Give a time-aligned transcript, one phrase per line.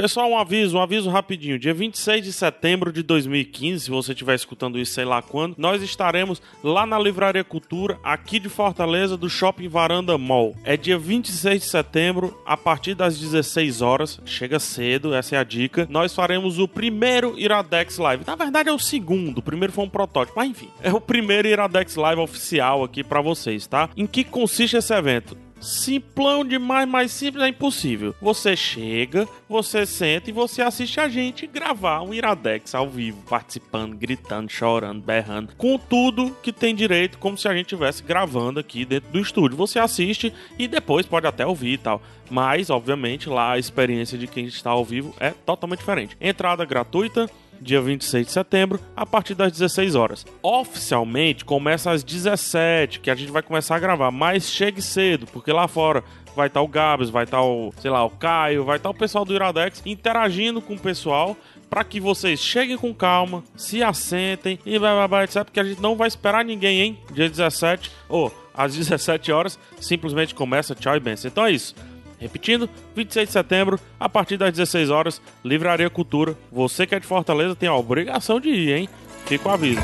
[0.00, 1.58] Pessoal, um aviso, um aviso rapidinho.
[1.58, 5.82] Dia 26 de setembro de 2015, se você estiver escutando isso sei lá quando, nós
[5.82, 10.56] estaremos lá na Livraria Cultura, aqui de Fortaleza, do Shopping Varanda Mall.
[10.64, 14.18] É dia 26 de setembro, a partir das 16 horas.
[14.24, 15.86] Chega cedo, essa é a dica.
[15.90, 18.24] Nós faremos o primeiro Iradex Live.
[18.26, 20.70] Na verdade é o segundo, o primeiro foi um protótipo, mas enfim.
[20.82, 23.90] É o primeiro Iradex Live oficial aqui para vocês, tá?
[23.94, 25.36] Em que consiste esse evento?
[25.60, 28.14] Simplão demais, mais simples é impossível.
[28.20, 33.94] Você chega, você senta e você assiste a gente gravar um Iradex ao vivo, participando,
[33.94, 38.86] gritando, chorando, berrando, com tudo que tem direito, como se a gente estivesse gravando aqui
[38.86, 39.56] dentro do estúdio.
[39.58, 42.00] Você assiste e depois pode até ouvir e tal.
[42.30, 46.16] Mas, obviamente, lá a experiência de quem está ao vivo é totalmente diferente.
[46.20, 47.28] Entrada gratuita
[47.60, 50.26] dia 26 de setembro, a partir das 16 horas.
[50.42, 55.52] Oficialmente começa às 17, que a gente vai começar a gravar, mas chegue cedo, porque
[55.52, 56.02] lá fora
[56.34, 59.24] vai estar o Gabs, vai estar o, sei lá, o Caio, vai estar o pessoal
[59.24, 61.36] do Iradex interagindo com o pessoal
[61.68, 65.44] para que vocês cheguem com calma, se assentem e blá blá blá, etc.
[65.44, 66.98] Porque a gente não vai esperar ninguém, hein?
[67.12, 70.74] Dia 17, ou às 17 horas, simplesmente começa.
[70.74, 71.30] Tchau e benção.
[71.30, 71.74] Então é isso.
[72.20, 76.36] Repetindo, 26 de setembro, a partir das 16 horas, Livraria Cultura.
[76.52, 78.88] Você que é de Fortaleza tem a obrigação de ir, hein?
[79.24, 79.80] Fica o aviso.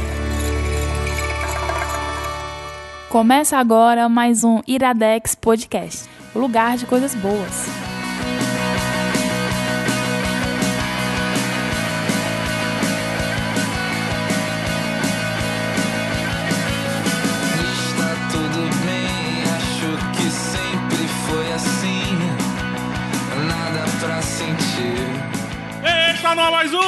[3.08, 7.85] Começa agora mais um Iradex Podcast o lugar de coisas boas.
[26.26, 26.78] Está no mais um!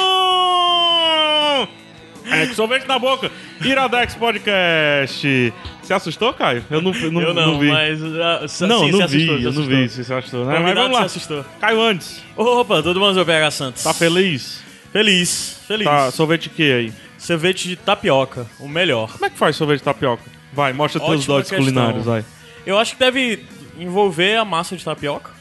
[2.29, 3.31] É, que sorvete na boca.
[3.63, 5.53] Iradex Podcast.
[5.81, 6.61] Você assustou, Caio?
[6.69, 7.69] Eu não, não, eu não, não vi.
[7.69, 8.01] mas.
[8.01, 10.59] Uh, não, não vi, assustou, eu não vi se você assustou, né?
[10.59, 11.05] Mas vamos lá.
[11.05, 11.45] assustou.
[11.57, 12.21] Caio antes.
[12.35, 13.81] Opa, todo mundo PH Santos.
[13.81, 14.61] Tá feliz?
[14.91, 15.87] Feliz, feliz.
[15.87, 16.93] Tá, sorvete de que aí?
[17.17, 19.09] Sorvete de tapioca, o melhor.
[19.09, 20.23] Como é que faz sorvete de tapioca?
[20.51, 22.25] Vai, mostra Ótima teus dotes culinários, vai.
[22.65, 23.45] Eu acho que deve
[23.79, 25.31] envolver a massa de tapioca.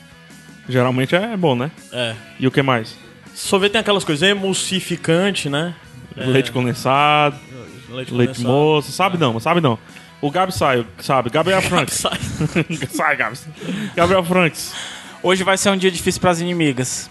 [0.68, 1.72] Geralmente é bom, né?
[1.92, 2.14] É.
[2.38, 3.07] E o que mais?
[3.38, 5.72] Sorvete tem aquelas coisas emulsificante, né?
[6.16, 6.52] Leite é.
[6.52, 7.36] condensado,
[7.88, 8.90] leite, leite moço.
[8.90, 9.20] Sabe é.
[9.20, 9.78] não, sabe não.
[10.20, 11.30] O Gabi sai, sabe?
[11.30, 11.94] Gabriel Franks.
[11.94, 12.18] sai.
[12.90, 13.38] sai, Gabi.
[13.94, 14.74] Gabriel Franks.
[15.22, 17.08] Hoje vai ser um dia difícil para as inimigas.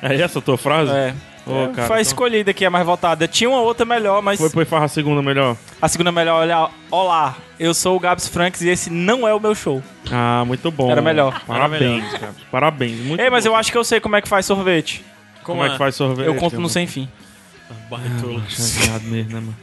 [0.00, 0.92] É essa a tua frase?
[0.92, 1.12] É.
[1.44, 1.98] Oh, cara, foi então...
[1.98, 3.26] escolhida aqui, a mais votada.
[3.26, 4.38] Tinha uma outra melhor, mas.
[4.38, 5.56] Foi, foi faz a segunda melhor.
[5.82, 6.68] A segunda melhor, olha.
[6.92, 9.82] Olá, eu sou o Gabs Franks e esse não é o meu show.
[10.12, 10.92] Ah, muito bom.
[10.92, 11.42] Era melhor.
[11.44, 12.34] Parabéns, Era melhor.
[12.52, 13.00] Parabéns.
[13.00, 13.50] Muito Ei, mas bom.
[13.50, 15.04] eu acho que eu sei como é que faz sorvete.
[15.46, 15.68] Como, como é?
[15.68, 15.70] é?
[15.70, 16.26] que faz sorvete?
[16.26, 17.08] Eu conto no sem fim.
[17.88, 18.42] Barretou.
[18.92, 19.56] Ah, mesmo, né, mano?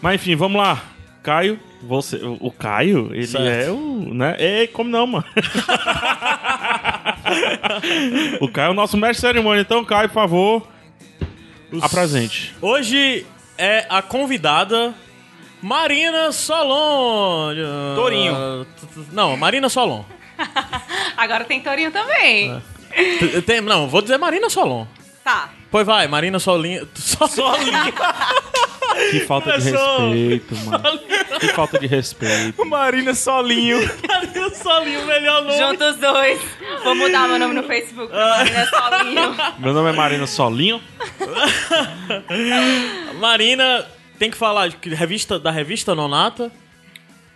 [0.00, 0.82] Mas enfim, vamos lá.
[1.22, 2.18] Caio, você.
[2.40, 3.46] O, Caio, ele certo.
[3.46, 4.14] é o.
[4.14, 4.36] Né?
[4.38, 5.26] Ei, como não, mano?
[8.40, 9.60] o Caio é o nosso mestre de cerimônia.
[9.60, 10.66] Então, Caio, por favor,
[11.70, 11.82] Os...
[11.82, 12.54] apresente.
[12.62, 13.26] Hoje
[13.58, 14.94] é a convidada
[15.60, 17.54] Marina Solon.
[17.94, 18.66] Torinho.
[19.12, 20.04] Não, Marina Solon.
[21.16, 22.62] Agora tem Torinho também.
[22.94, 23.40] É.
[23.42, 24.86] Tem, não, vou dizer Marina Solon.
[25.28, 25.50] Tá.
[25.70, 26.88] Pois vai, Marina Solinho.
[26.96, 27.92] Solinho.
[29.10, 30.98] Que falta de respeito, mano.
[31.38, 32.64] Que falta de respeito.
[32.64, 33.78] Marina Solinho.
[34.08, 35.58] Marina Solinho, melhor nome.
[35.58, 36.40] Juntos dois.
[36.82, 38.10] Vou mudar meu nome no Facebook.
[38.10, 39.36] Marina Solinho.
[39.58, 40.80] Meu nome é Marina Solinho.
[43.20, 43.86] Marina,
[44.18, 46.50] tem que falar de revista, da revista Nonata.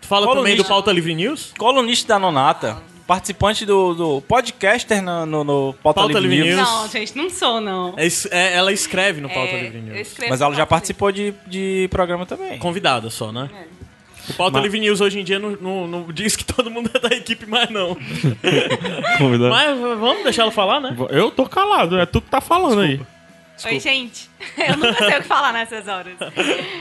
[0.01, 0.51] Tu fala Colunista.
[0.51, 1.53] também do Pauta Livre News?
[1.59, 6.57] Colunista da Nonata participante do, do podcaster no, no, no Pauta, Pauta Livre, News.
[6.57, 6.69] News.
[6.69, 7.95] Não, gente, não sou, não.
[7.97, 10.15] É, é, ela escreve no Pauta é, Livre News.
[10.29, 12.59] Mas ela já participou de, de programa também.
[12.59, 13.51] Convidada só, né?
[13.53, 13.83] É.
[14.31, 14.63] O Pauta mas...
[14.63, 17.47] Livre News hoje em dia não, não, não, diz que todo mundo é da equipe
[17.47, 17.97] mais, não.
[19.51, 20.97] mas vamos deixar ela falar, né?
[21.11, 23.03] Eu tô calado, é tu que tá falando Desculpa.
[23.05, 23.23] aí.
[23.55, 23.75] Desculpa.
[23.75, 24.31] Oi, gente.
[24.57, 26.15] Eu nunca sei o que falar nessas horas.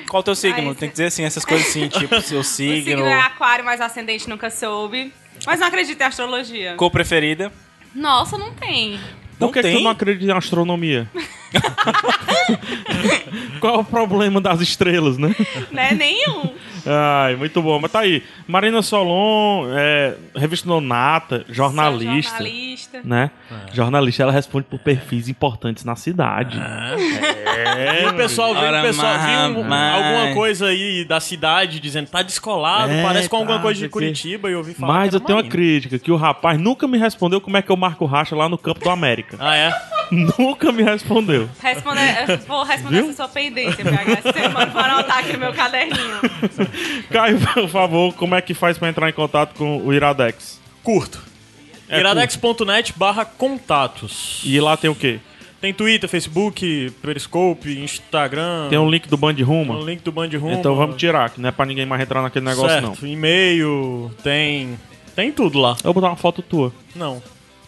[0.09, 0.69] Qual o teu signo?
[0.69, 0.77] Mas...
[0.77, 2.79] Tem que dizer assim, essas coisas assim, tipo, seu signo.
[2.79, 5.13] O signo é aquário, mas o ascendente nunca soube.
[5.45, 6.75] Mas não acredito em astrologia.
[6.75, 7.51] Cor preferida?
[7.95, 8.99] Nossa, não tem.
[9.39, 9.71] Não Por que, tem?
[9.73, 11.09] que tu não acredita em astronomia?
[13.59, 15.35] Qual é o problema das estrelas, né?
[15.71, 16.49] Não é nenhum.
[16.85, 17.79] Ai, muito bom.
[17.79, 18.23] Mas tá aí.
[18.47, 22.37] Marina Solon, é, revista Nonata, jornalista.
[22.37, 23.01] Sou jornalista.
[23.03, 23.31] Né?
[23.51, 23.75] É.
[23.75, 26.59] Jornalista, ela responde por perfis importantes na cidade.
[26.59, 28.05] É.
[28.05, 32.91] é o pessoal vê, o pessoal viu alguma coisa aí da cidade dizendo tá descolado,
[32.91, 34.93] é, parece com alguma tá, coisa de Curitiba e eu ouvi falar.
[34.93, 37.77] Mas eu tenho uma crítica, que o rapaz nunca me respondeu como é que eu
[37.77, 39.37] marco racha lá no campo do América.
[39.39, 39.71] Ah, é?
[40.11, 41.40] nunca me respondeu.
[41.61, 43.05] Responder, vou responder Viu?
[43.05, 44.65] essa sua pendência, PH, essa semana.
[44.71, 46.19] Vou anotar aqui no meu caderninho.
[47.11, 50.59] Caio, por favor, como é que faz para entrar em contato com o Iradex?
[50.83, 51.21] Curto.
[51.89, 54.41] É iradex.net barra contatos.
[54.45, 55.19] E lá tem o quê?
[55.59, 58.67] Tem Twitter, Facebook, Periscope, Instagram.
[58.69, 59.73] Tem um link do Band Rumo.
[59.73, 60.53] Tem um link do Band Rumo.
[60.53, 62.97] Então vamos tirar, que não é pra ninguém mais entrar naquele negócio, certo.
[62.99, 63.07] não.
[63.07, 64.79] E-mail, tem.
[65.15, 65.71] Tem tudo lá.
[65.83, 66.73] Eu vou botar uma foto tua.
[66.95, 67.21] Não.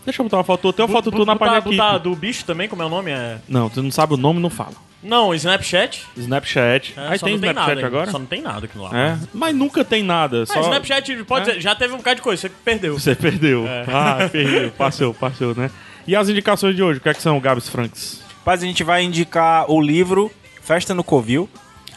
[0.06, 0.74] Deixa eu botar uma foto tua.
[0.74, 1.70] Tem uma foto tua na página aqui.
[1.72, 3.12] botar do bicho também, como é o nome?
[3.12, 3.38] É...
[3.48, 4.74] Não, tu não sabe o nome, não fala.
[5.02, 6.02] Não, Snapchat.
[6.16, 6.94] Snapchat.
[6.96, 8.12] É, Aí só tem tem Snapchat nada, agora?
[8.12, 8.90] Só não tem nada aqui lá.
[8.98, 10.44] É, mas nunca tem nada.
[10.44, 10.62] Ah, Só...
[10.62, 11.50] Snapchat pode É.
[11.52, 12.98] dizer, já teve um bocado de coisa, você perdeu.
[12.98, 13.68] Você perdeu.
[13.68, 13.86] É.
[13.88, 14.72] Ah, perdeu.
[14.72, 15.70] Passou, passou, né?
[16.08, 17.00] E as indicações de hoje?
[17.00, 18.22] O que é que são, Gabs Franks?
[18.40, 21.50] Rapaz, a gente vai indicar o livro Festa no Covil.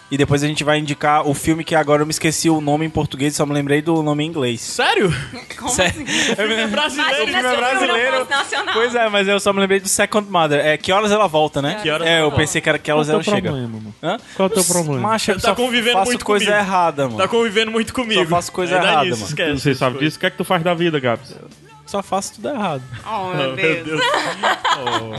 [0.09, 2.87] E depois a gente vai indicar o filme que agora eu me esqueci o nome
[2.87, 4.61] em português, só me lembrei do nome em inglês.
[4.61, 5.13] Sério?
[5.59, 6.01] Como Sério?
[6.03, 6.31] assim?
[6.41, 7.29] É brasileiro.
[7.29, 8.29] Imagina filme é brasileiro.
[8.73, 10.65] Pois é, mas eu só me lembrei do Second Mother.
[10.65, 11.81] É Que Horas Ela Volta, né?
[11.83, 13.49] Que Horas é, eu pensei que era Que Horas Qual é o Ela teu Chega.
[13.51, 13.95] problema, mano?
[14.01, 14.17] Hã?
[14.37, 15.01] Qual é o teu problema?
[15.01, 16.63] Macho, eu Tá só convivendo faço muito coisa comigo.
[16.63, 17.17] errada, mano.
[17.19, 18.23] Tá convivendo muito comigo.
[18.23, 19.27] Só faço coisa É errada, isso, mano.
[19.29, 20.07] esquece Você sabe coisas.
[20.09, 20.17] disso?
[20.19, 21.35] O que é que tu faz da vida, Gabs?
[21.87, 22.83] Só faço tudo errado.
[23.05, 24.01] Oh, Oh, meu Deus.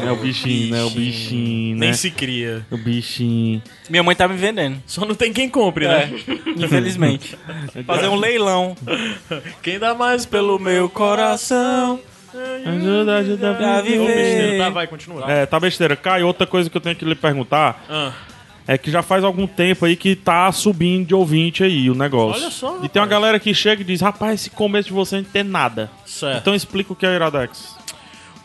[0.05, 0.83] É o bichinho, né?
[0.83, 1.85] O bichinho, né?
[1.87, 2.65] Nem se cria.
[2.69, 3.61] O bichinho.
[3.89, 4.81] Minha mãe tá me vendendo.
[4.85, 6.11] Só não tem quem compre, né?
[6.55, 7.35] Infelizmente.
[7.85, 8.75] Fazer um leilão.
[9.63, 11.99] Quem dá mais pelo meu coração?
[12.65, 13.99] Ajuda, ajuda Pra a viver.
[13.99, 14.15] Ô, viver.
[14.15, 15.31] besteira, tá, vai, continua.
[15.31, 15.95] É, tá besteira.
[15.95, 18.13] Caio, outra coisa que eu tenho que lhe perguntar Ah,
[18.67, 22.41] é que já faz algum tempo aí que tá subindo de ouvinte aí o negócio.
[22.43, 23.09] Olha só, E tem uma rapaz.
[23.09, 25.89] galera que chega e diz, rapaz, esse começo de você não tem nada.
[26.05, 26.37] certo.
[26.41, 27.75] Então explica o que é o Iradex.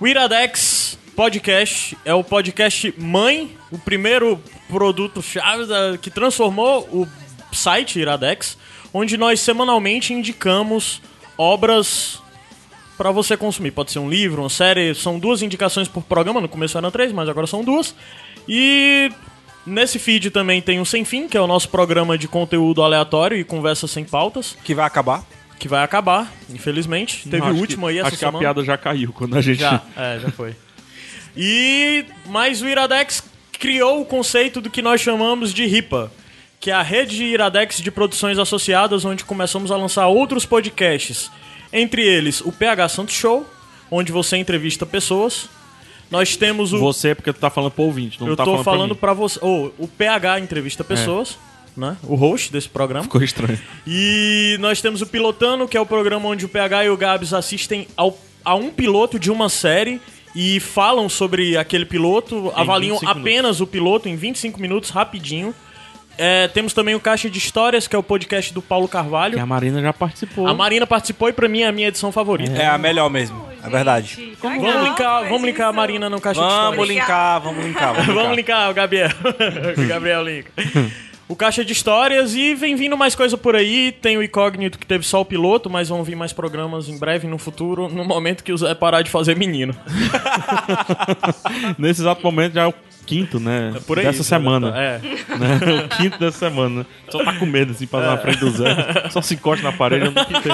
[0.00, 7.06] O Iradex Podcast é o podcast mãe, o primeiro produto-chave da- que transformou o
[7.54, 8.56] site Iradex,
[8.94, 11.02] onde nós semanalmente indicamos
[11.36, 12.18] obras
[12.96, 13.70] para você consumir.
[13.72, 17.12] Pode ser um livro, uma série, são duas indicações por programa, no começo eram três,
[17.12, 17.94] mas agora são duas.
[18.48, 19.10] E
[19.66, 23.36] nesse feed também tem o Sem Fim, que é o nosso programa de conteúdo aleatório
[23.36, 25.24] e conversa sem pautas, Que vai acabar.
[25.58, 27.28] que vai acabar, infelizmente.
[27.28, 28.38] Teve Acho o último que, aí essa Acho que semana.
[28.38, 29.60] a piada já caiu quando a gente...
[29.60, 30.54] Já, é, já foi.
[31.36, 33.22] E mas o Iradex
[33.58, 36.12] criou o conceito do que nós chamamos de RIPA,
[36.60, 41.30] que é a rede de Iradex de produções associadas, onde começamos a lançar outros podcasts.
[41.72, 43.48] Entre eles, o PH Santos Show,
[43.90, 45.48] onde você entrevista pessoas.
[46.12, 48.64] Nós temos o Você, porque tu tá falando pro ouvinte, não eu tá tô falando,
[48.64, 51.38] falando pra pra você, ou o PH entrevista pessoas,
[51.76, 51.96] né?
[52.02, 53.04] O host desse programa.
[53.04, 53.58] Ficou estranho.
[53.86, 57.32] E nós temos o Pilotando, que é o programa onde o PH e o Gabs
[57.32, 60.00] assistem ao, a um piloto de uma série
[60.34, 65.54] e falam sobre aquele piloto, avaliam 25 apenas o piloto em 25 minutos, rapidinho.
[66.18, 69.34] É, temos também o Caixa de Histórias, que é o podcast do Paulo Carvalho.
[69.34, 70.46] Que a Marina já participou.
[70.46, 72.52] A Marina participou e pra mim é a minha edição favorita.
[72.52, 73.42] É a melhor mesmo.
[73.64, 74.16] É verdade.
[74.16, 75.72] Gente, Vamos legal, linkar, vamos linkar a.
[75.72, 76.88] Marina no Caixa de Vamos Histórias.
[76.96, 77.94] linkar, vamos linkar.
[77.94, 78.36] Vamos Vamos linkar.
[78.36, 79.10] linkar o Gabriel.
[79.78, 80.50] o Gabriel linka.
[81.28, 83.90] O Caixa de Histórias e vem vindo mais coisa por aí.
[83.92, 87.26] Tem o Incógnito que teve só o piloto, mas vão vir mais programas em breve
[87.26, 89.74] no futuro, no momento que o Zé parar de fazer menino.
[91.78, 92.74] Nesse exato momento já é o
[93.06, 93.74] quinto, né?
[93.86, 94.04] Por aí.
[94.04, 94.72] Dessa semana.
[94.76, 94.98] É.
[95.36, 95.84] né?
[95.84, 96.86] O quinto dessa semana.
[97.10, 99.08] Só tá com medo, assim, passar na frente do Zé.
[99.10, 100.48] Só se encosta na parede, eu não entendi.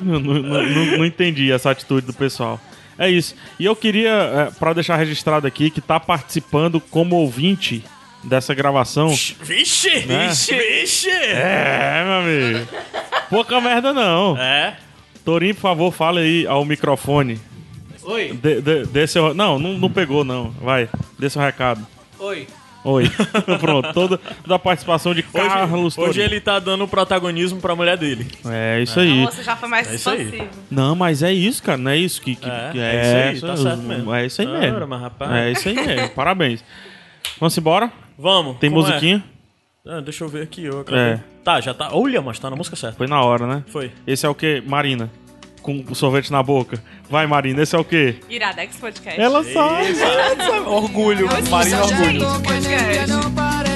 [0.00, 2.60] Não, não- não- não entendi essa atitude do pessoal.
[2.98, 3.34] É isso.
[3.58, 7.82] E eu queria, é, pra deixar registrado aqui, que tá participando como ouvinte
[8.22, 9.08] dessa gravação.
[9.42, 10.06] Vixe!
[10.06, 10.28] Né?
[10.28, 10.54] Vixe!
[10.54, 11.10] Vixe!
[11.10, 12.68] É, meu amigo.
[13.28, 14.36] Pouca merda não.
[14.38, 14.76] É.
[15.24, 17.40] Torinho, por favor, fale aí ao microfone.
[18.04, 18.38] Oi,
[18.90, 19.32] dê seu...
[19.34, 20.50] Não, não, não pegou, não.
[20.50, 20.88] Vai,
[21.18, 21.86] dê seu recado.
[22.18, 22.46] oi.
[22.84, 23.04] Oi.
[23.60, 28.26] Pronto, toda, toda a participação de Carlos Hoje, ele tá dando protagonismo pra mulher dele.
[28.44, 29.22] É isso aí.
[29.22, 30.48] Nossa, já foi mais É expansivo.
[30.70, 31.78] Não, mas é isso, cara.
[31.78, 32.34] Não é isso que.
[32.34, 34.12] que É, que é isso aí, tá certo mesmo.
[34.12, 34.86] É isso aí Ora, mesmo.
[34.88, 35.32] mas rapaz.
[35.32, 36.08] É isso aí mesmo.
[36.10, 36.64] Parabéns.
[37.38, 37.92] Vamos embora?
[38.18, 38.58] Vamos.
[38.58, 38.72] Tem é?
[38.72, 39.24] musiquinha?
[39.86, 40.64] Ah, deixa eu ver aqui.
[40.64, 41.00] Eu acabei.
[41.00, 41.20] É.
[41.44, 41.90] Tá, já tá.
[41.92, 42.96] Olha, mas tá na música certa.
[42.96, 43.64] Foi na hora, né?
[43.68, 43.92] Foi.
[44.06, 44.62] Esse é o quê?
[44.66, 45.10] Marina.
[45.62, 46.82] Com o sorvete na boca.
[47.08, 48.16] Vai, Marina, esse é o quê?
[48.28, 49.20] Iradex Podcast.
[49.20, 49.94] Ela sabe.
[50.66, 52.42] Orgulho, Marina Orgulho.
[52.42, 53.71] Podcast.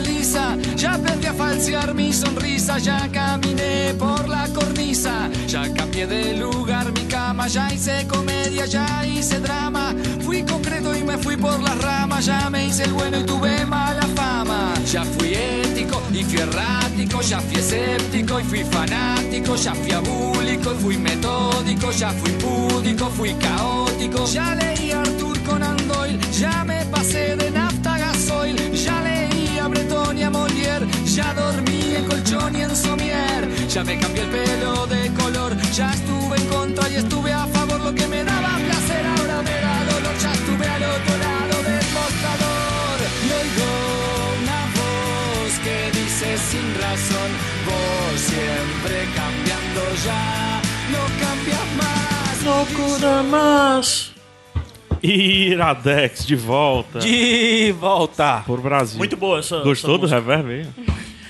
[0.76, 6.92] Ya aprendí a falsear mi sonrisa, ya caminé por la cornisa, ya cambié de lugar
[6.92, 11.78] mi cama, ya hice comedia, ya hice drama, fui concreto y me fui por las
[11.78, 16.40] ramas, ya me hice el bueno y tuve mala fama, ya fui ético y fui
[16.40, 22.32] errático, ya fui escéptico y fui fanático, ya fui abúlico y fui metódico, ya fui
[22.32, 27.65] púdico, fui caótico, ya leí Arthur Conan Doyle, ya me pasé de nafta
[31.16, 35.88] ya dormí en colchón y en somier, ya me cambié el pelo de color, ya
[35.94, 39.76] estuve en contra y estuve a favor, lo que me daba placer ahora me da
[39.92, 42.96] dolor, ya estuve al otro lado del mostrador
[43.26, 43.70] y oigo
[44.42, 47.30] una voz que dice sin razón,
[47.66, 50.60] vos siempre cambiando ya,
[50.92, 52.34] no cambias más.
[52.44, 54.12] Loucura, mas.
[55.02, 58.42] Iradex de volta De volta.
[58.46, 58.98] por Brasil.
[58.98, 59.60] Muito boa essa.
[59.62, 60.20] Gostou essa do música.
[60.20, 60.66] reverb aí?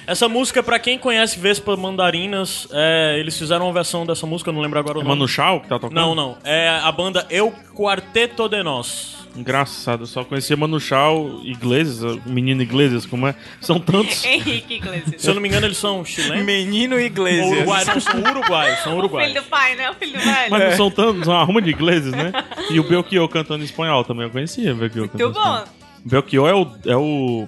[0.06, 4.54] Essa música, pra quem conhece Vespa Mandarinas, é, eles fizeram uma versão dessa música, eu
[4.54, 5.16] não lembro agora o É nome.
[5.16, 5.94] Manu Chao que tá tocando?
[5.96, 6.38] Não, não.
[6.44, 9.16] É a banda Eu Quarteto de Nós.
[9.36, 13.34] Engraçado, eu só conhecia Manu Chao, Iglesias, menino Iglesias, como é?
[13.60, 14.24] São tantos.
[14.24, 15.20] Henrique Iglesias.
[15.20, 16.44] Se eu não me engano, eles são chilenos.
[16.46, 17.50] Menino Iglesias.
[17.58, 19.32] uruguaios, não, são uruguaios, são O uruguaios.
[19.32, 19.90] filho do pai, né?
[19.90, 20.50] O filho do velho.
[20.50, 22.32] Mas não são tantos, são uma ruma de ingleses, né?
[22.70, 25.64] E o Belchior cantando em espanhol também, eu conhecia o Belchior cantando Muito espanhol.
[25.66, 25.70] bom.
[26.04, 27.46] Belchior é o, é o.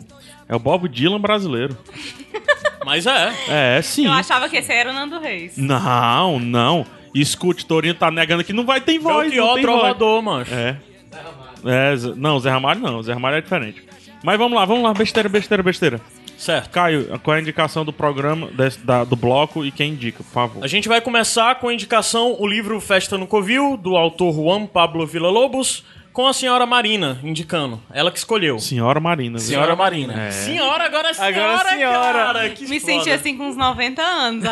[0.50, 1.76] É o Bob Dylan brasileiro.
[2.84, 3.32] Mas é.
[3.48, 4.06] É, sim.
[4.06, 5.56] Eu achava que esse aí era o Nando Reis.
[5.56, 6.86] Não, não.
[7.14, 9.14] Escute, Torinho tá negando que não vai ter voz.
[9.14, 9.78] não Belchior tem voz.
[9.80, 10.54] Trovador, mancho.
[10.54, 10.76] É.
[11.64, 13.02] É, não, Zé Ramalho não.
[13.02, 13.82] Zé Ramalho é diferente.
[14.22, 14.92] Mas vamos lá, vamos lá.
[14.94, 16.00] Besteira, besteira, besteira.
[16.36, 16.70] Certo.
[16.70, 20.30] Caio, qual é a indicação do programa, desse- da- do bloco e quem indica, por
[20.30, 20.64] favor?
[20.64, 24.64] A gente vai começar com a indicação o livro Festa no Covil, do autor Juan
[24.66, 25.84] Pablo Villa-Lobos,
[26.18, 27.80] com a senhora Marina, indicando.
[27.92, 28.58] Ela que escolheu.
[28.58, 29.38] Senhora Marina.
[29.38, 29.46] viu?
[29.46, 30.20] Senhora Marina.
[30.20, 30.32] É.
[30.32, 32.12] Senhora, agora é senhora, Agora senhora.
[32.24, 32.50] cara.
[32.50, 32.92] Que Me foda.
[32.92, 34.42] senti assim com uns 90 anos.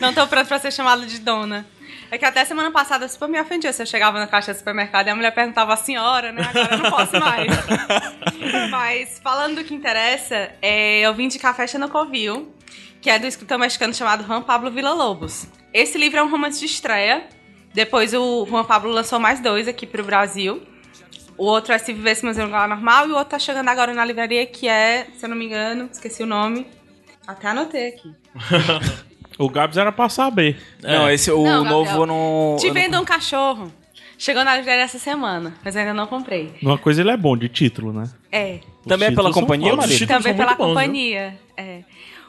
[0.00, 0.14] Não.
[0.14, 1.66] tô pronto pra ser chamada de dona.
[2.10, 4.56] É que até semana passada eu super me ofendia se eu chegava na caixa do
[4.56, 6.48] supermercado e a mulher perguntava a senhora, né?
[6.48, 7.50] Agora eu não posso mais.
[8.72, 12.50] Mas falando do que interessa, é, eu vim indicar a Festa no Covil,
[13.02, 15.48] que é do escritor mexicano chamado Juan Pablo Villa-Lobos.
[15.70, 17.28] Esse livro é um romance de estreia.
[17.78, 20.60] Depois o Juan Pablo lançou mais dois aqui pro Brasil.
[21.36, 23.68] O outro é Se Vivesse Mas em um Lugar Normal e o outro tá chegando
[23.68, 26.66] agora na livraria, que é, se eu não me engano, esqueci o nome.
[27.24, 28.12] Até anotei aqui.
[29.38, 30.60] O Gabs era pra saber.
[30.82, 32.06] Não, esse, o Não, novo Gabriel.
[32.06, 32.56] não...
[32.58, 33.72] Te não- vendo um cachorro.
[34.18, 36.52] Chegou na livraria essa semana, mas ainda não comprei.
[36.60, 38.10] Uma coisa ele é bom, de título, né?
[38.32, 38.58] É.
[38.80, 39.76] Os Também é pela companhia.
[39.76, 40.06] Maria?
[40.08, 41.38] Também pela bons, companhia.
[41.56, 41.84] É.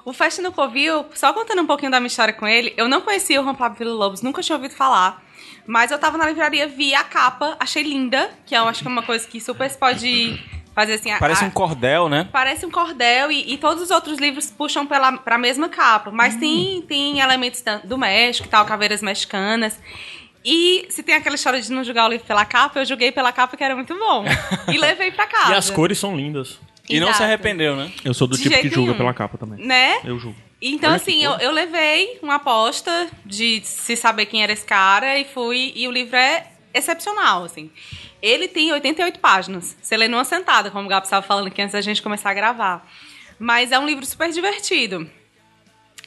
[0.05, 3.01] O Festa no Covil, só contando um pouquinho da minha história com ele, eu não
[3.01, 5.27] conhecia o Juan Pablo Villa Lobos, nunca tinha ouvido falar.
[5.71, 8.91] Mas eu tava na livraria, vi a capa, achei linda, que eu acho que é
[8.91, 11.11] uma coisa que super se pode fazer assim.
[11.11, 12.27] a- Parece a- um cordel, né?
[12.31, 16.09] Parece um cordel e, e todos os outros livros puxam pela, pra mesma capa.
[16.09, 19.79] Mas tem, tem elementos do México e tal, caveiras mexicanas.
[20.43, 23.31] E se tem aquela história de não julgar o livro pela capa, eu julguei pela
[23.31, 24.25] capa que era muito bom.
[24.73, 25.51] E levei pra casa.
[25.51, 26.57] E as cores são lindas.
[26.89, 27.91] E não se arrependeu, né?
[28.03, 28.97] Eu sou do De tipo que julga nenhum.
[28.97, 29.63] pela capa também.
[29.63, 29.99] Né?
[30.03, 30.35] Eu julgo.
[30.61, 35.17] Então, Olha assim, eu, eu levei uma aposta de se saber quem era esse cara
[35.17, 35.71] e fui.
[35.75, 37.71] E o livro é excepcional, assim.
[38.21, 39.77] Ele tem 88 páginas.
[39.81, 42.33] Você lê numa sentada, como o Gabi estava falando aqui antes da gente começar a
[42.33, 42.85] gravar.
[43.39, 45.09] Mas é um livro super divertido.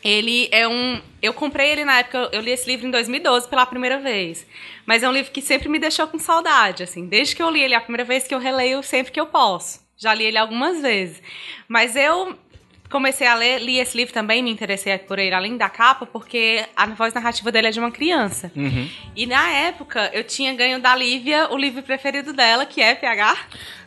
[0.05, 1.01] Ele é um.
[1.23, 4.45] Eu comprei ele na época, eu li esse livro em 2012 pela primeira vez.
[4.85, 7.07] Mas é um livro que sempre me deixou com saudade, assim.
[7.07, 9.81] Desde que eu li ele a primeira vez que eu releio sempre que eu posso.
[9.97, 11.23] Já li ele algumas vezes.
[11.69, 12.37] Mas eu
[12.93, 16.65] comecei a ler, li esse livro também, me interessei por ele além da capa, porque
[16.77, 18.53] a voz narrativa dele é de uma criança.
[19.17, 23.37] E na época eu tinha ganho da Lívia o livro preferido dela, que é PH.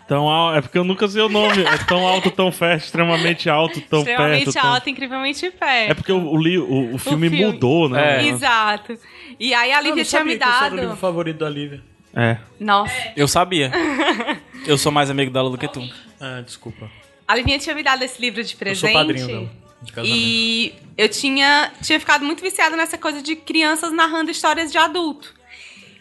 [0.07, 1.63] Tão al- É porque eu nunca sei o nome.
[1.63, 4.59] É tão alto, tão perto, extremamente alto, tão extremamente perto.
[4.61, 5.91] tão- alto, incrivelmente perto.
[5.91, 7.45] É porque o, o, li- o- o filme filme.
[7.45, 8.23] mudou, né?
[8.23, 8.27] É.
[8.27, 8.97] Exato.
[9.39, 10.97] E aí a Lívia tinha me sabia que o livro dado.
[10.99, 11.81] favorito da Lívia.
[12.15, 12.37] É.
[12.59, 12.93] Nossa.
[13.15, 13.71] Eu sabia.
[14.67, 15.81] Eu sou mais amigo dela do que tu.
[16.21, 16.87] Ah, desculpa.
[17.27, 18.79] A Livinha tinha me dado esse livro de Eu presente.
[18.81, 19.49] sou padrinho dela.
[19.81, 20.17] De casamento.
[20.17, 25.33] E eu tinha, tinha ficado muito viciada nessa coisa de crianças narrando histórias de adulto.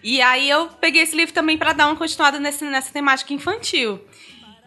[0.03, 4.01] E aí eu peguei esse livro também para dar uma continuada nesse, nessa temática infantil.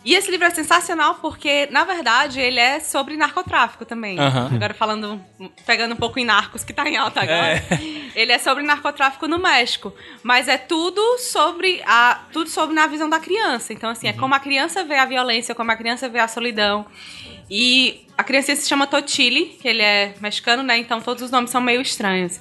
[0.08, 4.18] E esse livro é sensacional porque, na verdade, ele é sobre narcotráfico também.
[4.18, 4.50] Aham.
[4.56, 5.22] Agora falando,
[5.66, 7.62] pegando um pouco em Narcos, que tá em alta agora.
[7.70, 7.80] É.
[8.16, 9.94] Ele é sobre narcotráfico no México.
[10.24, 12.22] Mas é tudo sobre a.
[12.32, 13.74] Tudo sobre na visão da criança.
[13.74, 16.86] Então, assim, é como a criança vê a violência, como a criança vê a solidão.
[17.50, 20.78] E a criança se chama Totili, que ele é mexicano, né?
[20.78, 22.40] Então todos os nomes são meio estranhos.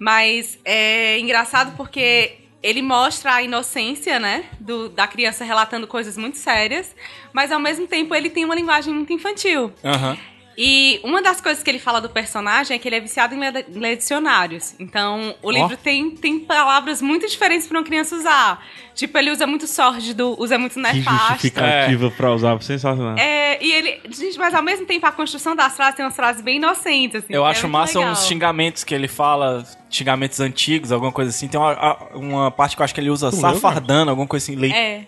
[0.00, 4.44] Mas é engraçado porque ele mostra a inocência, né?
[4.58, 6.96] Do, da criança relatando coisas muito sérias,
[7.32, 9.72] mas ao mesmo tempo ele tem uma linguagem muito infantil.
[9.84, 10.18] Aham.
[10.58, 13.38] E uma das coisas que ele fala do personagem é que ele é viciado em
[13.38, 14.74] ler ler dicionários.
[14.80, 18.64] Então, o livro tem, tem palavras muito diferentes para uma criança usar.
[18.94, 21.32] Tipo, ele usa muito sórdido, usa muito Que nefasto.
[21.32, 23.18] justificativa pra usar, sensacional.
[23.18, 24.00] É, e ele.
[24.08, 27.34] Gente, mas ao mesmo tempo a construção das frases tem umas frases bem inocentes, assim.
[27.34, 28.12] Eu que é acho massa legal.
[28.12, 31.46] uns xingamentos que ele fala, xingamentos antigos, alguma coisa assim.
[31.48, 34.56] Tem uma, uma parte que eu acho que ele usa Tu safardando, alguma coisa assim.
[34.56, 34.72] Lei...
[34.72, 35.04] É.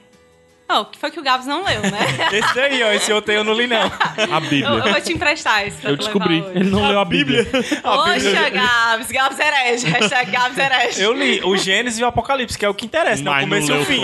[0.70, 1.98] Oh, que foi que o Gabs não leu, né?
[2.30, 3.80] Esse aí, ó, esse outro aí eu não li, não.
[3.80, 4.68] A eu, Bíblia.
[4.68, 5.78] eu vou te emprestar isso.
[5.78, 6.34] pra Eu tu descobri.
[6.34, 6.58] levar hoje.
[6.58, 7.46] Ele não leu a Bíblia.
[7.82, 9.86] Poxa, Gabs, Gabs herege.
[9.86, 11.00] Hashtag Gabs herege.
[11.00, 13.30] Eu li o Gênesis e o Apocalipse, que é o que interessa, né?
[13.30, 14.00] O Mas não começo e o fim.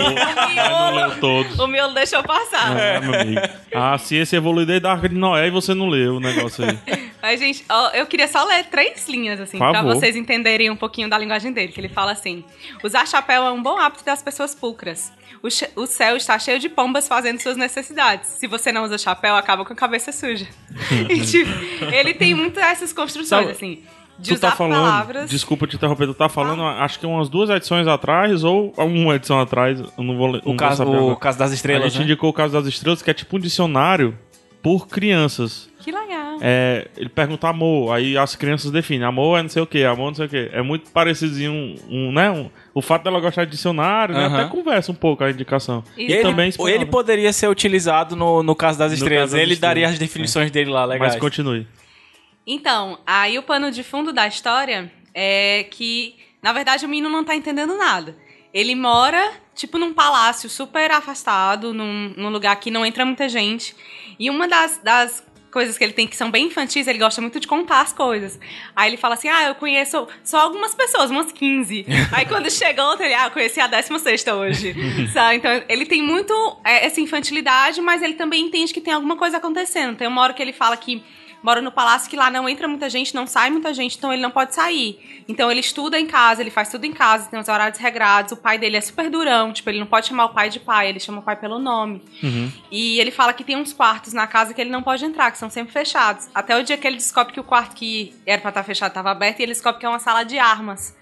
[0.55, 1.59] não leu todos.
[1.59, 2.75] O meu deixou passar.
[2.79, 3.41] É, meu amigo.
[3.73, 6.79] A ciência evoluiu desde a Arca de Noé e você não leu o negócio aí.
[7.21, 11.09] Mas, gente, ó, eu queria só ler três linhas, assim, pra vocês entenderem um pouquinho
[11.09, 11.71] da linguagem dele.
[11.71, 12.43] Que ele fala assim:
[12.83, 15.11] usar chapéu é um bom hábito das pessoas pulcras.
[15.45, 18.29] O, o céu está cheio de pombas fazendo suas necessidades.
[18.29, 20.47] Se você não usa chapéu, acaba com a cabeça suja.
[21.09, 21.51] e, tipo,
[21.93, 23.83] ele tem muito essas construções, Sabe, assim,
[24.17, 25.29] de Tu usar tá falando, palavras.
[25.29, 29.39] desculpa te interromper, tu tá falando, acho que umas duas edições atrás, ou uma edição
[29.39, 32.05] atrás, eu não vou, não O caso, o caso das A estrelas, gente né?
[32.05, 34.17] indicou o caso das estrelas, que é tipo um dicionário
[34.63, 35.69] por crianças.
[35.85, 36.39] Que legal.
[36.41, 40.07] É, ele pergunta amor, aí as crianças definem, amor é não sei o que, amor
[40.07, 40.49] não sei o que.
[40.51, 42.31] É muito parecidozinho, um, um, né?
[42.31, 44.25] um- o fato dela gostar de dicionário, né?
[44.25, 45.83] Até conversa um pouco a indicação.
[45.95, 49.25] E E, ele- também Ele, ele poderia ser utilizado no, no caso das estrelas.
[49.25, 49.99] caso das ele estrelas, daria as é.
[49.99, 51.13] definições dele lá, legais.
[51.13, 51.67] Mas continue.
[52.47, 57.23] Então, aí o pano de fundo da história é que, na verdade, o menino não
[57.23, 58.15] tá entendendo nada.
[58.51, 63.75] Ele mora, tipo, num palácio super afastado, num, num lugar que não entra muita gente.
[64.17, 65.23] E uma das, das
[65.55, 68.37] coisas que ele tem que são bem infantis, ele gosta muito de contar as coisas.
[68.75, 71.85] Aí ele fala assim: Ah, eu conheço só algumas pessoas, umas 15.
[72.11, 74.75] Aí quando chega outra, ele, ah, eu conheci a 16 hoje.
[75.13, 75.37] Sabe?
[75.37, 79.37] Então, ele tem muito é, essa infantilidade, mas ele também entende que tem alguma coisa
[79.37, 79.95] acontecendo.
[79.95, 81.01] Tem uma hora que ele fala que
[81.45, 84.19] mora no palácio que lá não entra muita gente, não sai muita gente, então ele
[84.19, 85.23] não pode sair.
[85.27, 88.31] Então ele estuda em casa, ele faz tudo em casa, tem os horários regrados.
[88.31, 90.89] O pai dele é super durão, tipo, ele não pode chamar o pai de pai,
[90.89, 92.01] ele chama o pai pelo nome.
[92.71, 95.37] E ele fala que tem uns quartos na casa que ele não pode entrar, que
[95.37, 96.27] são sempre fechados.
[96.33, 99.11] Até o dia que ele descobre que o quarto que era pra estar fechado estava
[99.11, 100.95] aberto e ele descobre que é uma sala de armas.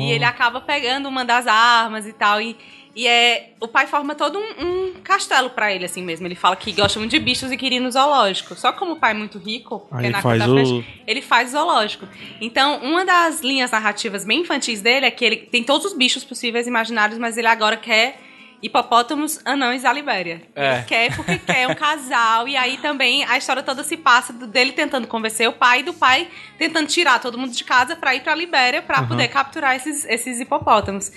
[0.00, 2.40] E ele acaba pegando uma das armas e tal.
[2.40, 2.56] E,
[2.94, 3.50] e é.
[3.60, 6.26] O pai forma todo um, um castelo pra ele, assim mesmo.
[6.26, 8.54] Ele fala que gosta muito de bichos e queria ir no zoológico.
[8.54, 12.06] Só que como o pai é muito rico, na faz o- fecha, ele faz zoológico.
[12.40, 16.24] Então, uma das linhas narrativas bem infantis dele é que ele tem todos os bichos
[16.24, 18.18] possíveis e imaginários, mas ele agora quer
[18.62, 20.42] hipopótamos, anões da Libéria.
[20.54, 20.74] É.
[20.76, 22.46] Ele quer porque quer um casal.
[22.46, 25.92] E aí também a história toda se passa dele tentando convencer o pai e do
[25.92, 30.04] pai tentando tirar todo mundo de casa pra ir pra Libéria pra poder capturar esses,
[30.04, 31.10] esses hipopótamos.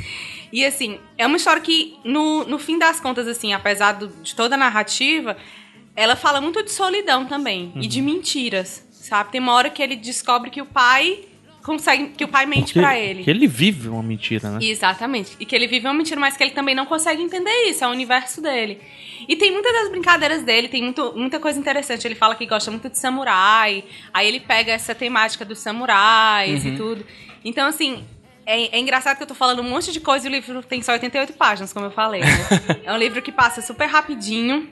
[0.52, 4.34] E assim, é uma história que, no, no fim das contas, assim, apesar do- de
[4.36, 5.36] toda a narrativa,
[5.96, 9.32] ela fala muito de solidão também e de mentiras, sabe?
[9.32, 11.26] Tem uma hora que ele descobre que o pai
[11.66, 13.24] consegue, que o pai mente pra ele.
[13.24, 14.60] que ele vive uma mentira, né?
[14.62, 15.36] Exatamente.
[15.40, 17.88] E que ele vive uma mentira, mas que ele também não consegue entender isso, é
[17.88, 18.80] o universo dele.
[19.28, 22.06] E tem muitas das brincadeiras dele, tem muito, muita coisa interessante.
[22.06, 26.72] Ele fala que gosta muito de samurai, aí ele pega essa temática dos samurais e
[26.78, 27.04] tudo.
[27.44, 28.06] Então, assim,
[28.46, 30.82] é, é engraçado que eu tô falando um monte de coisa e o livro tem
[30.84, 32.22] só 88 páginas, como eu falei.
[32.22, 32.28] né?
[32.86, 34.70] é um livro que passa super rapidinho.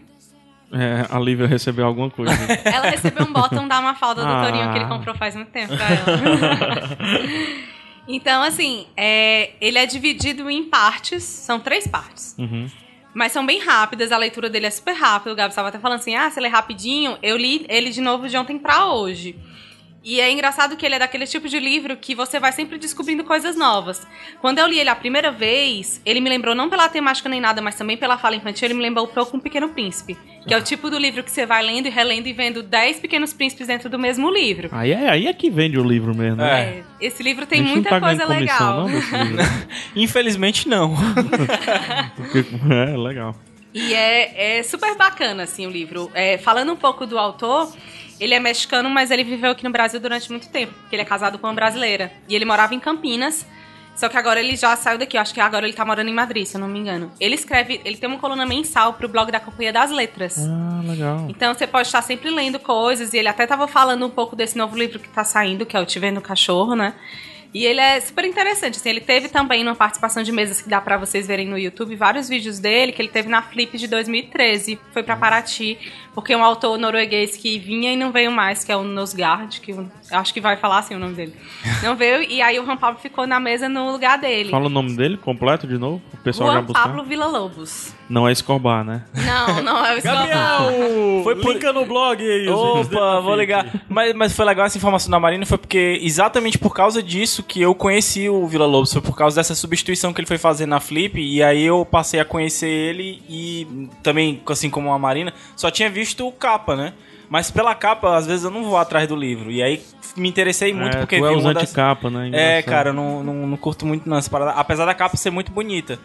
[0.74, 2.34] É, a Lívia recebeu alguma coisa.
[2.66, 4.46] Ela recebeu um bottom da Mafalda do Ah.
[4.46, 6.98] Torinho que ele comprou faz muito tempo pra ela.
[8.08, 12.36] então, assim, é, ele é dividido em partes, são três partes.
[12.38, 12.68] Uhum.
[13.14, 15.32] Mas são bem rápidas, a leitura dele é super rápida.
[15.32, 18.02] O Gabi estava até falando assim: ah, se ele é rapidinho, eu li ele de
[18.02, 19.36] novo de ontem pra hoje.
[20.04, 23.24] E é engraçado que ele é daquele tipo de livro que você vai sempre descobrindo
[23.24, 24.06] coisas novas.
[24.42, 27.62] Quando eu li ele a primeira vez, ele me lembrou, não pela temática nem nada,
[27.62, 30.18] mas também pela fala infantil, ele me lembrou um pouco um Pequeno Príncipe.
[30.46, 33.00] Que é o tipo do livro que você vai lendo e relendo e vendo 10
[33.00, 34.68] Pequenos Príncipes dentro do mesmo livro.
[34.74, 36.62] Aí é, aí é que vende o livro mesmo, né?
[36.62, 39.20] É, esse livro tem muita não tá coisa ganhando comissão, legal.
[39.20, 39.44] não, livro.
[39.96, 40.94] Infelizmente, não.
[42.18, 43.34] Porque- é, legal.
[43.74, 46.12] E é, é super bacana, assim, o livro.
[46.14, 47.74] É, falando um pouco do autor,
[48.24, 51.06] ele é mexicano, mas ele viveu aqui no Brasil durante muito tempo, porque ele é
[51.06, 52.12] casado com uma brasileira.
[52.28, 53.46] E ele morava em Campinas,
[53.96, 55.18] só que agora ele já saiu daqui.
[55.18, 57.12] Eu acho que agora ele tá morando em Madrid, se eu não me engano.
[57.20, 60.38] Ele escreve, ele tem uma coluna mensal pro blog da Companhia das Letras.
[60.40, 61.28] Ah, legal.
[61.30, 64.58] Então você pode estar sempre lendo coisas, e ele até tava falando um pouco desse
[64.58, 66.94] novo livro que tá saindo, que é o Te Vendo Cachorro, né?
[67.54, 70.82] E ele é super interessante, assim, ele teve também uma participação de mesas que dá
[70.82, 74.80] pra vocês verem no YouTube, vários vídeos dele, que ele teve na Flip de 2013,
[74.92, 75.78] foi pra Paraty,
[76.16, 79.72] porque um autor norueguês que vinha e não veio mais, que é o Nosgard, que
[79.72, 81.34] eu acho que vai falar assim o nome dele.
[81.84, 84.50] Não veio, e aí o Juan Pablo ficou na mesa no lugar dele.
[84.50, 86.84] Fala o nome dele completo de novo, o pessoal já Juan buscar.
[86.84, 87.94] Pablo Villa Lobos.
[88.14, 89.02] Não é Escobar, né?
[89.16, 90.28] Não, não é o Escobar.
[90.28, 91.24] Gabriel!
[91.24, 92.48] Foi por- Linka no blog aí.
[92.48, 93.66] Opa, vou ligar.
[93.90, 97.60] Mas, mas foi legal essa informação da Marina, foi porque exatamente por causa disso que
[97.60, 98.94] eu conheci o Vila Lobos.
[98.94, 101.20] Foi por causa dessa substituição que ele foi fazer na Flip.
[101.20, 105.90] E aí eu passei a conhecer ele e também, assim como a Marina, só tinha
[105.90, 106.94] visto o capa, né?
[107.28, 109.50] Mas pela capa, às vezes eu não vou atrás do livro.
[109.50, 109.82] E aí
[110.16, 111.64] me interessei muito é, porque tu é uma das...
[111.64, 112.26] anticapa, né?
[112.26, 112.66] É, Engraçado.
[112.66, 114.52] cara, eu não, não, não curto muito não parada.
[114.52, 115.98] Apesar da capa ser muito bonita.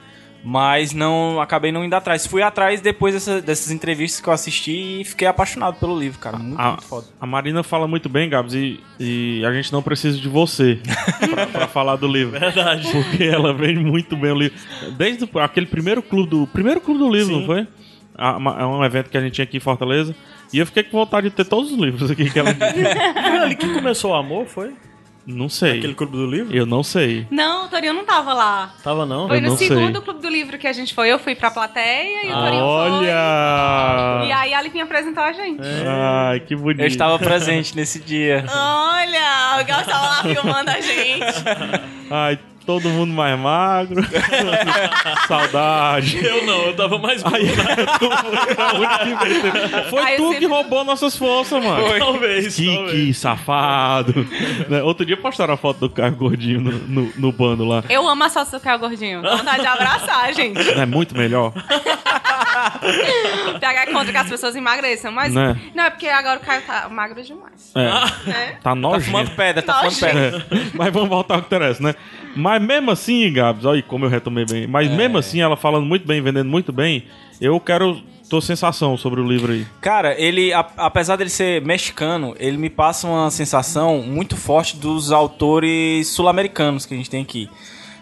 [0.44, 2.26] Mas não acabei não indo atrás.
[2.26, 6.38] Fui atrás depois dessa- dessas entrevistas que eu assisti e fiquei apaixonado pelo livro, cara.
[6.38, 7.06] Muito, A, muito foda.
[7.20, 10.78] a Marina fala muito bem, Gabs, e, e a gente não precisa de você
[11.28, 12.38] pra, pra falar do livro.
[12.38, 12.88] Verdade.
[12.90, 14.56] Porque ela vende muito bem o livro.
[14.96, 16.46] Desde o- aquele primeiro clube do.
[16.46, 17.40] Primeiro clube do livro, Sim.
[17.40, 17.66] não foi?
[18.20, 20.14] é um evento que a gente tinha aqui em Fortaleza.
[20.52, 22.50] E eu fiquei com vontade de ter todos os livros aqui que ela
[23.42, 24.72] ali que começou o amor, foi?
[25.30, 25.76] Não sei.
[25.78, 26.56] Aquele clube do livro?
[26.56, 27.26] Eu não sei.
[27.30, 28.72] Não, o Torinho não tava lá.
[28.82, 29.28] Tava não?
[29.28, 29.68] Foi Eu no não sei.
[29.68, 31.12] segundo clube do livro que a gente foi.
[31.12, 33.10] Eu fui pra plateia e o Torinho foi.
[33.10, 34.24] Olha!
[34.26, 35.60] E aí a Livinha apresentou a gente.
[35.86, 36.80] Ai, que bonito.
[36.80, 38.42] Eu estava presente nesse dia.
[38.48, 41.44] Olha, o Gal tava lá filmando a gente.
[42.10, 42.38] Ai,
[42.68, 44.02] todo mundo mais magro.
[45.26, 46.22] Saudade.
[46.22, 47.46] Eu não, eu tava mais Ai,
[49.88, 51.98] Foi Aí tu sempre- que roubou nossas forças, mano.
[51.98, 53.16] Talvez, Que, talvez.
[53.16, 54.28] safado.
[54.68, 57.82] Né, Outro dia postaram a foto do Caio Gordinho no, no, no bando lá.
[57.88, 59.22] Eu amo a salsa do Caio Gordinho.
[59.22, 60.62] Dá vontade de abraçar, gente.
[60.74, 61.54] Não é muito melhor?
[63.60, 65.10] Pegar contra que as pessoas emagreçam.
[65.10, 65.56] Mas Né?
[65.74, 67.72] não, é porque agora o Caio tá magro demais.
[67.74, 67.84] É.
[68.28, 68.46] Né?
[68.62, 69.04] Tá Tá nojento.
[69.06, 70.14] fumando pedra, tá fumando Nojento.
[70.14, 70.46] pedra.
[70.50, 71.94] É, Mas vamos voltar ao que interessa, né?
[72.58, 74.66] Mas mesmo assim, Gabs, olha como eu retomei bem.
[74.66, 77.04] Mas mesmo assim, ela falando muito bem, vendendo muito bem,
[77.40, 79.66] eu quero tua sensação sobre o livro aí.
[79.80, 85.10] Cara, ele, a- apesar dele ser mexicano, ele me passa uma sensação muito forte dos
[85.12, 87.48] autores sul-americanos que a gente tem aqui.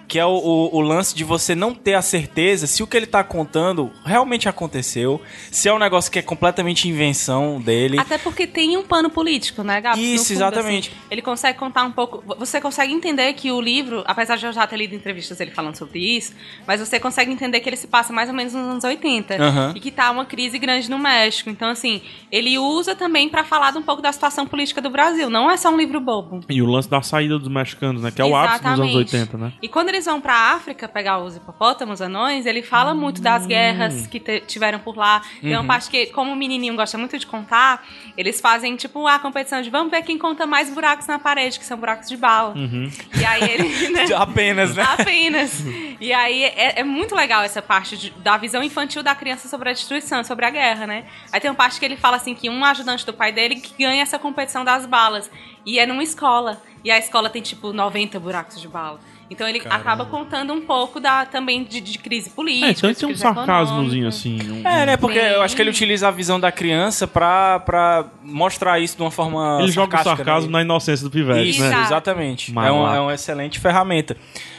[0.08, 2.96] Que é o, o- o lance de você não ter a certeza se o que
[2.96, 7.98] ele tá contando realmente aconteceu, se é um negócio que é completamente invenção dele.
[7.98, 10.00] Até porque tem um pano político, né, Gabs?
[10.00, 10.90] Isso, fundo, exatamente.
[10.90, 10.98] assim.
[11.10, 12.22] ele consegue contar um pouco.
[12.38, 15.76] Você consegue entender que o livro, apesar de eu já ter lido entrevistas dele falando
[15.76, 16.32] sobre isso,
[16.66, 19.72] mas você consegue entender que ele se passa mais ou menos nos anos 80 Aham.
[19.74, 21.50] e que tá uma crise grande no México.
[21.50, 25.28] Então, assim, ele usa também pra falar um pouco da situação política do Brasil.
[25.28, 26.40] Não é só um livro bobo.
[26.48, 28.10] E o lance da saída dos mexicanos, né?
[28.10, 29.14] Que é o ápice dos anos Exatamente.
[29.16, 29.52] 80, né?
[29.60, 34.06] E quando eles vão pra África pegar os hipopótamos, anões, ele fala muito das guerras
[34.06, 35.22] que tiveram por lá.
[35.40, 37.85] Tem uma parte que, como o menininho gosta muito de contar,
[38.16, 41.64] eles fazem tipo a competição de vamos ver quem conta mais buracos na parede, que
[41.64, 42.54] são buracos de bala.
[43.18, 43.88] E aí ele.
[43.90, 44.04] né?
[44.16, 44.82] Apenas, né?
[44.82, 45.62] Apenas.
[45.98, 49.70] E aí é, é muito legal essa parte de- da visão infantil da criança sobre
[49.70, 51.06] a destruição, sobre a guerra, né?
[51.32, 53.82] Aí tem uma parte que ele fala assim que um ajudante do pai dele que
[53.82, 55.30] ganha essa competição das balas.
[55.64, 56.61] E é numa escola.
[56.85, 59.00] E a escola tem tipo 90 buracos de bala.
[59.28, 62.66] Então ele acaba contando um pouco da, também de, de crise política.
[62.66, 64.38] É, então de tem um sarcasmozinho assim.
[64.50, 64.96] um- É, né?
[64.96, 65.26] Porque Sim.
[65.26, 69.10] eu acho que ele utiliza a visão da criança pra, pra mostrar isso de uma
[69.10, 69.58] forma.
[69.60, 70.58] Ele joga o sarcástica, sarcasmo né?
[70.58, 71.82] na inocência do pivete, Isso, né?
[71.82, 72.52] Exatamente.
[72.56, 74.16] É, um, é uma excelente ferramenta.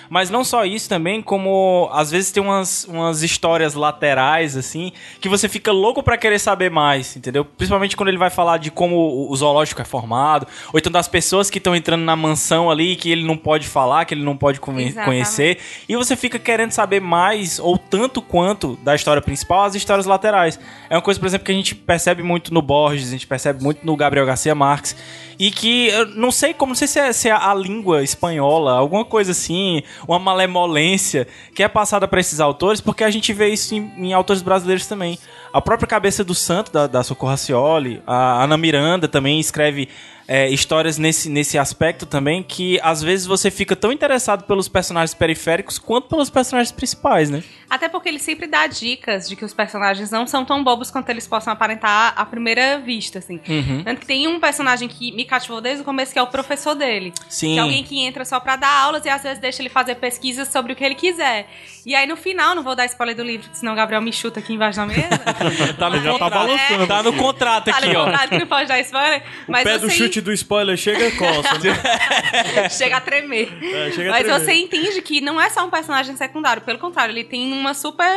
[0.09, 5.27] Mas não só isso também, como às vezes tem umas, umas histórias laterais, assim, que
[5.29, 7.43] você fica louco pra querer saber mais, entendeu?
[7.45, 11.49] Principalmente quando ele vai falar de como o- zoológico é formado, ou então das pessoas
[11.49, 14.57] que estão entrando na mansão ali, que ele não pode falar, que ele não pode
[14.59, 14.95] Exatamente.
[15.05, 15.57] conhecer.
[15.87, 20.59] E você fica querendo saber mais, ou tanto quanto da história principal, as histórias laterais.
[20.89, 23.63] É uma coisa, por exemplo, que a gente percebe muito no Borges, a gente percebe
[23.63, 24.95] muito no Gabriel Garcia Marques,
[25.39, 28.71] e que eu não sei como, não sei se é, se é a língua espanhola,
[28.73, 33.49] alguma coisa assim, uma malemolência que é passada para esses autores, porque a gente vê
[33.49, 35.17] isso em, em autores brasileiros também.
[35.57, 39.89] A própria Cabeça do Santo, da, da Socorro Racioli, a Ana Miranda também escreve
[40.27, 45.13] é, histórias nesse, nesse aspecto também, que às vezes você fica tão interessado pelos personagens
[45.13, 47.41] periféricos quanto pelos personagens principais, né?
[47.69, 51.09] Até porque ele sempre dá dicas de que os personagens não são tão bobos quanto
[51.09, 53.39] eles possam aparentar à primeira vista, assim.
[53.47, 53.83] Uhum.
[53.83, 56.75] Tanto que tem um personagem que me cativou desde o começo, que é o professor
[56.75, 57.13] dele.
[57.29, 57.53] Sim.
[57.53, 59.95] Que é alguém que entra só pra dar aulas e às vezes deixa ele fazer
[59.95, 61.49] pesquisas sobre o que ele quiser.
[61.85, 64.41] E aí no final, não vou dar spoiler do livro, senão o Gabriel me chuta
[64.41, 65.07] aqui embaixo da mesa.
[65.77, 66.31] Tá no já tá contrato.
[66.33, 66.87] balançando.
[66.87, 68.05] Tá no contrato tá aqui, no ó.
[68.05, 69.23] contrato que não pode dar spoiler.
[69.47, 72.69] O mas pé do você chute do spoiler chega e coça, né?
[72.69, 73.51] chega a tremer.
[73.61, 74.39] É, chega a Mas tremer.
[74.39, 78.11] você entende que não é só um personagem secundário, pelo contrário, ele tem uma super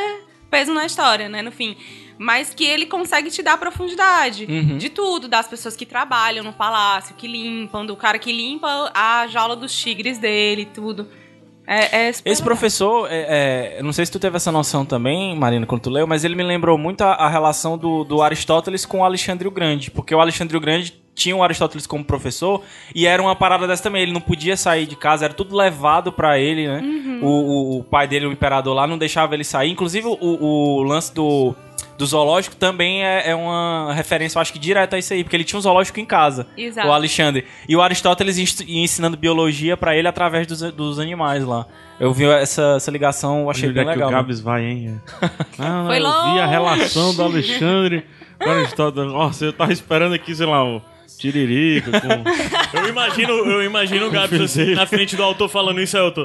[0.50, 1.76] peso na história, né, no fim.
[2.18, 4.76] Mas que ele consegue te dar profundidade Uhum.
[4.76, 9.26] de tudo, das pessoas que trabalham no palácio, que limpam, do cara que limpa a
[9.26, 11.08] jaula dos tigres dele, tudo.
[11.72, 15.36] É, é Esse professor, é, é, eu não sei se tu teve essa noção também,
[15.36, 18.84] Marina, quando tu leu, mas ele me lembrou muito a, a relação do, do Aristóteles
[18.84, 22.62] com o Alexandre o Grande, porque o Alexandre o Grande tinha o Aristóteles como professor
[22.94, 26.10] e era uma parada dessa também, ele não podia sair de casa, era tudo levado
[26.10, 26.82] pra ele, né?
[27.22, 30.82] O, o- o pai dele, o imperador lá, não deixava ele sair, inclusive o, o
[30.82, 31.54] lance do,
[32.00, 35.36] do zoológico também é, é uma referência, eu acho que direta a isso aí, porque
[35.36, 36.88] ele tinha um zoológico em casa, Exato.
[36.88, 37.44] o Alexandre.
[37.68, 41.66] E o Aristóteles ia ensinando biologia pra ele através dos, dos animais lá.
[42.00, 44.08] Eu vi essa, essa ligação, eu achei bem é que legal.
[44.08, 44.16] o né?
[44.16, 45.00] Gabs vai, hein?
[45.58, 46.46] Ah, Foi eu vi a longe.
[46.48, 48.06] relação do Alexandre
[48.38, 49.12] com o Aristóteles.
[49.12, 50.80] Nossa, eu tava esperando aqui, sei lá, o
[51.18, 52.78] Tiririca com...
[52.78, 56.12] Eu imagino, eu imagino o Gabs assim, na frente do autor falando isso, aí eu
[56.12, 56.24] tô...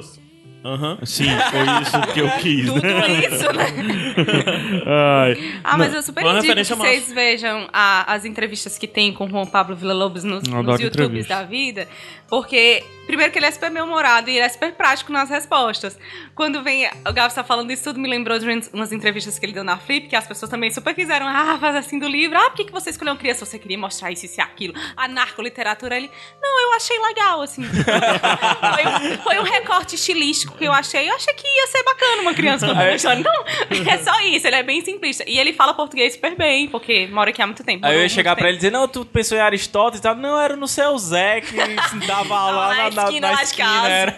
[0.66, 0.98] Aham.
[1.06, 3.08] Sim, foi isso que eu quis, Tudo né?
[3.20, 3.66] isso, né?
[4.88, 6.76] Ai, Ah, mas eu super Uma indico que massa.
[6.76, 10.86] vocês vejam a- as entrevistas que tem com o Juan Pablo Villa-Lobos nos, nos YouTubes
[10.86, 11.36] entrevista.
[11.36, 11.88] da vida,
[12.28, 15.98] porque, primeiro que ele é super bem-humorado e ele é super prático nas respostas.
[16.34, 19.54] Quando vem, o Gabs tá falando isso tudo, me lembrou de umas entrevistas que ele
[19.54, 22.50] deu na Flip, que as pessoas também super quiseram, ah, faz assim do livro, ah,
[22.50, 23.46] por que, que você escolheu uma criança?
[23.46, 26.10] Você queria mostrar isso, isso e aquilo, a narcoliteratura, ele,
[26.42, 27.64] não, eu achei legal, assim.
[27.70, 32.22] foi, um- foi um recorte estilístico que eu achei, eu achei que ia ser bacana
[32.22, 33.24] uma criança contando a história.
[33.24, 33.46] Não,
[33.92, 35.24] é só isso, ele é bem simplista.
[35.28, 37.86] E ele fala português super bem, porque mora aqui há muito tempo.
[37.86, 40.16] Aí eu ia chegar pra ele e dizer, não, tu pensou em Aristóteles e tal.
[40.16, 41.56] Não, era no seu Zé que
[42.08, 43.68] dava aula Lá lá na na, na, esquina, na esquina.
[43.68, 43.90] casa.
[43.90, 44.18] Era.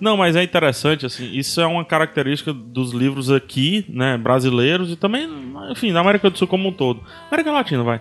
[0.00, 4.96] Não, mas é interessante, assim, isso é uma característica dos livros aqui, né, brasileiros e
[4.96, 5.28] também,
[5.70, 7.02] enfim, da América do Sul como um todo.
[7.30, 8.00] América Latina, vai.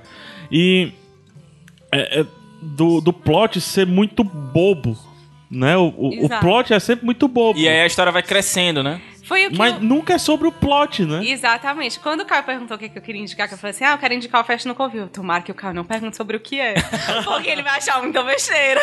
[0.52, 0.92] E
[1.92, 2.26] é- é
[2.62, 4.98] do, do plot ser muito bobo,
[5.54, 5.78] né?
[5.78, 7.60] O, o, o plot é sempre muito bobo.
[7.60, 9.02] E aí a história vai crescendo, né?
[9.24, 11.26] Foi o que Mas eu- nunca é sobre o plot, né?
[11.26, 11.98] Exatamente.
[12.00, 13.94] Quando o Caio perguntou o que que eu queria indicar, que eu falei assim: ah,
[13.94, 15.08] eu quero indicar o Festa no Covil.
[15.08, 16.76] Tomara que o Caio não pergunte sobre o que é.
[17.24, 18.82] porque ele vai achar muita besteira.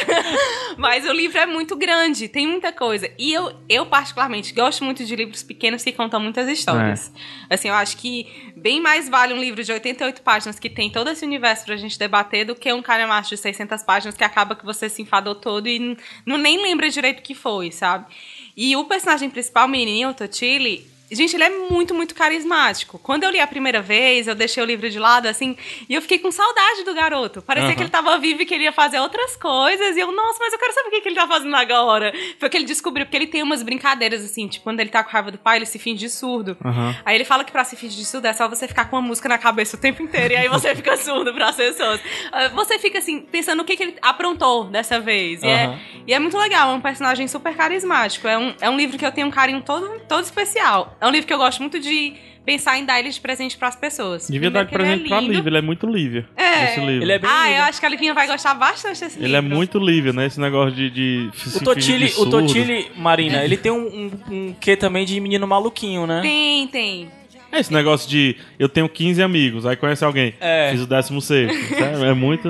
[0.78, 3.10] Mas o livro é muito grande, tem muita coisa.
[3.18, 7.12] E eu, eu, particularmente, gosto muito de livros pequenos que contam muitas histórias.
[7.50, 8.26] Assim, eu acho que
[8.56, 11.98] bem mais vale um livro de 88 páginas que tem todo esse universo pra gente
[11.98, 15.68] debater do que um calhamaço de 600 páginas que acaba que você se enfadou todo
[15.68, 18.06] e não nem lembra direito o que foi, sabe?
[18.62, 22.98] E o personagem principal, o menininho, o Totili, gente, ele é muito, muito carismático.
[22.98, 25.56] Quando eu li a primeira vez, eu deixei o livro de lado, assim,
[25.88, 27.42] e eu fiquei com saudade do garoto.
[27.42, 29.96] Parecia que ele tava vivo e queria fazer outras coisas.
[29.96, 32.12] E eu, nossa, mas eu quero saber o que, que ele tá fazendo agora.
[32.38, 35.10] Foi que ele descobriu, porque ele tem umas brincadeiras, assim, tipo, quando ele tá com
[35.10, 36.56] raiva do pai, ele se finge de surdo.
[36.64, 36.94] Aham.
[37.04, 39.02] Aí ele fala que pra se fingir de surdo é só você ficar com uma
[39.02, 42.00] música na cabeça o tempo inteiro e aí você fica surdo pras pessoas.
[42.32, 45.42] Ah, Você fica assim, pensando o que, que ele aprontou dessa vez.
[45.42, 45.54] E, Aham.
[45.74, 48.26] é, e é muito legal, é um personagem super carismático.
[48.28, 50.96] É um, é um livro que eu tenho um carinho todo, todo especial.
[51.00, 52.12] É um livro que eu gosto muito de
[52.44, 54.28] pensar em dar ele de presente pras pessoas.
[54.28, 55.32] Devia dar de presente pra ele é lindo.
[55.34, 56.28] Lívia, ele é muito Lívia.
[56.36, 56.64] É.
[56.64, 57.02] Esse livro.
[57.04, 57.58] Ele é bem Ah, lindo.
[57.58, 59.24] eu acho que a Livinha vai gostar bastante desse livro.
[59.26, 60.26] Ele é muito Lívia, né?
[60.26, 60.90] Esse negócio de.
[60.90, 62.26] de O Totili, o.
[62.28, 66.20] Totili, Marina, ele tem um, um, um quê também de menino maluquinho, né?
[66.22, 67.10] Tem, tem.
[67.52, 70.34] É esse negócio de eu tenho 15 amigos, aí conhece alguém.
[70.40, 70.70] É.
[70.70, 71.72] Fiz o 16.
[71.72, 72.48] É, é muito.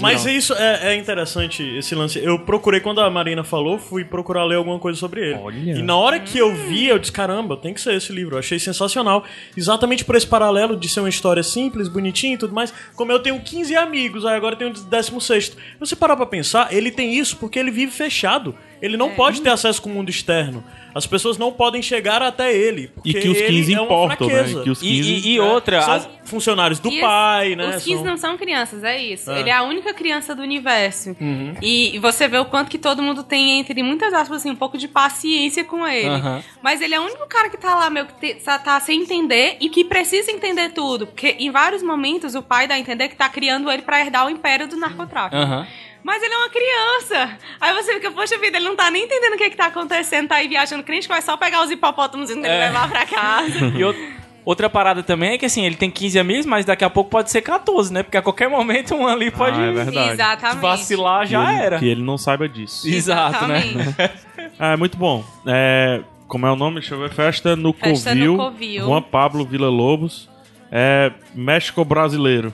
[0.00, 0.32] Mas Não.
[0.32, 2.18] isso é, é interessante, esse lance.
[2.18, 5.38] Eu procurei, quando a Marina falou, fui procurar ler alguma coisa sobre ele.
[5.40, 5.78] Olha.
[5.78, 8.34] E na hora que eu vi, eu disse, caramba, tem que ser esse livro.
[8.34, 9.24] Eu achei sensacional.
[9.56, 12.72] Exatamente por esse paralelo de ser uma história simples, bonitinha e tudo mais.
[12.94, 15.56] Como eu tenho 15 amigos, aí agora eu tenho o 16.
[15.80, 18.54] Você parar pra pensar, ele tem isso porque ele vive fechado.
[18.80, 20.64] Ele não pode ter acesso com o mundo externo.
[20.94, 22.84] As pessoas não podem chegar até ele.
[23.04, 24.50] E porque que os 15 ele é importam, né?
[24.50, 25.10] E que os E, 15.
[25.12, 27.68] e- e outra, São as- funcionários do E pai, né?
[27.76, 29.30] Os 15 São- não são crianças, é isso.
[29.30, 29.40] É.
[29.40, 31.16] Ele é a única criança do universo.
[31.20, 31.54] Uhum.
[31.60, 34.56] E, e você vê o quanto que todo mundo tem, entre muitas aspas, assim, um
[34.56, 36.08] pouco de paciência com ele.
[36.08, 36.42] Aham.
[36.62, 39.56] Mas ele é o único cara que tá lá, meio que te- tá, sem entender
[39.60, 41.06] e que precisa entender tudo.
[41.06, 44.26] Porque em vários momentos o pai dá a entender que tá criando ele pra herdar
[44.26, 45.36] o império do narcotráfico.
[45.36, 45.66] Aham.
[46.04, 47.38] Mas ele é uma criança.
[47.60, 50.28] Aí você fica, poxa vida, ele não tá nem entendendo o que, que tá acontecendo,
[50.28, 52.66] tá aí viajando crente, que vai só pegar os hipopótamos e É.
[52.66, 53.66] levar pra casa.
[53.78, 53.98] E out-
[54.44, 57.30] outra parada também é que assim, ele tem 15 amigos, mas daqui a pouco pode
[57.30, 58.02] ser 14, né?
[58.02, 60.10] Porque a qualquer momento um ali pode Ah, é verdade.
[60.14, 60.60] Exatamente.
[60.60, 61.78] vacilar, já que ele, era.
[61.78, 62.88] Que ele não saiba disso.
[62.88, 63.62] Exato, né?
[64.58, 65.24] Ah, é muito bom.
[65.46, 66.80] É, como é o nome?
[66.80, 67.10] Deixa eu ver.
[67.10, 68.32] Festa no Festa Covil.
[68.32, 68.84] no Covil.
[68.86, 70.28] Juan Pablo Vila Lobos.
[70.70, 72.52] É México brasileiro.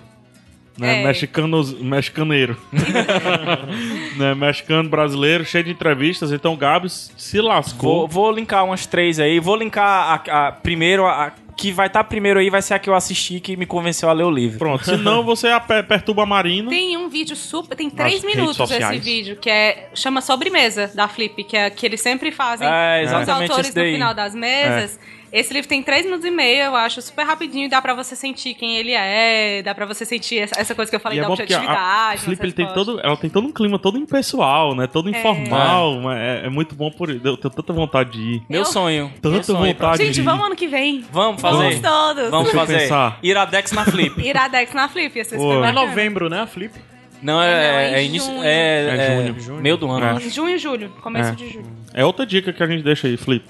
[0.79, 1.03] Né?
[1.03, 1.07] É.
[1.07, 2.57] Mexicanos, mexicaneiro.
[4.17, 4.35] né?
[4.35, 6.33] Mexicano brasileiro, cheio de entrevistas.
[6.33, 8.01] Então o Gabs se lascou.
[8.01, 9.41] Vou, vou linkar umas três aí.
[9.41, 12.89] Vou linkar a, a- primeiro a, que vai estar primeiro aí vai ser a que
[12.89, 14.59] eu assisti que me convenceu a ler o livro.
[14.59, 16.71] Pronto, senão você ape- perturba a Marina.
[16.71, 17.75] Tem um vídeo super.
[17.77, 19.89] Tem três minutos esse vídeo, que é.
[19.95, 24.15] Chama Sobremesa da Flip, que é que eles sempre fazem É, os autores no final
[24.15, 25.01] das mesas.
[25.33, 28.17] Esse livro tem três minutos e meio, eu acho super rapidinho, e dá pra você
[28.17, 31.21] sentir quem ele é, dá pra você sentir essa, essa coisa que eu falei E
[31.21, 32.15] é da a, objetividade.
[32.15, 34.87] a Flip ele tem todo, ela tem todo um clima todo impessoal, né?
[34.87, 36.01] Todo informal.
[36.01, 38.43] mas É, é muito bom por Eu tenho tanta vontade de ir.
[38.49, 39.13] Meu Eu- sonho.
[39.21, 40.25] Tanta Meu sonho pra- vontade Gente, de ir.
[40.25, 41.05] vamos ano que vem.
[41.13, 41.57] Vamos fazer.
[41.57, 42.31] Vamos todos.
[42.31, 42.79] Vamos fazer.
[42.81, 43.19] pensar.
[43.23, 44.21] Iradex na Flip.
[44.27, 46.73] Iradex na Flip, ia ser super É novembro, né, a Flip?
[47.21, 48.31] Não, é, é é em início.
[48.33, 48.45] junho.
[48.45, 49.61] É, É é junho.
[49.61, 50.19] meio do ano.
[50.19, 50.21] É.
[50.31, 51.35] junho e julho, começo É.
[51.35, 51.67] de julho.
[51.93, 53.45] É outra dica que a gente deixa aí, Flip.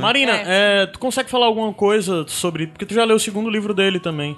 [0.00, 2.66] Marina, é, tu consegue falar alguma coisa sobre.
[2.66, 4.36] Porque tu já leu o segundo livro dele também.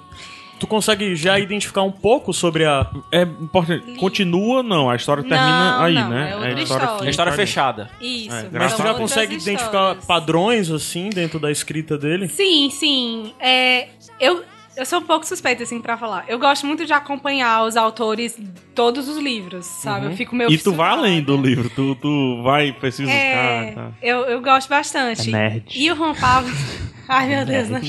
[0.59, 2.89] Tu consegue já identificar um pouco sobre a.
[3.11, 3.95] É importante.
[3.95, 4.89] Continua, não.
[4.89, 6.29] A história termina Não, aí, não, né?
[6.31, 6.87] é outra a história.
[6.99, 7.89] que É história fechada.
[7.99, 8.29] Isso.
[8.35, 10.05] É, Mas graças tu já consegue identificar histórias.
[10.05, 12.29] padrões, assim, dentro da escrita dele?
[12.29, 13.33] Sim, sim.
[13.41, 14.43] É, eu,
[14.75, 16.25] Eu sou um pouco suspeita, assim, pra falar.
[16.27, 18.37] Eu gosto muito de acompanhar os autores
[18.73, 20.07] todos os livros, sabe?
[20.07, 20.97] Eu fico meio E tu vai fissurada.
[20.97, 23.11] além do livro, tu, tu vai pesquisar.
[23.11, 23.91] É, tá.
[24.01, 25.29] eu, eu gosto bastante.
[25.29, 25.65] É nerd.
[25.75, 26.51] E o Juan Pablo...
[27.05, 27.81] Ai, meu Deus, né?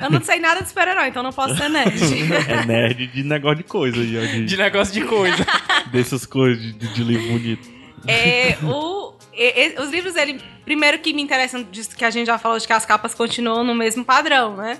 [0.00, 1.98] Eu não sei nada de super-herói, então não posso ser nerd.
[2.48, 5.44] É nerd de negócio de coisa, de, De negócio de coisa.
[5.90, 7.68] dessas coisas de, de livro bonito.
[8.06, 12.28] É, o, e- e- os livros dele, primeiro que me interessam, disso que a gente
[12.28, 14.78] já falou, de que as capas continuam no mesmo padrão, né?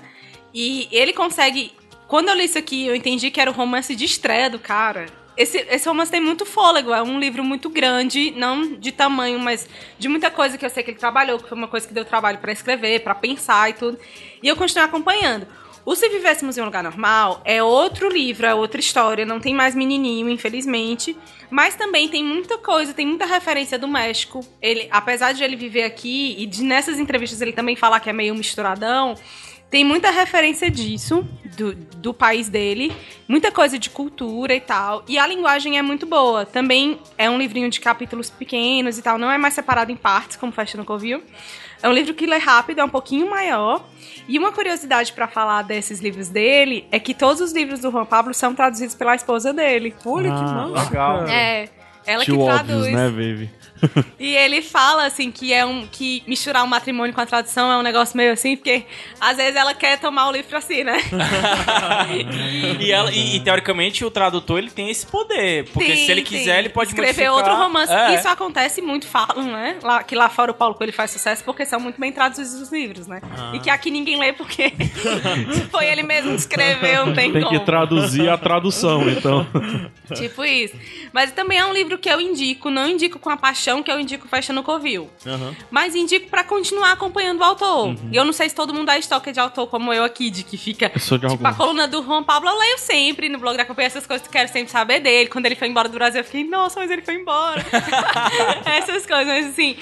[0.55, 1.73] E ele consegue.
[2.07, 5.07] Quando eu li isso aqui, eu entendi que era o romance de estreia do cara.
[5.35, 9.67] Esse, esse romance tem muito fôlego, é um livro muito grande, não de tamanho, mas
[9.99, 12.05] de muita coisa que eu sei que ele trabalhou, que foi uma coisa que deu
[12.05, 13.99] trabalho pra escrever, pra pensar e tudo.
[14.41, 15.45] E eu continuei acompanhando.
[15.85, 19.53] O Se Vivêssemos em um Lugar Normal é outro livro, é outra história, não tem
[19.53, 21.15] mais menininho, infelizmente.
[21.49, 24.43] Mas também tem muita coisa, tem muita referência do México.
[24.61, 28.13] Ele, apesar de ele viver aqui e de nessas entrevistas ele também falar que é
[28.13, 29.15] meio misturadão,
[29.69, 32.91] tem muita referência disso, do, do país dele,
[33.27, 35.03] muita coisa de cultura e tal.
[35.07, 36.45] E a linguagem é muito boa.
[36.45, 40.37] Também é um livrinho de capítulos pequenos e tal, não é mais separado em partes,
[40.37, 41.21] como Festa no Covil.
[41.83, 43.85] É um livro que lê rápido, é um pouquinho maior.
[44.27, 48.05] E uma curiosidade pra falar desses livros dele é que todos os livros do Juan
[48.05, 49.93] Pablo são traduzidos pela esposa dele.
[50.05, 50.89] Olha que Ah, massa.
[50.89, 51.27] Legal.
[51.27, 51.69] É,
[52.05, 52.91] ela Too que traduz.
[52.93, 53.49] né, baby?
[54.19, 57.77] E ele fala assim que é um que misturar o matrimônio com a tradução é
[57.77, 58.85] um negócio meio assim, porque
[59.19, 60.97] às vezes ela quer tomar o livro pra si, né?
[62.79, 65.65] e, ela, e, e, teoricamente o tradutor ele tem esse poder.
[65.65, 67.33] Porque Tem, se ele quiser, ele pode escrever modificar.
[67.33, 67.91] outro romance.
[67.91, 68.15] É.
[68.15, 69.77] Isso acontece muito, falam, né?
[69.83, 72.71] Lá, que lá fora o Paulo Coelho faz sucesso porque são muito bem traduzidos os
[72.71, 73.21] livros, né?
[73.37, 73.51] Ah.
[73.53, 74.73] E que aqui ninguém lê porque
[75.69, 77.59] foi ele mesmo que escreveu, não tem, Tem como.
[77.59, 79.45] que traduzir a tradução, então.
[80.15, 80.75] Tipo isso.
[81.11, 83.99] Mas também é um livro que eu indico, não indico com a paixão que eu
[83.99, 85.09] indico Festa no Covil.
[85.71, 87.87] Mas indico pra continuar acompanhando o autor.
[87.87, 88.09] Uhum.
[88.11, 90.43] E eu não sei se todo mundo é estoque de autor como eu aqui, de
[90.43, 90.91] que fica.
[90.93, 93.65] Eu sou de tipo, a coluna do Juan Pablo eu leio sempre no blog da
[93.65, 95.29] companhia, essas coisas que eu quero sempre saber dele.
[95.29, 97.65] Quando ele foi embora do Brasil, eu fiquei, nossa, mas ele foi embora.
[98.65, 99.75] essas coisas, mas assim,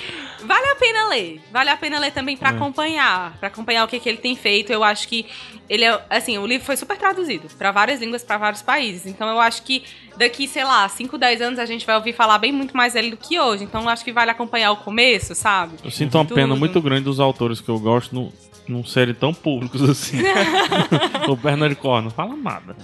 [0.43, 1.41] vale a pena ler.
[1.51, 2.37] Vale a pena ler também É.
[2.37, 3.37] pra acompanhar.
[3.39, 4.71] Pra acompanhar o que, que ele tem feito.
[4.71, 5.25] Eu acho que
[5.69, 6.01] ele é.
[6.09, 9.05] Assim, o livro foi super traduzido pra várias línguas, pra vários países.
[9.05, 9.83] Então eu acho que
[10.17, 13.11] daqui, sei lá, 5, 10 anos a gente vai ouvir falar bem muito mais dele
[13.11, 13.63] do que hoje.
[13.63, 15.73] Então eu acho que vale acompanhar o começo, sabe?
[15.83, 16.35] Eu sinto uma Tudo.
[16.35, 18.31] pena muito grande dos autores que eu gosto não,
[18.67, 20.17] não serem tão públicos assim.
[21.27, 22.75] o Bernard não fala nada.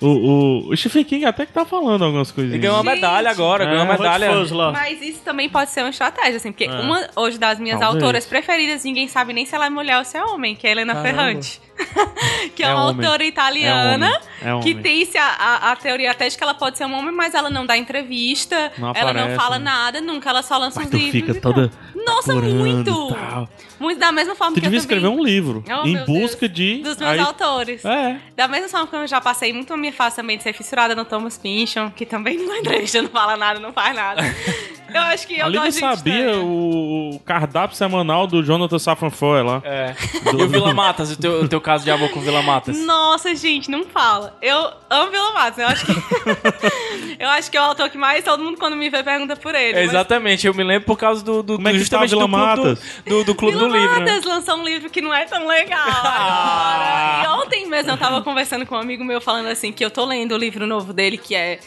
[0.00, 2.60] O, o, o Stephen King até que tá falando algumas Ele coisinhas.
[2.60, 2.94] ganhou uma Gente.
[2.96, 3.98] medalha agora, ganhou uma É.
[3.98, 4.30] medalha.
[4.72, 6.70] Mas isso também pode ser uma estratégia, assim, porque É.
[6.70, 8.02] uma hoje das minhas Talvez.
[8.02, 10.70] autoras preferidas, ninguém sabe nem se ela é mulher ou se é homem, que é
[10.70, 11.16] a Helena Caramba.
[11.16, 11.60] Ferrante.
[12.54, 13.06] que é, É uma homem.
[13.06, 14.06] autora italiana
[14.42, 14.60] É homem.
[14.60, 14.82] É que homem.
[14.82, 17.34] tem -se a, a, a teoria até de que ela pode ser um homem, mas
[17.34, 19.64] ela não dá entrevista, Não ela não aparece, fala né?
[19.64, 21.12] nada, nunca, ela só lança Mas os tu livros.
[21.12, 21.70] fica toda
[22.04, 23.08] Nossa, muito!
[23.14, 23.48] tal.
[23.78, 26.52] Muito da mesma forma Tu que eu devia escrever um livro Oh, em busca Deus.
[26.52, 26.78] de.
[26.82, 27.84] Dos meus aí- autores.
[27.84, 28.18] É.
[28.36, 30.94] Da mesma forma que eu já passei muito a minha fase também de ser fissurada
[30.94, 34.22] no Thomas Pynchon, que também não é entrevista, não fala nada, não faz nada.
[34.96, 36.44] Eu acho que eu A Lívia gosto de sabia estranha.
[36.44, 39.62] o, cardápio semanal do Jonathan Safran Foer lá.
[39.64, 39.94] É.
[40.32, 42.78] E o Vila Matas, o teu, o teu caso de amor com o Vila Matas.
[42.84, 44.36] Nossa, gente, não fala.
[44.42, 45.58] Eu amo Vila Matos.
[45.58, 45.92] Eu acho que.
[47.18, 49.54] eu acho que é o autor que mais todo mundo, quando me vê, pergunta por
[49.54, 49.78] ele.
[49.78, 52.16] É, mas- Exatamente, eu me lembro por causa do, do Como é que justamente tá
[52.16, 52.78] Vila do clube Matas?
[53.04, 53.94] do, do, do clube Vila do livro.
[54.00, 54.12] né?
[54.12, 57.22] Matas lançou um livro que não é tão legal Ah.
[57.24, 60.04] E ontem mesmo eu tava conversando com um amigo meu falando assim que eu tô
[60.04, 61.58] lendo o livro novo dele, que é,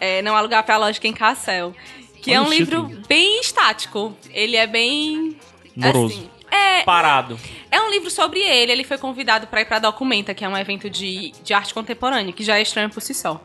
[0.00, 1.74] é Não Há Lugar pra Lógica em Cassel.
[2.24, 3.06] Que Olha é um livro título.
[3.06, 4.16] bem estático.
[4.30, 5.36] Ele é bem.
[5.76, 6.14] Moroso.
[6.14, 7.38] Assim, é, Parado.
[7.70, 8.72] É um livro sobre ele.
[8.72, 12.32] Ele foi convidado para ir para Documenta, que é um evento de, de arte contemporânea,
[12.32, 13.42] que já é estranho por si só.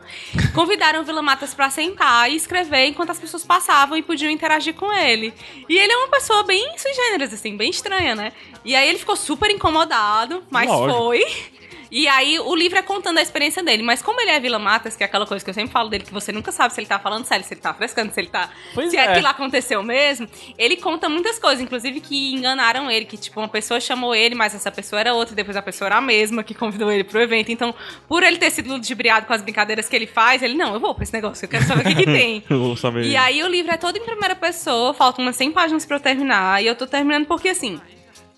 [0.54, 4.72] Convidaram o Vila Matas para sentar e escrever enquanto as pessoas passavam e podiam interagir
[4.72, 5.34] com ele.
[5.68, 8.32] E ele é uma pessoa bem sui generis, assim, bem estranha, né?
[8.64, 10.98] E aí ele ficou super incomodado, mas Lógico.
[10.98, 11.59] foi.
[11.90, 13.82] E aí o livro é contando a experiência dele.
[13.82, 16.04] Mas como ele é Vila Matas, que é aquela coisa que eu sempre falo dele,
[16.04, 18.28] que você nunca sabe se ele tá falando sério, se ele tá frescando, se ele
[18.28, 18.50] tá.
[18.74, 19.08] Pois se é.
[19.08, 23.80] aquilo aconteceu mesmo, ele conta muitas coisas, inclusive que enganaram ele, que tipo, uma pessoa
[23.80, 26.92] chamou ele, mas essa pessoa era outra, depois a pessoa era a mesma que convidou
[26.92, 27.50] ele pro evento.
[27.50, 27.74] Então,
[28.06, 30.94] por ele ter sido ludibriado com as brincadeiras que ele faz, ele, não, eu vou
[30.94, 32.44] pra esse negócio, eu quero saber o que, que tem.
[32.48, 33.04] Eu vou saber.
[33.04, 36.00] E aí o livro é todo em primeira pessoa, faltam umas 100 páginas pra eu
[36.00, 37.80] terminar, e eu tô terminando porque assim.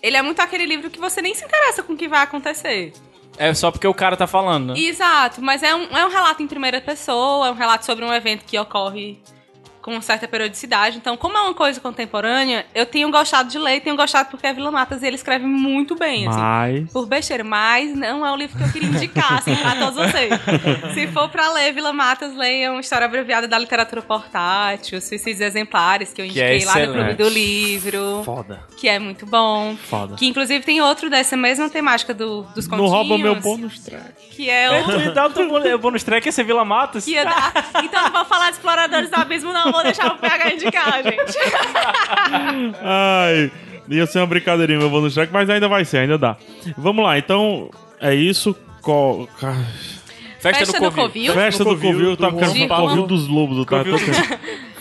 [0.01, 2.91] Ele é muito aquele livro que você nem se interessa com o que vai acontecer.
[3.37, 4.79] É só porque o cara tá falando, né?
[4.79, 8.13] Exato, mas é um, é um relato em primeira pessoa, é um relato sobre um
[8.13, 9.19] evento que ocorre
[9.83, 10.95] com certa periodicidade.
[10.97, 14.47] Então, como é uma coisa contemporânea, eu tenho gostado de ler e tenho gostado porque
[14.47, 16.39] é Vila Matas e ele escreve muito bem, assim.
[16.39, 16.91] Mas.
[16.91, 20.31] Por besteira, mas não é o livro que eu queria indicar, assim, pra todos vocês.
[20.95, 26.21] Se for pra ler Vila Matas, leiam História Abreviada da Literatura Portátil, Suicídios Exemplares, que
[26.21, 28.21] eu Que é indiquei lá no Clube do Livro.
[28.23, 28.61] Foda.
[28.77, 29.75] Que é muito bom.
[29.75, 30.15] Foda.
[30.15, 32.91] Que inclusive tem outro dessa mesma temática do, dos Não continhos.
[32.91, 34.29] rouba meu bônus track.
[34.31, 34.85] Que é o...
[34.85, 37.03] Tu dá o teu bônus- track, esse é Vila Matos.
[37.03, 37.51] Que ia dar.
[37.83, 39.72] Então não vou falar de Exploradores do Abismo, não.
[39.73, 41.37] Vou deixar o PH indicar, gente.
[42.81, 43.51] Ai,
[43.89, 46.37] ia ser uma brincadeirinha meu bônus track, mas ainda vai ser, ainda dá.
[46.77, 47.69] Vamos lá, então
[47.99, 48.55] é isso.
[48.81, 49.27] Co...
[50.39, 51.33] Festa, Festa do do Covil.
[51.33, 52.89] Festa do Covil, eu do tava querendo falar.
[52.89, 53.79] Covil dos Lobos, tá?
[53.79, 53.97] Covil.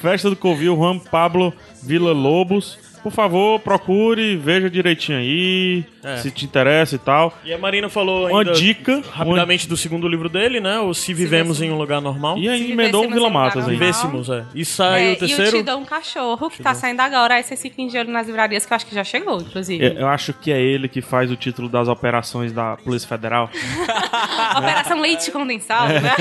[0.03, 2.79] Festa do Covil, Juan Pablo Vila Lobos.
[3.03, 6.17] Por favor, procure, veja direitinho aí, É.
[6.19, 7.37] se te interessa e tal.
[7.45, 10.79] E a Marina falou Uma ainda dica, rapidamente do segundo livro dele, né?
[10.79, 12.39] O Se Vivemos em um Lugar Normal.
[12.39, 13.71] E aí Se emendou o vivêssemos Vila Matas aí.
[13.77, 14.45] Vivêssemos, é.
[14.55, 15.57] E sai É, o E o terceiro.
[15.59, 17.35] Te Dou um Cachorro, que tá saindo agora.
[17.35, 19.85] Aí vocês fiquem de olho nas livrarias, que eu acho que já chegou, inclusive.
[19.85, 23.49] Eu eu acho que é ele que faz o título das operações da Polícia Federal.
[24.59, 26.13] Operação Leite Condensado, né?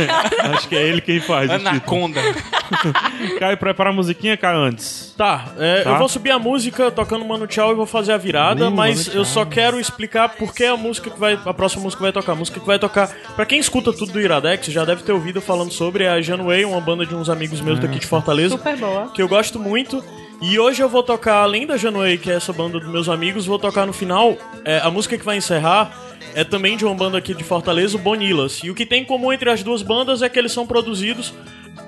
[0.53, 1.69] acho que é ele quem faz o título.
[1.69, 2.21] Anaconda.
[3.39, 5.13] Caio, prepara a musiquinha, Caio, antes.
[5.17, 5.89] Tá, é, Tá.
[5.91, 9.25] eu vou subir a música tocando Mano Tchau e vou fazer a virada, mas eu
[9.25, 11.39] só quero explicar por que a música que vai.
[11.45, 12.31] A próxima música que vai tocar.
[12.33, 13.09] A música que vai tocar.
[13.35, 16.81] Pra quem escuta tudo do Iradex, já deve ter ouvido falando sobre a Janway, uma
[16.81, 18.57] banda de uns amigos meus daqui de Fortaleza.
[18.57, 19.11] Super boa.
[19.13, 20.03] Que eu gosto muito.
[20.41, 23.45] E hoje eu vou tocar, além da Janway, que é essa banda dos meus amigos,
[23.45, 24.35] vou tocar no final.
[24.65, 25.95] é, a música que vai encerrar
[26.33, 28.59] é também de uma banda aqui de Fortaleza, o Bonilas.
[28.63, 31.33] E o que tem em comum entre as duas bandas é que eles são produzidos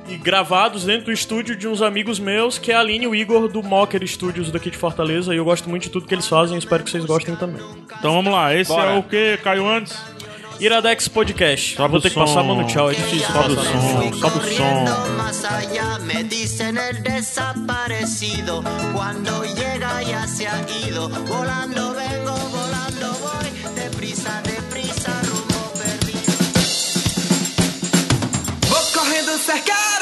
[0.07, 3.15] e gravados dentro do estúdio de uns amigos meus, que é a Aline e o
[3.15, 5.33] Igor do Mocker Studios daqui de Fortaleza.
[5.33, 7.61] E eu gosto muito de tudo que eles fazem, espero que vocês gostem também.
[7.99, 8.91] Então vamos lá, esse Bora.
[8.91, 9.97] é o que, Caio, antes?
[10.59, 11.75] Iradex Podcast.
[11.75, 12.21] Sobe vou ter que som.
[12.25, 13.71] passar mano tchau, é difícil Sobe o passar.
[13.71, 14.85] som, sobe o som.
[15.17, 18.63] más allá, me dicen el desaparecido.
[18.93, 21.09] Cuando llega ya se ha ido.
[21.09, 23.73] Volando vengo, volando voy.
[23.75, 26.33] Deprisa, deprisa, rumbo perdido.
[28.69, 29.92] Vou correndo cercar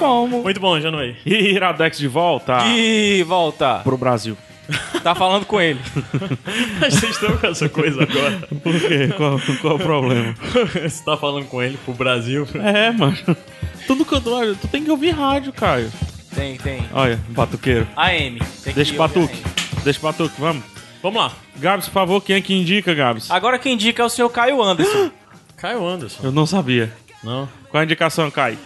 [0.00, 0.42] como?
[0.42, 1.16] Muito bom, Janway.
[1.24, 3.80] E Iradex de volta E volta.
[3.84, 4.36] pro Brasil.
[5.02, 5.80] Tá falando com ele.
[6.80, 8.38] Vocês estão com essa coisa agora.
[8.62, 9.08] Por quê?
[9.16, 10.34] Qual, qual o problema?
[10.88, 12.46] Você tá falando com ele pro Brasil.
[12.54, 13.16] É, mano.
[13.86, 14.54] Tudo que eu tô.
[14.54, 15.90] Tu tem que ouvir rádio, Caio.
[16.34, 16.84] Tem, tem.
[16.92, 17.86] Olha, batuqueiro.
[17.96, 18.38] AM.
[18.38, 19.42] Tem que Deixa o ouvir batuque.
[19.82, 20.62] Deixa o batuque, vamos.
[21.02, 21.32] Vamos lá.
[21.56, 23.28] Gabs, por favor, quem é que indica, Gabs?
[23.30, 25.10] Agora quem indica é o senhor Caio Anderson.
[25.56, 26.20] Caio Anderson.
[26.22, 26.92] Eu não sabia.
[27.24, 27.48] Não.
[27.70, 28.58] Qual a indicação, Caio?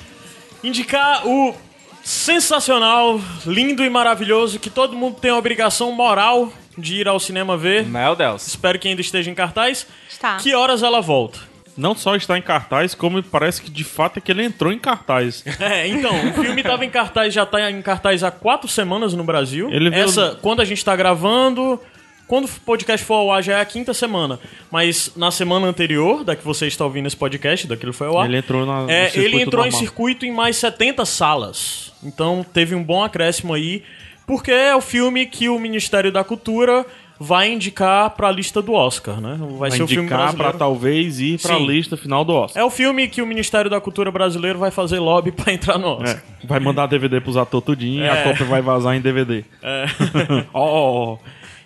[0.65, 1.55] Indicar o
[2.03, 7.55] sensacional, lindo e maravilhoso que todo mundo tem a obrigação moral de ir ao cinema
[7.55, 7.85] ver.
[7.85, 8.47] Meu Deus.
[8.47, 9.87] Espero que ainda esteja em cartaz.
[10.09, 10.39] Está.
[10.39, 11.39] Que horas ela volta?
[11.77, 14.79] Não só está em cartaz, como parece que de fato é que ele entrou em
[14.79, 15.45] cartaz.
[15.61, 19.25] É, então, o filme tava em cartaz, já tá em cartaz há quatro semanas no
[19.25, 19.71] Brasil.
[19.71, 21.81] Ele Essa, quando a gente tá gravando,
[22.27, 24.39] quando o podcast for ao ar já é a quinta semana.
[24.71, 28.27] Mas na semana anterior, da que você está ouvindo esse podcast, daquilo foi ao ar.
[28.29, 29.81] Ele entrou na- É, ele entrou em normal.
[29.81, 31.93] circuito em mais 70 salas.
[32.03, 33.83] Então teve um bom acréscimo aí.
[34.27, 36.87] Porque é o filme que o Ministério da Cultura
[37.21, 39.37] vai indicar pra lista do Oscar, né?
[39.39, 40.59] Vai, Vai ser o filme indicar pra brasileiro.
[40.59, 41.67] talvez ir pra Sim.
[41.67, 42.61] lista final do Oscar.
[42.63, 45.89] É o filme que o Ministério da Cultura brasileiro vai fazer lobby pra entrar no
[45.89, 46.23] Oscar.
[46.43, 48.23] É, Vai mandar DVD pros atores tudinho e a É.
[48.25, 49.45] cópia vai vazar em DVD.
[49.63, 49.85] É.
[50.55, 51.19] Ó.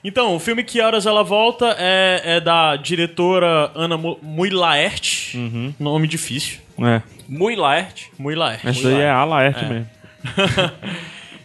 [0.09, 5.37] Então, o filme Que Horas Ela Volta é, é da diretora Ana Mu- Mui Laerte.
[5.37, 5.75] Uhum.
[5.79, 6.59] Nome difícil.
[6.81, 7.03] É.
[7.29, 8.11] Muito Laerte.
[8.19, 8.67] Mui Laerte.
[8.67, 9.69] Essa aí é a Laerte É.
[9.69, 9.89] mesmo.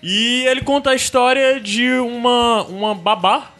[0.05, 3.51] E ele conta a história de uma, uma babá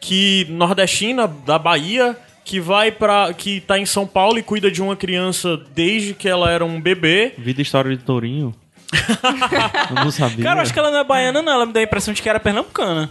[0.00, 4.80] que nordestina da Bahia que vai para que tá em São Paulo e cuida de
[4.80, 7.32] uma criança desde que ela era um bebê.
[7.38, 8.54] Vida e história de Tourinho.
[9.90, 10.44] Eu não sabia.
[10.44, 11.52] Cara, eu acho que ela não é baiana, não.
[11.52, 13.08] Ela me deu a impressão de que era pernambucana.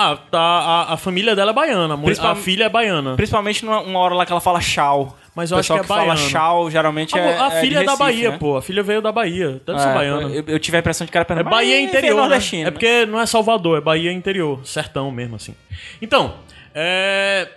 [0.00, 3.16] Ah, tá, a, a família dela é baiana, a Principal- a filha é baiana.
[3.16, 5.16] Principalmente numa uma hora lá que ela fala chau.
[5.34, 6.30] Mas eu acho que é fala baiano.
[6.30, 7.38] chau, geralmente A, é.
[7.40, 8.38] a é filha é da Recife, Bahia, né?
[8.38, 8.56] pô.
[8.56, 9.60] A filha veio da Bahia.
[9.66, 10.22] Deve ser É, baiana.
[10.34, 11.56] Eu, eu tive a impressão de que era É pernambucana.
[11.62, 12.20] Bahia interior, né?
[12.22, 14.60] nordestino, É porque não é Salvador, é Bahia interior.
[14.64, 15.54] Sertão mesmo, assim.
[16.00, 16.34] Então,
[16.74, 17.48] é...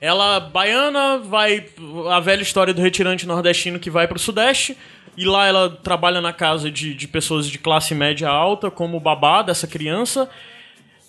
[0.00, 1.64] Ela, baiana, vai...
[2.10, 4.76] A velha história do retirante nordestino que vai pro Sudeste.
[5.16, 9.42] E lá ela trabalha na casa de, de pessoas de classe média alta, como babá
[9.42, 10.28] dessa criança.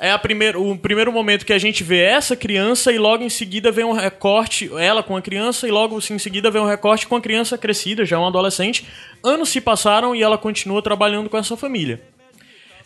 [0.04, 0.20] É a
[0.58, 3.94] o primeiro momento que a gente vê essa criança e logo em seguida vem um
[3.94, 7.58] recorte, ela com a criança, e logo em seguida vem um recorte com a criança
[7.58, 8.86] crescida, já um adolescente.
[9.24, 12.02] Anos se passaram e ela continua trabalhando com essa família.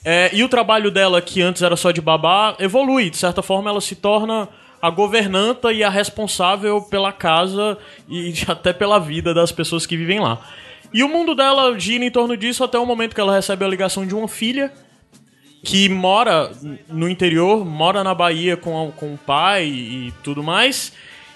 [0.06, 3.10] É, e o trabalho dela, que antes era só de babá, evolui.
[3.10, 4.48] De certa forma, ela se torna
[4.80, 10.20] a governanta e a responsável pela casa e até pela vida das pessoas que vivem
[10.20, 10.40] lá.
[10.94, 13.68] E o mundo dela gira em torno disso até o momento que ela recebe a
[13.68, 14.72] ligação de uma filha
[15.64, 16.52] que mora
[16.88, 20.94] no interior, mora na Bahia com, a- com o pai e tudo mais.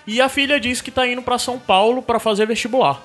[0.07, 3.01] E a filha diz que tá indo para São Paulo para fazer vestibular.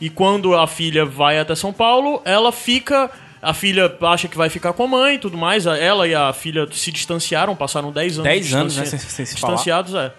[0.00, 3.10] E quando a filha vai até São Paulo, ela fica.
[3.40, 5.66] A filha acha que vai ficar com a mãe e tudo mais.
[5.66, 8.24] Ela e a filha se distanciaram, passaram 10 anos.
[8.24, 9.52] 10 anos, né, sem- sem se falar.
[9.54, 10.12] Distanciados, é.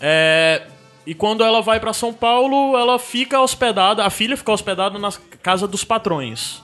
[0.00, 0.62] É,
[1.04, 4.04] E quando ela vai pra São Paulo, ela fica hospedada.
[4.06, 5.10] A filha fica hospedada na
[5.42, 6.62] casa dos patrões.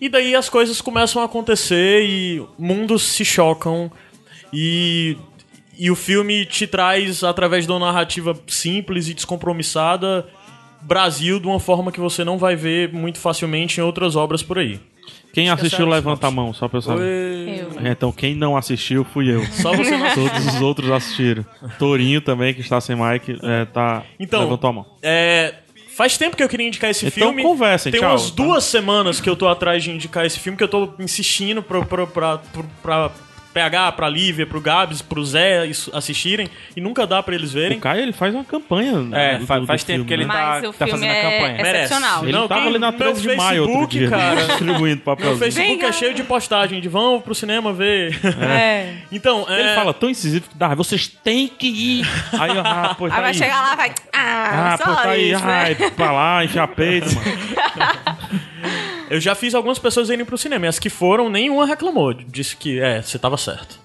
[0.00, 3.90] E daí as coisas começam a acontecer e mundos se chocam.
[4.52, 5.16] E,
[5.78, 10.26] e o filme te traz, através de uma narrativa simples e descompromissada,
[10.80, 14.58] Brasil de uma forma que você não vai ver muito facilmente em outras obras por
[14.58, 14.80] aí.
[15.32, 17.02] Quem assistiu, Esqueceram levanta a mão, só pra eu saber.
[17.02, 17.86] Eu.
[17.86, 19.44] É, Então, quem não assistiu, fui eu.
[19.46, 21.44] Só você não Todos os outros assistiram.
[21.78, 24.04] Torinho também, que está sem mic, é, tá.
[24.18, 24.86] Então, levantou a mão.
[25.02, 25.54] É,
[25.98, 27.42] faz tempo que eu queria indicar esse Então filme.
[27.42, 28.36] conversem, Tem tchau, umas tá?
[28.36, 31.84] duas semanas que eu tô atrás de indicar esse filme, que eu tô insistindo pra,
[31.84, 33.10] pra, pra, pra, pra
[33.58, 37.78] PH, pra Lívia, pro Gabs, pro Zé isso- assistirem, e nunca dá pra eles verem.
[37.78, 39.08] O Caio, ele faz uma campanha.
[39.12, 40.32] É, do- fa- do faz tempo filme, que ele né?
[40.34, 41.56] Mas tá- o tá filme fazendo a é campanha.
[41.62, 41.76] Merece.
[41.94, 42.22] excepcional.
[42.22, 44.36] Ele Não, tava ali na meu 13 de maio outro Facebook, dia, cara.
[44.46, 45.38] distribuindo Meu papelzinho.
[45.38, 48.18] Facebook Vem, é cheio de postagem de vão pro cinema ver.
[48.40, 48.94] É.
[49.10, 52.06] então, é, Ele fala tão incisivo que dá, vocês têm que ir.
[52.38, 53.36] Aí, ah, pô, tá Aí vai aí.
[53.36, 53.90] chegar lá vai.
[54.12, 55.52] Ah, Ah, só pô, tá aí, isso, né?
[55.52, 57.28] ai, pra lá, enfiar peito, mano.
[59.10, 62.12] Eu já fiz algumas pessoas irem pro cinema, e as que foram, nenhuma reclamou.
[62.12, 63.78] Disse que, é, você tava certo.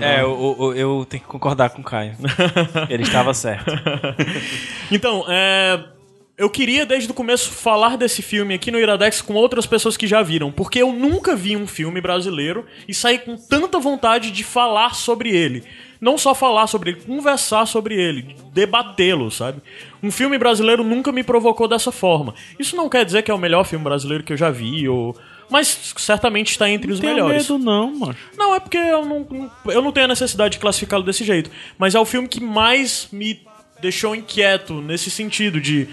[0.00, 2.14] É, eu, eu, eu tenho que concordar com o Caio.
[2.88, 3.72] Ele estava certo.
[4.90, 5.82] Então, é,
[6.36, 10.06] eu queria desde o começo falar desse filme aqui no Iradex com outras pessoas que
[10.06, 14.44] já viram, porque eu nunca vi um filme brasileiro e saí com tanta vontade de
[14.44, 15.64] falar sobre ele.
[16.04, 19.62] Não só falar sobre ele, conversar sobre ele, debatê-lo, sabe?
[20.02, 22.34] Um filme brasileiro nunca me provocou dessa forma.
[22.58, 25.16] Isso não quer dizer que é o melhor filme brasileiro que eu já vi, ou...
[25.48, 27.48] mas certamente está entre os Não tenho melhores.
[27.48, 28.16] medo, não, mano.
[28.36, 31.50] Não, é porque eu não, não- eu não tenho a necessidade de classificá-lo desse jeito.
[31.78, 33.40] Mas é o filme que mais me
[33.80, 35.88] deixou inquieto nesse sentido de,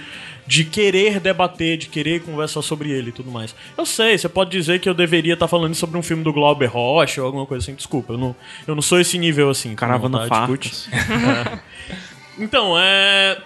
[0.52, 3.56] de querer debater, de querer conversar sobre ele e tudo mais.
[3.78, 6.66] Eu sei, você pode dizer que eu deveria estar falando sobre um filme do Glauber
[6.66, 7.74] Rocha ou alguma coisa assim.
[7.74, 8.36] Desculpa, eu não,
[8.68, 9.74] eu não sou esse nível assim.
[9.76, 10.48] Caravana não, tá?
[10.48, 10.90] Fartas.
[12.38, 13.38] Então, é.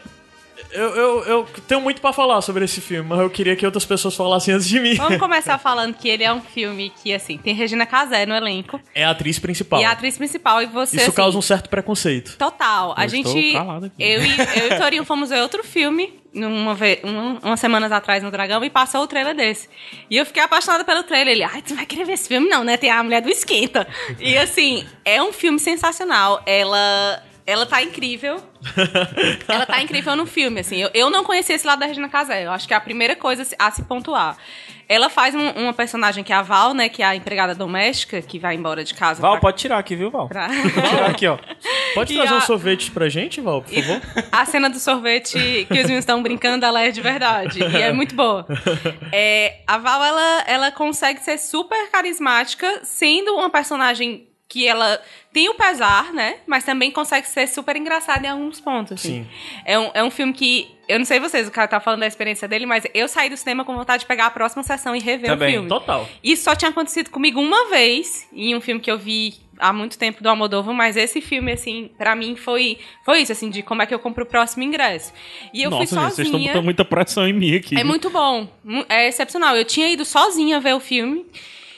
[0.76, 3.86] Eu, eu, eu tenho muito pra falar sobre esse filme, mas eu queria que outras
[3.86, 4.96] pessoas falassem antes de mim.
[4.96, 8.80] Vamos começar falando que ele é um filme que, assim, tem Regina Casé no elenco.
[8.94, 9.80] É a atriz principal.
[9.80, 10.98] E a atriz principal, e você.
[10.98, 12.38] Isso assim, causa um certo preconceito.
[12.38, 12.94] Total.
[12.98, 13.38] A Eu gente.
[13.38, 13.96] estou calado aqui.
[14.00, 17.92] Eu e, eu e o Torinho fomos ver outro filme numa ve- um- umas semanas
[17.94, 19.70] atrás no Dragão e passou o trailer desse.
[20.10, 21.34] E eu fiquei apaixonada pelo trailer.
[21.34, 22.50] Ele, ai, tu vai querer ver esse filme?
[22.50, 22.76] Não, né?
[22.76, 23.88] Tem a mulher do Esquenta.
[24.20, 26.42] E assim, é um filme sensacional.
[26.46, 27.24] Ela.
[27.48, 28.42] Ela tá incrível.
[29.48, 30.78] Ela tá incrível no filme, assim.
[30.82, 32.46] Eu, eu não conhecia esse lado da Regina Casé.
[32.46, 34.36] Eu acho que é a primeira coisa a se- pontuar.
[34.90, 36.90] Ela faz um- uma personagem que é a Val, né?
[36.90, 39.22] Que é a empregada doméstica, que vai embora de casa.
[39.22, 40.28] Val, pra- pode tirar aqui, viu, Val?
[40.28, 41.38] pra- Pode tirar aqui, ó.
[41.94, 44.02] Pode E trazer a- um sorvete pra gente, Val, por favor?
[44.32, 45.34] A cena do sorvete
[45.68, 47.60] que os meninos estão brincando, ela é de verdade.
[47.64, 48.46] E é muito boa.
[49.12, 55.02] É, a Val, ela, ela consegue ser super carismática, sendo uma personagem que ela
[55.34, 56.38] tem o pesar, né?
[56.46, 58.94] Mas também consegue ser super engraçada em alguns pontos.
[58.94, 59.24] Assim.
[59.24, 59.28] Sim.
[59.66, 60.68] É um, é um filme que.
[60.88, 63.36] Eu não sei vocês, o cara tá falando da experiência dele, mas eu saí do
[63.36, 65.68] cinema com vontade de pegar a próxima sessão e rever Também, o filme.
[65.68, 66.08] Total.
[66.24, 69.98] Isso só tinha acontecido comigo uma vez, em um filme que eu vi há muito
[69.98, 73.82] tempo do Almodóvar, mas esse filme, assim, pra mim foi, foi isso, assim, de como
[73.82, 75.12] é que eu compro o próximo ingresso.
[75.52, 76.52] E eu Nossa, fui gente, vocês estão sozinha.
[76.52, 77.80] botando muita pressão em mim aqui.
[77.80, 78.48] É muito bom,
[78.88, 79.58] é excepcional.
[79.58, 81.26] Eu tinha ido sozinha ver o filme.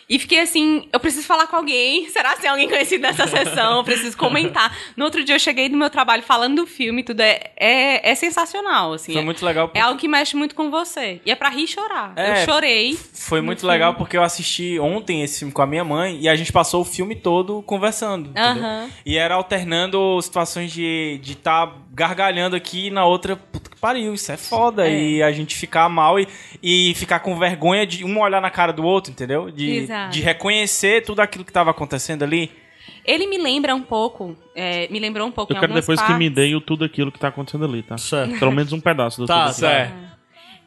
[0.09, 2.07] E fiquei assim, eu preciso falar com alguém.
[2.11, 3.77] Será que tem alguém conhecido nessa sessão?
[3.77, 4.75] Eu preciso comentar.
[4.95, 8.15] No outro dia eu cheguei do meu trabalho falando do filme, tudo é, é, é
[8.15, 9.13] sensacional, assim.
[9.13, 9.71] Foi é, muito legal.
[9.73, 11.21] é algo que mexe muito com você.
[11.25, 12.13] E é pra rir e chorar.
[12.15, 12.97] É, eu chorei.
[13.13, 16.35] Foi muito legal porque eu assisti ontem esse filme com a minha mãe e a
[16.35, 18.29] gente passou o filme todo conversando.
[18.29, 18.63] entendeu?
[18.63, 18.89] Aham.
[19.05, 24.13] E era alternando situações de de estar gargalhando aqui e na outra, puta que pariu,
[24.13, 24.87] isso é foda.
[24.87, 25.01] É.
[25.01, 26.27] E a gente ficar mal e,
[26.61, 29.49] e ficar com vergonha de um olhar na cara do outro, entendeu?
[29.49, 30.11] De, Exato.
[30.13, 32.51] de reconhecer tudo aquilo que tava acontecendo ali.
[33.03, 36.13] Ele me lembra um pouco, é, me lembrou um pouco Eu em quero depois que
[36.13, 36.35] me partes.
[36.35, 37.97] deem o tudo aquilo que tá acontecendo ali, tá?
[37.97, 38.37] Certo.
[38.37, 39.71] Pelo menos um pedaço do Tá, tá.
[39.71, 39.91] É.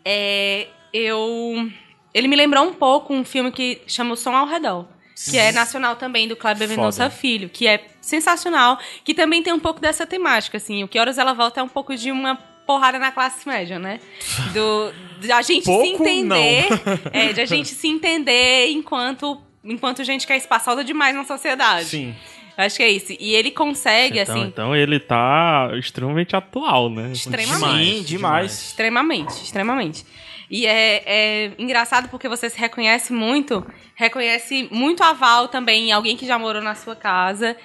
[0.05, 1.71] É, eu.
[2.13, 4.87] Ele me lembrou um pouco um filme que chama O Som ao Redor.
[5.29, 9.59] Que é nacional também, do Kleber Mendonça Filho, que é sensacional, que também tem um
[9.59, 10.83] pouco dessa temática, assim.
[10.83, 14.01] O Que Horas Ela Volta é um pouco de uma porrada na classe média, né?
[14.55, 16.67] Do, de a gente se Pouco, entender.
[17.13, 21.87] É, de a gente se entender enquanto, enquanto gente que é espaçosa demais na sociedade.
[21.87, 22.15] Sim.
[22.57, 23.17] Acho que é isso.
[23.19, 27.11] E ele consegue, Então, assim, então ele tá extremamente atual, né?
[27.13, 27.99] extremamente.
[27.99, 28.53] Sim, demais.
[28.53, 30.05] Extremamente, extremamente.
[30.51, 36.17] E é, é engraçado porque você se reconhece muito, reconhece muito aval também em alguém
[36.17, 37.57] que já morou na sua casa.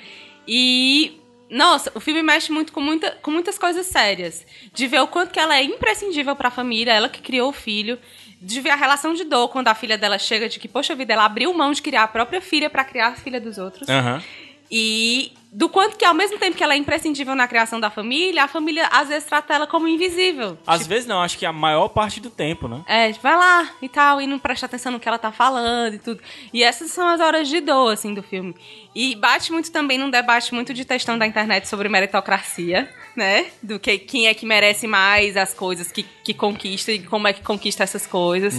[0.47, 1.19] E,
[1.49, 4.45] nossa, o filme mexe muito com, muita, com muitas coisas sérias.
[4.71, 7.97] De ver o quanto que ela é imprescindível pra família, ela que criou o filho.
[8.39, 11.13] De ver a relação de dor quando a filha dela chega, de que, poxa vida,
[11.13, 13.89] ela abriu mão de criar a própria filha pra criar a filha dos outros.
[13.89, 14.21] Aham.
[14.69, 18.43] E do quanto que, ao mesmo tempo que ela é imprescindível na criação da família,
[18.43, 20.57] a família às vezes trata ela como invisível.
[20.67, 22.83] Às vezes não, acho que a maior parte do tempo, né?
[22.85, 25.93] É, tipo, vai lá e tal, e não presta atenção no que ela tá falando
[25.93, 26.21] e tudo.
[26.51, 28.53] E essas são as horas de dor, assim, do filme.
[28.93, 33.45] E bate muito também num debate muito de textão da internet sobre meritocracia, né?
[33.63, 37.33] Do que quem é que merece mais as coisas que, que conquista e como é
[37.33, 38.55] que conquista essas coisas.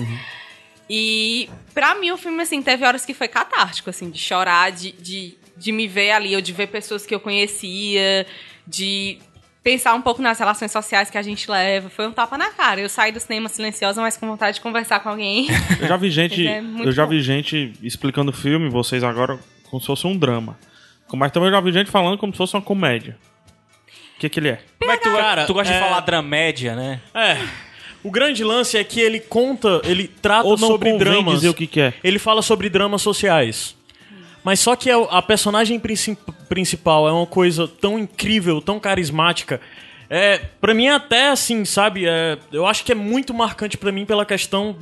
[0.88, 4.92] E pra mim o filme, assim, teve horas que foi catártico, assim, de chorar, de,
[4.92, 8.26] de, de me ver ali, ou de ver pessoas que eu conhecia,
[8.66, 9.18] de
[9.62, 11.88] pensar um pouco nas relações sociais que a gente leva.
[11.88, 12.80] Foi um tapa na cara.
[12.80, 15.48] Eu saí do cinema silenciosa, mas com vontade de conversar com alguém.
[15.80, 17.10] Eu já vi gente, Mas é eu já bom.
[17.10, 19.38] vi gente explicando o filme, vocês agora,
[19.70, 20.56] como se fosse um drama.
[21.12, 23.16] Mas também eu já vi gente falando como se fosse uma comédia.
[24.16, 24.60] O que que ele é?
[24.80, 27.00] Como é que tu, Cara, tu gosta é- de falar dramédia, né?
[27.14, 27.36] É.
[28.02, 31.34] O grande lance é que ele conta, ele trata Ou não sobre dramas.
[31.34, 31.94] dizer o que que é.
[32.04, 33.76] Ele fala sobre dramas sociais.
[34.46, 36.16] Mas só que a a personagem princi-
[36.48, 39.60] principal é uma coisa tão incrível, tão carismática.
[40.08, 42.06] É, para mim até assim, sabe?
[42.06, 44.76] É, eu acho que é muito marcante pra mim pela questão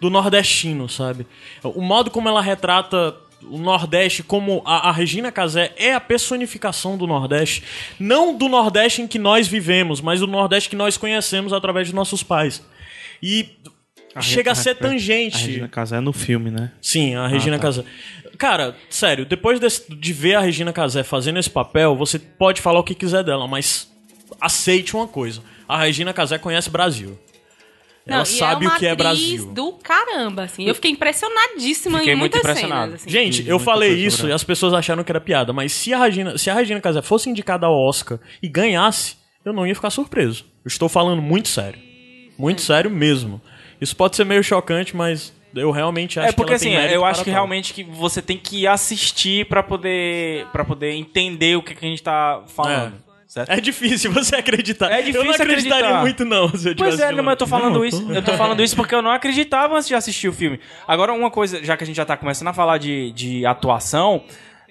[0.00, 1.26] do nordestino, sabe?
[1.62, 6.96] O modo como ela retrata o Nordeste, como a, a Regina Casé é a personificação
[6.96, 7.62] do Nordeste,
[8.00, 11.94] não do Nordeste em que nós vivemos, mas do Nordeste que nós conhecemos através de
[11.94, 12.64] nossos pais.
[13.22, 13.50] E
[14.20, 15.44] chega a ser A tangente.
[15.46, 16.70] Regina Casé é no filme, né?
[16.80, 17.62] Sim, a Regina tá.
[17.64, 17.84] Casé.
[18.38, 22.80] Cara, sério, depois desse- de ver a Regina Casé fazendo esse papel, você pode falar
[22.80, 23.90] o que quiser dela, mas
[24.40, 25.42] aceite uma coisa.
[25.68, 27.18] A Regina Casé conhece Brasil.
[28.04, 29.52] Ela Não, e sabe é uma o que é Brasil.
[29.52, 30.64] do caramba, assim.
[30.66, 32.86] Eu fiquei impressionadíssima Fiquei em muito muitas impressionado.
[32.86, 33.10] cenas, assim.
[33.10, 35.98] Gente, Sim, eu falei isso e as pessoas acharam que era piada, mas se a
[35.98, 39.90] Regina, se a Regina Casé fosse indicada ao Oscar e ganhasse, eu não ia ficar
[39.90, 40.44] surpreso.
[40.64, 41.78] Eu estou falando muito sério.
[42.36, 43.40] Muito sério mesmo.
[43.80, 47.10] Isso pode ser meio chocante, mas eu realmente acho é porque que assim, eu para
[47.10, 47.34] acho que tal.
[47.34, 51.88] realmente que você tem que assistir pra poder para poder entender o que, que a
[51.88, 52.94] gente tá falando.
[53.26, 53.48] Certo?
[53.50, 54.90] É difícil você acreditar.
[54.92, 56.00] É eu não difícil acreditaria acreditar.
[56.02, 58.06] muito não se eu Pois é, não, mas eu tô falando Não, isso.
[58.06, 60.60] tô- Eu tô falando isso porque eu não acreditava antes de assistir o filme.
[60.86, 64.22] Agora, uma coisa, já que a gente já tá começando a falar de, de atuação,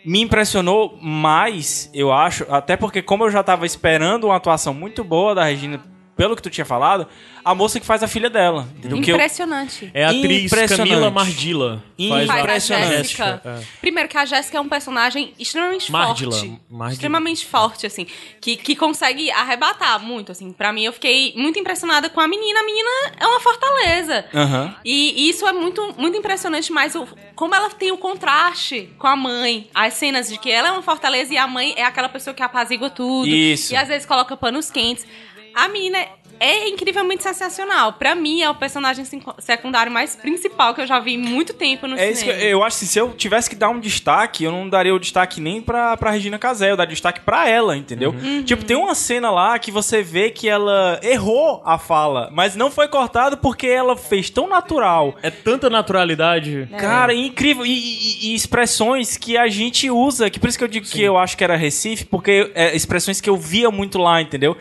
[0.05, 5.03] me impressionou mais, eu acho, até porque como eu já tava esperando uma atuação muito
[5.03, 5.79] boa da Regina,
[6.21, 7.07] pelo que tu tinha falado,
[7.43, 8.69] a moça que faz a filha dela.
[8.77, 9.01] entendeu?
[9.01, 9.89] Que eu- Impressionante.
[9.91, 10.89] É a atriz Impressionante.
[10.89, 11.83] Camila Mardila.
[11.97, 13.19] Impressionante.
[13.21, 13.59] É.
[13.79, 16.31] Primeiro que a Jéssica é um personagem extremamente Mardila.
[16.31, 16.59] forte.
[16.69, 16.93] Mardila.
[16.93, 18.05] Extremamente forte, assim.
[18.39, 20.51] Que, que consegue arrebatar muito, assim.
[20.53, 22.59] Pra mim, eu fiquei muito impressionada com a menina.
[22.59, 24.23] A menina é uma fortaleza.
[24.31, 24.75] Aham.
[24.85, 29.15] E isso é muito, muito impressionante, mas o, como ela tem o contraste com a
[29.15, 29.67] mãe.
[29.73, 32.43] As cenas de que ela é uma fortaleza e a mãe é aquela pessoa que
[32.43, 33.27] apazigua tudo.
[33.27, 33.73] Isso.
[33.73, 35.07] E às vezes coloca panos quentes.
[35.53, 35.97] A menina
[36.39, 37.93] é incrivelmente sensacional.
[37.93, 39.05] Pra mim, é o personagem
[39.37, 42.41] secundário mais principal que eu já vi em muito tempo no É isso que cinema.
[42.43, 44.99] eu, eu acho que se eu tivesse que dar um destaque, eu não daria o
[44.99, 48.09] destaque nem pra, pra Regina Casé, eu daria destaque pra ela, entendeu?
[48.11, 48.41] Uhum.
[48.43, 52.71] Tipo, tem uma cena lá que você vê que ela errou a fala, mas não
[52.71, 55.15] foi cortado porque ela fez tão natural.
[55.21, 56.67] É tanta naturalidade.
[56.79, 57.65] Cara, incrível.
[57.65, 61.03] E, e- e expressões que a gente usa, que por isso que eu digo que
[61.03, 64.57] eu acho que era Recife, porque é expressões que eu via muito lá, entendeu?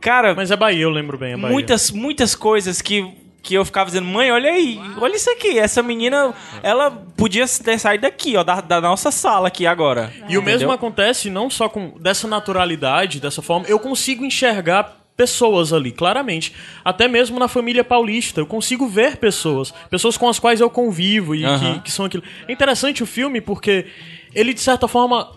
[0.00, 1.32] Cara, Mas é Bahia, eu lembro bem.
[1.32, 1.52] É Bahia.
[1.52, 5.58] muitas, muitas coisas que, que eu ficava dizendo, mãe, olha aí, olha isso aqui.
[5.58, 6.32] Essa menina,
[6.62, 10.12] ela podia ter saído daqui, ó, da, da nossa sala aqui agora.
[10.28, 10.72] E o mesmo Entendeu?
[10.72, 16.54] acontece não só com dessa naturalidade, dessa forma, eu consigo enxergar pessoas ali, claramente.
[16.84, 21.34] Até mesmo na família paulista, eu consigo ver pessoas, pessoas com as quais eu convivo
[21.34, 21.74] e Aham.
[21.74, 22.22] que, que são aquilo.
[22.46, 23.86] É interessante o filme porque
[24.32, 25.28] ele de certa forma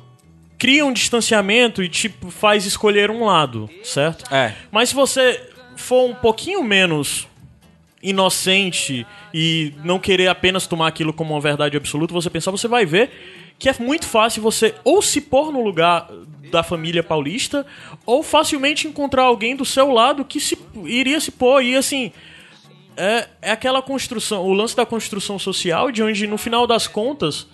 [0.62, 4.32] cria um distanciamento e tipo faz escolher um lado, certo?
[4.32, 4.54] É.
[4.70, 5.42] Mas se você
[5.76, 7.28] for um pouquinho menos
[8.04, 9.04] inocente
[9.34, 13.10] e não querer apenas tomar aquilo como uma verdade absoluta, você pensar, você vai ver
[13.58, 16.08] que é muito fácil você ou se pôr no lugar
[16.52, 17.66] da família paulista
[18.06, 20.56] ou facilmente encontrar alguém do seu lado que se
[20.86, 22.12] iria se pôr e assim
[22.96, 27.48] é, é aquela construção, o lance da construção social de onde no final das contas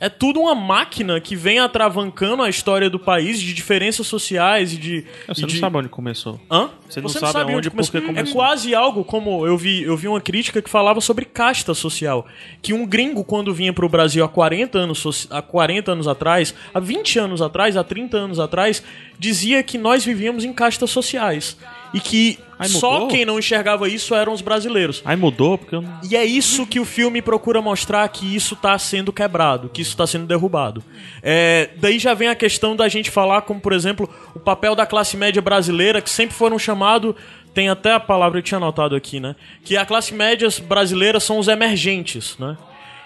[0.00, 4.76] é tudo uma máquina que vem atravancando a história do país de diferenças sociais e
[4.78, 6.40] de Você e não de- sabe onde começou.
[6.50, 6.70] Hã?
[6.88, 7.92] Você não sabe aonde, começou.
[7.92, 8.30] porque começou.
[8.30, 12.26] É quase algo como eu vi, eu vi uma crítica que falava sobre casta social,
[12.62, 16.80] que um gringo quando vinha pro Brasil há 40 anos, há 40 anos atrás, há
[16.80, 18.82] 20 anos atrás, há 30 anos atrás,
[19.18, 21.56] dizia que nós vivíamos em castas sociais
[21.92, 25.00] e que Aí só quem não enxergava isso eram os brasileiros.
[25.02, 25.98] Aí mudou, porque eu não...
[26.08, 29.96] E é isso que o filme procura mostrar que isso tá sendo quebrado, que isso
[29.96, 30.84] tá sendo derrubado.
[31.22, 34.84] É, daí já vem a questão da gente falar, como por exemplo, o papel da
[34.84, 37.16] classe média brasileira, que sempre foram chamado.
[37.54, 39.34] Tem até a palavra que eu tinha anotado aqui, né?
[39.64, 42.56] Que a classe média brasileira são os emergentes, né?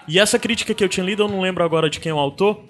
[0.07, 2.19] E essa crítica que eu tinha lido, eu não lembro agora de quem é o
[2.19, 2.61] autor.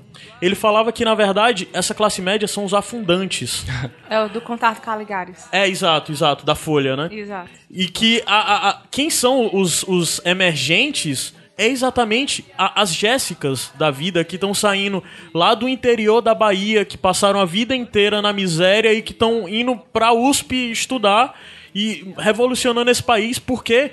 [0.42, 3.66] Ele falava que, na verdade, essa classe média são os afundantes.
[4.10, 5.46] É o do Contato Caligares.
[5.52, 7.10] é, exato, exato, da Folha, né?
[7.12, 7.50] Exato.
[7.70, 13.72] E que a, a- a- quem são os, os emergentes é exatamente a- as Jéssicas
[13.76, 18.22] da vida que estão saindo lá do interior da Bahia, que passaram a vida inteira
[18.22, 21.38] na miséria e que estão indo pra USP estudar
[21.74, 23.92] e revolucionando esse país porque,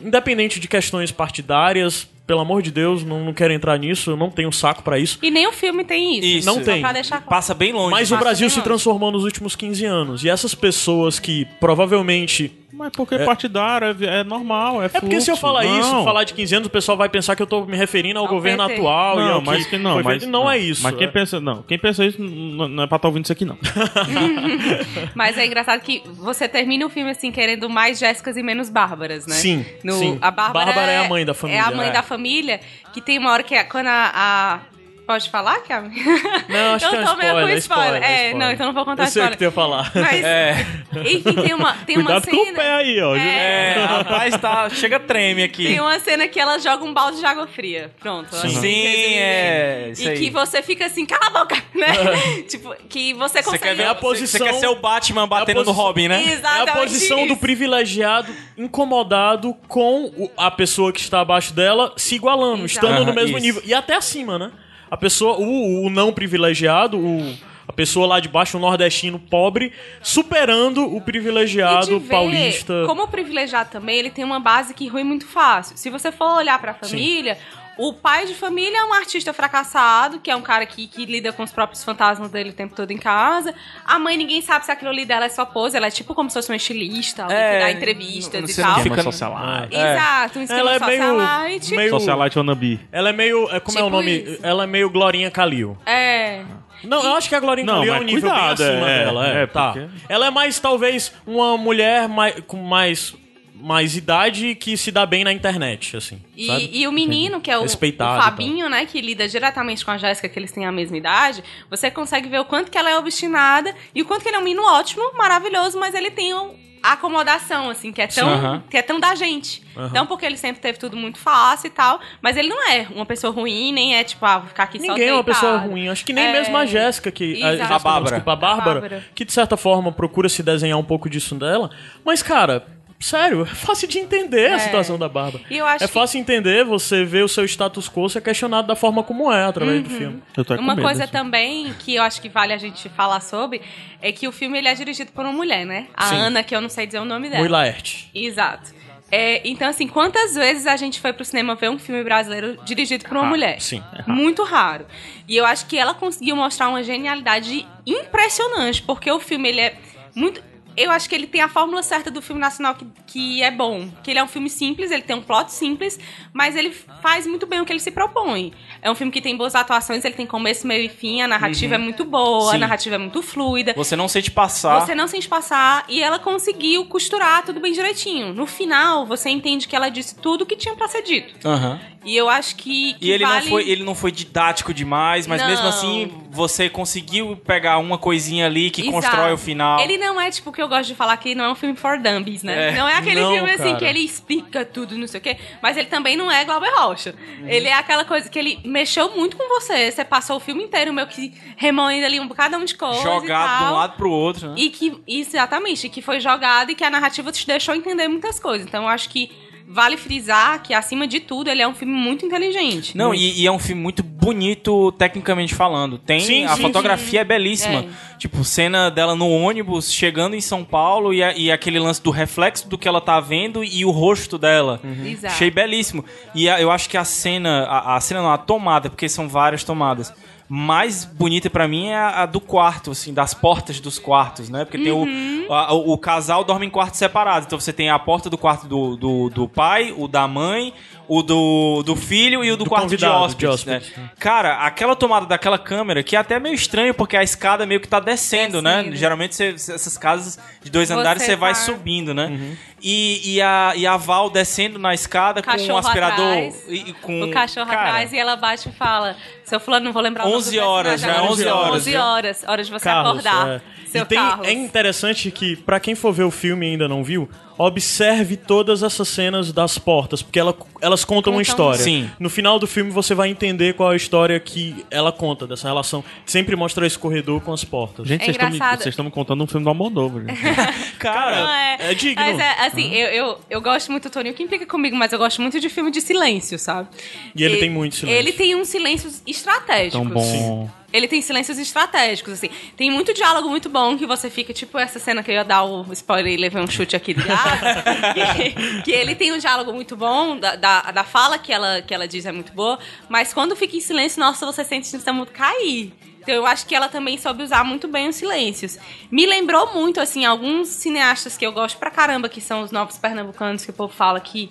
[0.00, 4.30] independente de questões partidárias, pelo amor de Deus, não, não quero entrar nisso, eu não
[4.30, 5.18] tenho saco pra isso.
[5.22, 6.38] E nem o filme tem isso.
[6.38, 6.46] Isso.
[6.46, 6.82] Não tem.
[7.28, 7.90] Passa bem longe.
[7.90, 10.24] Mas o passa Brasil bem se transformou nos últimos 15 anos.
[10.24, 15.30] E essas pessoas que provavelmente Mas porque partidário é, é normal, é É porque se
[15.30, 16.04] eu falar isso, Não.
[16.04, 18.30] falar de 15 anos, o pessoal vai pensar que eu tô me referindo ao Ao
[18.30, 18.74] governo PT.
[18.80, 20.30] atual e Não, ao mas que não, foi mas feito.
[20.32, 20.82] não, é isso.
[20.82, 21.10] Mas quem é.
[21.10, 23.56] pensa, não, quem pensa isso não, não é pra estar ouvindo isso aqui não.
[25.14, 29.26] Mas é engraçado que você termina o filme assim, querendo mais Jéssicas e menos Bárbaras,
[29.26, 29.34] né?
[29.34, 30.18] Sim, No, sim.
[30.20, 31.92] A Bárbara, Bárbara é a mãe da família, É a mãe é.
[31.92, 32.60] da família,
[32.92, 34.10] que tem uma hora que é, quando a...
[34.14, 34.73] a-
[35.06, 35.82] Pode falar, que a...
[35.82, 37.58] Não, acho eu que é tô meio com spoiler, spoiler.
[37.58, 38.36] spoiler, É, spoiler.
[38.36, 39.30] não, então não vou contar Eu sei o spoiler.
[39.32, 39.92] que tu ia falar.
[39.94, 40.66] Mas, É.
[41.12, 42.36] enfim, tem uma, tem uma Cuidado cena...
[42.44, 43.14] com o pé aí, ó.
[43.16, 43.74] É.
[43.78, 45.66] É, rapaz, tá, chega treme aqui.
[45.66, 47.90] Tem uma cena que ela joga um balde de água fria.
[48.00, 48.34] Pronto.
[48.34, 48.66] Sim, resumindo.
[48.66, 50.18] é, isso E aí.
[50.18, 52.42] que você fica assim, cala a boca, né?
[52.48, 53.62] tipo, que você Você consegue...
[53.62, 56.24] quer ver a a posição- Você quer ser o Batman batendo no posição- Robin, né?
[56.24, 62.14] É Exatamente a posição do privilegiado incomodado com a pessoa que está abaixo dela se
[62.14, 62.86] igualando, Exato.
[62.86, 63.46] estando no mesmo isso.
[63.46, 63.62] nível.
[63.64, 64.50] E até acima, né?
[64.94, 67.34] A pessoa, o, o não privilegiado, o,
[67.66, 72.84] a pessoa lá de baixo, o nordestino pobre, superando o privilegiado ver paulista.
[72.86, 75.76] Como o privilegiado também, ele tem uma base que rui muito fácil.
[75.76, 77.36] Se você for olhar pra família,
[77.78, 81.32] o pai de família é um artista fracassado, que é um cara que, que lida
[81.32, 83.54] com os próprios fantasmas dele o tempo todo em casa.
[83.84, 86.30] A mãe, ninguém sabe se aquilo ali dela é só pose, ela é tipo como
[86.30, 88.80] se fosse uma estilista, alguém É, que dá entrevistas não e tal.
[88.82, 89.76] Fica- socialite.
[89.76, 91.74] Exato, um esquema Ela é meio, socialite.
[91.74, 92.80] meio Socialite wannabe.
[92.92, 93.48] Ela é meio.
[93.50, 94.10] é, Como é o Tipo nome?
[94.22, 94.38] isso.
[94.42, 95.76] Ela é meio Glorinha Calil.
[95.84, 96.42] É.
[96.82, 99.04] Não, eu acho que a Glorinha Não, Calil é um nível cuidado, bem acima é,
[99.04, 99.26] dela.
[99.28, 99.72] É, é, tá.
[99.72, 103.14] porque- Ela é mais, talvez, uma mulher mais, com mais,
[103.54, 106.20] mais idade que se dá bem na internet, assim.
[106.46, 106.70] sabe?
[106.72, 109.84] E, e o menino, que é o, o Respeitado e Fabinho, né, que lida diretamente
[109.84, 112.76] com a Jéssica, que eles têm a mesma idade, você consegue ver o quanto que
[112.76, 116.10] ela é obstinada e o quanto que ele é um menino ótimo, maravilhoso, mas ele
[116.10, 118.62] tem um- a acomodação, assim, que é tão, Aham.
[118.68, 119.62] que é tão da gente.
[119.94, 123.06] Não porque ele sempre teve tudo muito fácil e tal, mas ele não é uma
[123.06, 125.88] pessoa ruim, nem é tipo, ah, vou ficar aqui só Ninguém é uma pessoa ruim.
[125.88, 126.32] Acho que nem É.
[126.32, 127.42] mesmo a Jéssica, que.
[127.42, 127.94] A, A Bárbara.
[127.94, 129.04] Não, desculpa, a Bárbara, A Bárbara.
[129.14, 131.70] que de certa forma procura se desenhar um pouco disso dela.
[132.04, 132.66] Mas, cara.
[133.04, 134.58] Sério, é fácil de entender a É.
[134.58, 135.44] situação da Bárbara.
[135.50, 138.66] E eu acho é que- fácil entender você ver o seu status quo ser questionado
[138.66, 140.22] da forma como é através do filme.
[140.34, 141.12] Eu tô com Uma medo, coisa assim.
[141.12, 143.60] também que eu acho que vale a gente falar sobre
[144.00, 145.86] é que o filme ele é dirigido por uma mulher, né?
[145.94, 146.16] A Sim.
[146.16, 147.40] Ana, que eu não sei dizer o nome dela.
[147.40, 148.08] Mui Laerte.
[148.14, 148.72] Exato.
[149.12, 153.04] É, então, assim, quantas vezes a gente foi pro cinema ver um filme brasileiro dirigido
[153.04, 153.60] por uma Ah, mulher?
[153.60, 154.10] sim, é.
[154.10, 154.86] Muito raro.
[155.28, 159.74] E eu acho que ela conseguiu mostrar uma genialidade impressionante, porque o filme, ele é
[160.14, 160.42] muito...
[160.76, 163.88] eu acho que ele tem a fórmula certa do filme nacional que, que é bom.
[164.02, 165.98] Que ele é um filme simples, ele tem um plot simples,
[166.32, 166.70] mas ele
[167.02, 168.52] faz muito bem o que ele se propõe.
[168.82, 171.76] É um filme que tem boas atuações, ele tem começo, meio e fim, a narrativa
[171.76, 172.58] é muito boa, a Sim.
[172.58, 173.72] narrativa é muito fluida.
[173.76, 174.80] Você não sente passar.
[174.80, 178.32] Você não sente passar e ela conseguiu costurar tudo bem direitinho.
[178.34, 181.46] No final, você entende que ela disse tudo o que tinha pra ser dito.
[181.46, 181.80] Aham.
[182.04, 182.94] E eu acho que.
[182.94, 183.44] que E ele vale...
[183.44, 185.48] não foi, ele não foi didático demais, mas Não.
[185.48, 188.94] mesmo assim você conseguiu pegar uma coisinha ali que Exato.
[188.94, 189.78] constrói o final.
[189.78, 191.76] Ele não é tipo o que eu gosto de falar que não é um filme
[191.76, 192.70] for dummies, né?
[192.70, 192.72] É.
[192.72, 193.76] Não é aquele Não, filme assim cara.
[193.76, 195.36] que ele explica tudo, não sei o quê.
[195.62, 197.14] Mas ele também não é Glauber Rocha.
[197.40, 197.48] Uhum.
[197.48, 199.92] Ele é aquela coisa que ele mexeu muito com você.
[199.92, 203.00] Você passou o filme inteiro meio que remoendo ali um bocadão de coisa.
[203.00, 204.54] jogado de um lado pro outro, né?
[204.58, 208.66] E que, exatamente, que foi jogado e que a narrativa te deixou entender muitas coisas.
[208.66, 209.30] Então eu acho que
[209.66, 212.96] vale frisar que, acima de tudo, ele é um filme muito inteligente.
[212.96, 215.98] Não, e, e é um filme muito bonito tecnicamente falando.
[215.98, 217.80] Tem Sim, a sim, fotografia é belíssima.
[217.80, 218.14] É.
[218.18, 222.10] Tipo, cena dela no ônibus chegando em São Paulo e, a- e aquele lance do
[222.10, 224.80] reflexo do que ela tá vendo e o rosto dela.
[225.04, 225.34] Exato.
[225.34, 226.04] Achei belíssimo.
[226.34, 229.28] E a- eu acho que a cena, a, a cena não, a tomada, porque são
[229.28, 230.12] várias tomadas.
[230.56, 234.64] Mais bonita pra mim é a, a do quarto, assim, das portas dos quartos, né?
[234.64, 235.46] Porque tem Uhum.
[235.48, 237.46] o, a- o, o casal dorme em quartos separados.
[237.46, 240.72] Então você tem a porta do quarto do, do, do pai, o da mãe,
[241.06, 244.02] o do, do filho e o do, Do quarto de hóspedes, de hóspedes, né?
[244.04, 244.10] né?
[244.18, 247.88] Cara, aquela tomada daquela câmera, que é até meio estranho, porque a escada meio que
[247.88, 248.90] tá descendo, né?
[248.92, 252.26] Geralmente você- essas casas de dois Você andares você vai tá- subindo, né?
[252.26, 252.56] Uhum.
[252.82, 256.92] E, e, a, e a Val descendo na escada com um aspirador atrás, e, e
[256.94, 260.24] com o cachorro cara, atrás e ela bate e fala: Seu fulano, não vou lembrar
[260.24, 261.22] o nome 11 do horas, é agora.
[261.32, 262.04] 11 horas, 11 já.
[262.04, 263.48] horas, hora de você Carlos, acordar.
[263.48, 263.60] é.
[263.90, 264.48] Seu e tem, Carlos.
[264.48, 268.82] é interessante que, pra quem for ver o filme e ainda não viu, observe todas
[268.82, 270.54] essas cenas das portas, porque ela-
[270.94, 271.52] elas contam uma Contam.
[271.52, 271.78] história.
[271.82, 272.10] Sim.
[272.18, 275.66] No final do filme você vai entender qual é a história que ela conta dessa
[275.66, 276.04] relação.
[276.24, 278.06] Sempre mostra esse corredor com as portas.
[278.06, 280.40] Gente, É vocês estão me, me contando um filme do Almodóvar, gente.
[280.98, 281.54] Cara, Não,
[281.90, 282.22] é, digno.
[282.24, 285.18] Mas é, assim, eu, eu, eu gosto muito do Toninho, que implica comigo, mas eu
[285.18, 286.88] gosto muito de filme de silêncio, sabe?
[287.34, 288.18] E ele tem muito silêncio.
[288.18, 290.00] Ele tem uns silêncios estratégicos.
[290.00, 290.70] Tão bom.
[290.94, 292.48] Ele tem silêncios estratégicos, assim.
[292.76, 295.64] Tem muito diálogo muito bom que você fica, tipo essa cena que eu ia dar
[295.64, 297.82] o spoiler e levei um chute aqui do gato.
[298.14, 301.92] que, que ele tem um diálogo muito bom, da, da, da fala que ela, que
[301.92, 302.78] ela diz é muito boa,
[303.08, 305.92] mas quando fica em silêncio, nossa, você sente o muito cair.
[306.20, 308.78] Então eu acho que ela também soube usar muito bem os silêncios.
[309.10, 312.96] Me lembrou muito, assim, alguns cineastas que eu gosto pra caramba, que são os novos
[312.96, 314.48] pernambucanos que o povo fala que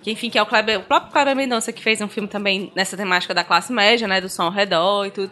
[0.00, 2.72] que, enfim, que é o, Kleber, o próprio Kleber Mendonça, que fez um filme também
[2.74, 4.20] nessa temática da classe média, né?
[4.20, 5.30] Do som ao redor e tudo.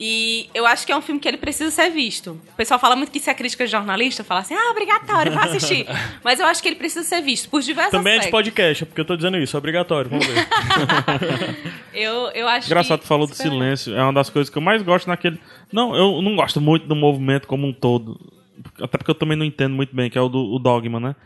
[0.00, 2.40] E eu acho que é um filme que ele precisa ser visto.
[2.52, 5.44] O pessoal fala muito que isso é crítica de jornalista, fala assim, ah, obrigatório pra
[5.46, 5.86] assistir.
[6.22, 8.38] Mas eu acho que ele precisa ser visto, por diversos Também é de aspectos.
[8.38, 10.46] podcast, é porque eu tô dizendo isso, é obrigatório, vamos ver.
[11.92, 13.04] Eu, eu acho Engraçado, que...
[13.04, 13.92] tu falou do silêncio.
[13.94, 15.38] É uma das coisas que eu mais gosto naquele.
[15.72, 18.20] Não, eu não gosto muito do movimento como um todo.
[18.80, 21.16] Até porque eu também não entendo muito bem, que é o do o dogma, né?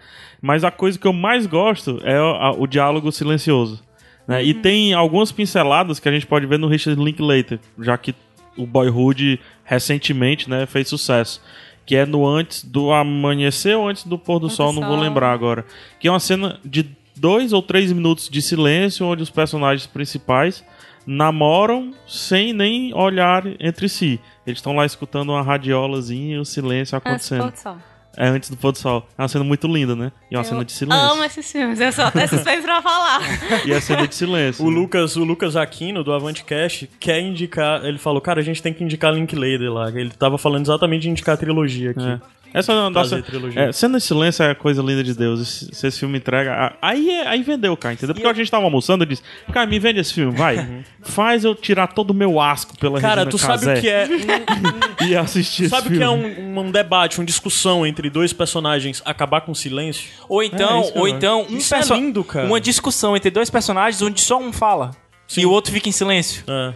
[0.41, 3.83] Mas a coisa que eu mais gosto é o, a- o diálogo silencioso.
[4.27, 4.43] Né?
[4.45, 8.15] E tem algumas pinceladas que a gente pode ver no Richard Linklater, já que
[8.57, 11.41] o Boyhood recentemente né, fez sucesso.
[11.85, 15.33] Que é no antes do amanhecer ou antes do pôr do sol, não vou lembrar
[15.33, 15.65] agora.
[15.99, 20.65] Que é uma cena de dois ou três minutos de silêncio, onde os personagens principais
[21.05, 24.21] namoram sem nem olhar entre si.
[24.47, 27.43] Eles estão lá escutando uma radiolazinha e o silêncio Antes do acontecendo.
[27.43, 27.92] pôr do sol.
[28.17, 29.09] É antes do pôr do sol.
[29.17, 30.13] É uma cena muito linda, né?
[30.31, 31.11] E é uma Eu cena de silêncio.
[31.11, 33.21] amo esses filmes, eu sou até suspeito pra falar.
[33.67, 34.65] E é cena de silêncio.
[34.65, 34.77] O né?
[34.77, 37.85] Lucas, o Lucas Aquino, do Avante Cash, quer indicar.
[37.85, 39.89] Ele falou, cara, a gente tem que indicar Linklater lá.
[39.89, 42.07] Ele tava falando exatamente de indicar a trilogia aqui.
[42.07, 42.21] É.
[42.55, 43.09] Essa é uma das.
[43.09, 43.61] Trazer trilogia.
[43.63, 45.41] É, cena de silêncio é a coisa linda de Deus.
[45.41, 46.75] Esse- Se esse filme entrega.
[46.83, 48.15] Aí, é- aí vendeu, cara, entendeu?
[48.15, 49.23] Porque a gente tava almoçando e disse:
[49.53, 50.85] Cara, me vende esse filme, vai.
[51.03, 54.09] Faz eu tirar todo o meu asco pela Cara, Regina tu sabe o que é.
[55.07, 59.41] E assistir Sabe o que é um, um debate, uma discussão entre dois personagens acabar
[59.41, 60.09] com silêncio?
[60.29, 62.47] Ou então, É, que eu ou então um Isso é lindo, cara.
[62.47, 64.93] uma discussão entre dois personagens onde só um fala
[65.37, 66.45] e o outro fica em silêncio.
[66.47, 66.73] É.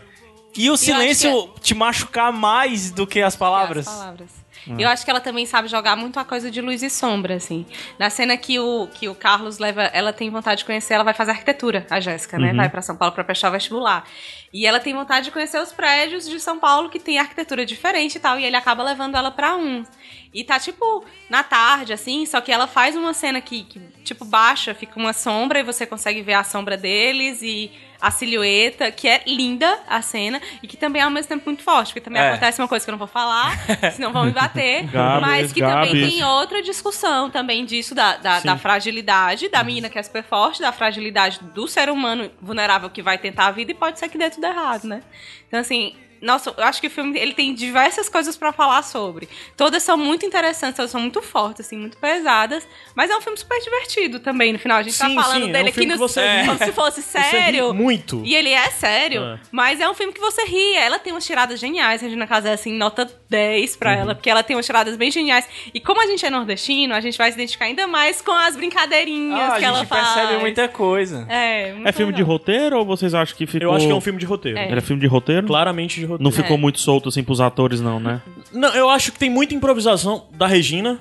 [0.59, 3.87] E o silêncio te machucar mais do que as palavras.
[3.87, 4.46] As palavras.
[4.79, 7.65] Eu acho que ela também sabe jogar muito a coisa de luz e sombra, assim.
[7.99, 11.15] Na cena que o, que o Carlos leva, ela tem vontade de conhecer, ela vai
[11.15, 12.53] fazer arquitetura, a Jéssica, né?
[12.53, 14.05] Vai pra São Paulo pra prestar o vestibular.
[14.53, 18.17] E ela tem vontade de conhecer os prédios de São Paulo que tem arquitetura diferente
[18.17, 19.85] e tal, e ele acaba levando ela pra um.
[20.33, 24.25] E tá, tipo, na tarde, assim, só que ela faz uma cena que, que, tipo,
[24.25, 27.71] baixa, fica uma sombra e você consegue ver a sombra deles e
[28.01, 31.63] a silhueta, que é linda a cena, e que também é ao mesmo tempo muito
[31.63, 32.29] forte, porque também É.
[32.31, 33.53] acontece uma coisa que eu não vou falar,
[33.95, 36.15] senão vão me bater, Gabs, mas que também Gabs.
[36.15, 40.61] tem outra discussão também disso, da, da, da fragilidade da menina que é super forte,
[40.61, 44.19] da fragilidade do ser humano vulnerável que vai tentar a vida e pode ser que
[44.19, 45.03] dê tudo errado, né?
[45.49, 45.95] Então, assim,
[46.27, 49.29] Nossa, eu acho que o filme ele tem diversas coisas pra falar sobre.
[49.57, 52.67] Todas são muito interessantes, todas são muito fortes, assim, muito pesadas.
[52.95, 54.53] Mas é um filme super divertido também.
[54.53, 56.59] No final, a gente Sim, tá falando sim, é dele um aqui no, você como
[56.59, 57.73] se fosse Você ri sério.
[57.73, 58.23] muito.
[58.25, 59.39] E ele é sério, É.
[59.53, 60.75] mas é um filme que você ri.
[60.75, 62.03] Ela tem umas tiradas geniais.
[62.03, 64.01] A Regina Casé, assim, nota 10 pra Uhum.
[64.01, 65.47] ela, porque ela tem umas tiradas bem geniais.
[65.73, 68.57] E como a gente é nordestino, a gente vai se identificar ainda mais com as
[68.57, 70.09] brincadeirinhas Ah, a que ela gente faz.
[70.15, 71.27] percebe muita coisa.
[71.29, 72.33] É, muito É filme de legal.
[72.37, 73.69] roteiro ou vocês acham que ficou...
[73.69, 74.59] Eu acho que é um filme de roteiro.
[74.59, 74.67] É.
[74.69, 75.47] Ele é filme de roteiro?
[75.47, 76.16] Claramente de roteiro.
[76.21, 76.61] Não ficou É.
[76.61, 78.21] muito solto assim pros atores, não, né?
[78.53, 81.01] Não, eu acho que tem muita improvisação da Regina.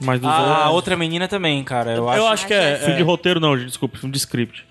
[0.00, 0.74] Mas dos A outros...
[0.74, 1.92] outra menina também, cara.
[1.92, 2.26] Eu, Eu acho.
[2.26, 2.76] acho que é.
[2.78, 4.64] Filme é- de roteiro não, desculpa, filme de script.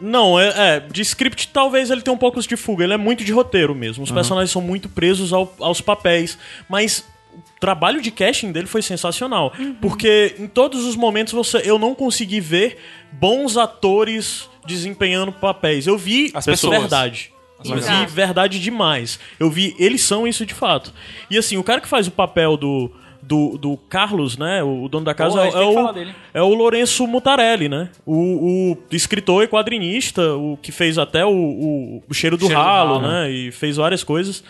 [0.00, 2.84] Não, é, é, de script talvez ele tenha um pouco de fuga.
[2.84, 4.04] Ele é muito de roteiro mesmo.
[4.04, 6.38] Os personagens são muito presos ao- aos papéis.
[6.68, 7.04] Mas
[7.34, 9.52] o trabalho de casting dele foi sensacional.
[9.80, 12.78] Porque em todos os momentos você, eu não consegui ver
[13.10, 15.86] bons atores desempenhando papéis.
[15.86, 16.78] Eu vi As pessoas.
[16.78, 17.32] verdade.
[17.62, 18.12] Vi Exato.
[18.12, 19.18] verdade demais.
[19.38, 20.92] Eu vi, eles são isso de fato.
[21.30, 22.90] E assim, o cara que faz o papel do.
[23.22, 24.62] Do, do Carlos, né?
[24.62, 27.90] O, o dono da casa Porra, é, que o, é o Lourenço Mutarelli, né?
[28.04, 32.54] O, o escritor e quadrinista, o que fez até o, o, o Cheiro do Cheiro
[32.54, 33.06] do Ralo, Ralo.
[33.06, 33.30] né?
[33.30, 34.42] E fez várias coisas.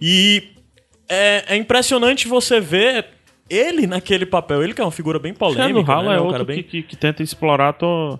[0.00, 0.42] E
[1.06, 3.06] é, é impressionante você ver
[3.48, 4.62] ele naquele papel.
[4.62, 6.16] Ele que é uma figura bem polêmica, Cheiro do Ralo né?
[6.16, 6.62] é um outro cara bem...
[6.62, 8.18] que, que, que tenta explorar a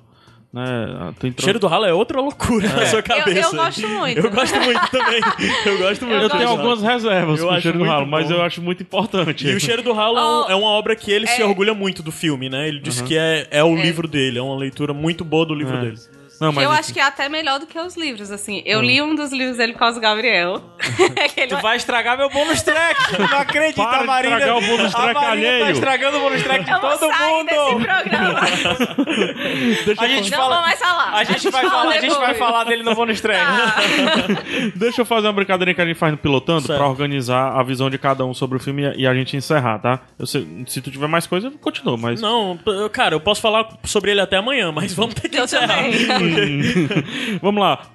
[0.54, 0.62] tua...
[0.64, 3.48] Né, a tua intro- Cheiro do Ralo é outra loucura na sua cabeça.
[3.48, 4.18] eu gosto muito.
[4.20, 5.20] Eu gosto muito também.
[5.66, 6.22] Eu gosto muito.
[6.22, 8.34] Eu tenho algumas reservas Eu com o Cheiro do Ralo, mas bom.
[8.34, 9.46] eu acho muito importante.
[9.46, 11.44] E o Cheiro do Ralo é Oh, é uma obra que ele se é.
[11.44, 12.68] orgulha muito do filme, né?
[12.68, 15.76] Ele disse que é, é o livro dele, é uma leitura muito boa do livro
[15.76, 15.80] É.
[15.80, 15.98] dele.
[16.40, 16.80] Não, Que mas eu enfim.
[16.80, 18.62] acho que é até melhor do que os livros, assim.
[18.66, 20.62] Eu li um dos livros dele por causa do Gabriel.
[21.24, 23.00] Aquele- Tu vai estragar meu bônus track!
[23.18, 24.34] Não acredito, Para a Marina.
[24.38, 25.64] estragar o bônus a track Marina alheio.
[25.64, 27.84] tá estragando o bônus track de Eu todo desse mundo!
[27.84, 28.40] programa.
[29.86, 30.54] Deixa, A gente Não fala.
[30.56, 31.10] vou mais falar.
[31.14, 33.40] A gente vai falar, a gente vai falar dele no bônus track.
[33.40, 33.74] Ah,
[34.74, 36.78] deixa eu fazer uma brincadeirinha que a gente faz no Pilotando Certo.
[36.78, 39.78] pra organizar a visão de cada um sobre o filme e a- a gente encerrar,
[39.78, 40.00] tá?
[40.18, 42.20] Eu sei- se tu tiver mais coisa, continua, mas...
[42.20, 42.58] Não,
[42.92, 45.76] cara, eu posso falar sobre ele até amanhã, mas vamos ter que eu encerrar.
[45.84, 45.92] também.
[47.42, 47.90] Vamos lá.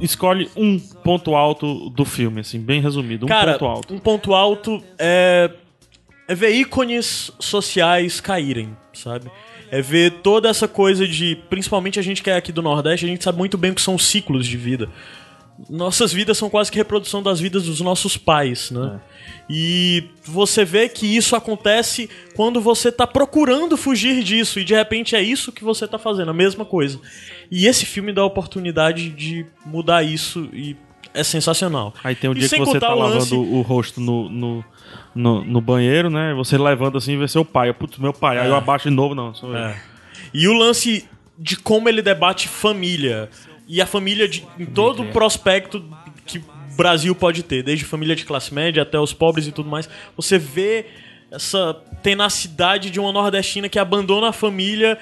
[0.00, 3.26] Escolhe um ponto alto do filme, assim, bem resumido.
[3.26, 3.94] Um Cara, ponto alto.
[3.94, 5.50] um ponto alto é,
[6.26, 9.30] é ver ícones sociais caírem, sabe?
[9.70, 11.36] É ver toda essa coisa de.
[11.48, 13.82] Principalmente a gente que é aqui do Nordeste, a gente sabe muito bem o que
[13.82, 14.88] são ciclos de vida.
[15.70, 19.00] Nossas vidas são quase que reprodução das vidas dos nossos pais, né?
[19.48, 25.14] E você vê que isso acontece quando você tá procurando fugir disso e de repente
[25.14, 26.98] é isso que você tá fazendo, a mesma coisa.
[27.50, 30.76] E esse filme dá a oportunidade de mudar isso e
[31.12, 31.94] é sensacional.
[32.02, 34.64] Aí tem o E dia que você tá o lavando lance- o rosto no, no,
[35.14, 36.34] no, no banheiro, né?
[36.34, 37.72] Você levanta assim e vê seu pai.
[37.72, 38.38] Putz, meu pai.
[38.38, 39.32] Aí eu abaixo de novo, não.
[39.34, 39.56] Sou eu.
[39.56, 39.80] É.
[40.32, 43.28] E o lance de como ele debate família.
[43.66, 45.82] E a família de, em todo o prospecto
[46.26, 49.68] que o Brasil pode ter, desde família de classe média até os pobres e tudo
[49.70, 49.88] mais.
[50.16, 50.86] Você vê
[51.30, 54.98] essa tenacidade de uma nordestina que abandona a família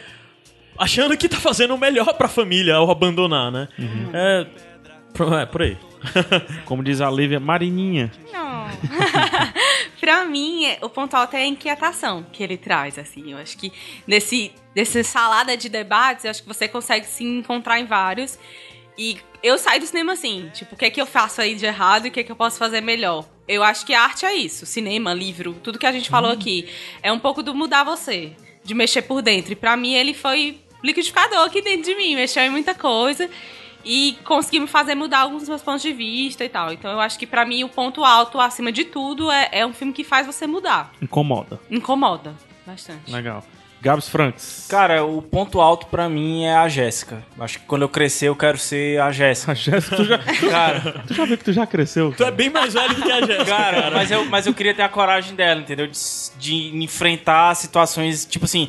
[0.79, 3.69] achando que tá fazendo o melhor pra família ao abandonar, né?
[4.13, 4.47] É,
[5.13, 5.77] pro- é, por aí.
[6.65, 8.11] Como diz a Lívia, Marininha.
[8.33, 8.67] Não.
[10.01, 13.33] pra mim, é- o ponto alto é a inquietação que ele traz, assim.
[13.33, 13.73] Eu acho que
[14.07, 18.39] nesse, nesse salada de debates, eu acho que você consegue se encontrar em vários.
[18.97, 21.65] E eu saio do cinema assim, tipo, o que é que eu faço aí de
[21.65, 23.27] errado e o que é que eu posso fazer melhor?
[23.49, 24.67] Eu acho que a arte é isso.
[24.67, 26.69] Cinema, livro, tudo que a gente falou aqui.
[27.03, 29.53] É um pouco do mudar você, de mexer por dentro.
[29.53, 33.29] E pra mim, ele foi liquidificador aqui dentro de mim, mexeu em muita coisa
[33.85, 36.73] e conseguiu me fazer mudar alguns dos meus pontos de vista e tal.
[36.73, 39.73] Então eu acho que pra mim o ponto alto, acima de tudo, é, é um
[39.73, 40.93] filme que faz você mudar.
[41.01, 41.61] Incomoda.
[41.71, 42.35] Incomoda
[42.67, 43.11] bastante.
[43.11, 43.45] Legal.
[43.83, 44.67] Gabs Franks.
[44.69, 47.25] Cara, o ponto alto pra mim é a Jéssica.
[47.37, 49.51] Acho que quando eu crescer eu quero ser a Jéssica.
[49.51, 50.19] A Jéssica, tu já,
[50.49, 52.15] Cara, tu já viu que tu já cresceu?
[52.17, 53.45] Tu é bem mais velho do que a Jéssica.
[53.45, 55.89] cara, mas eu, mas eu queria ter a coragem dela, entendeu?
[55.89, 55.99] De,
[56.39, 58.69] de enfrentar situações, tipo assim,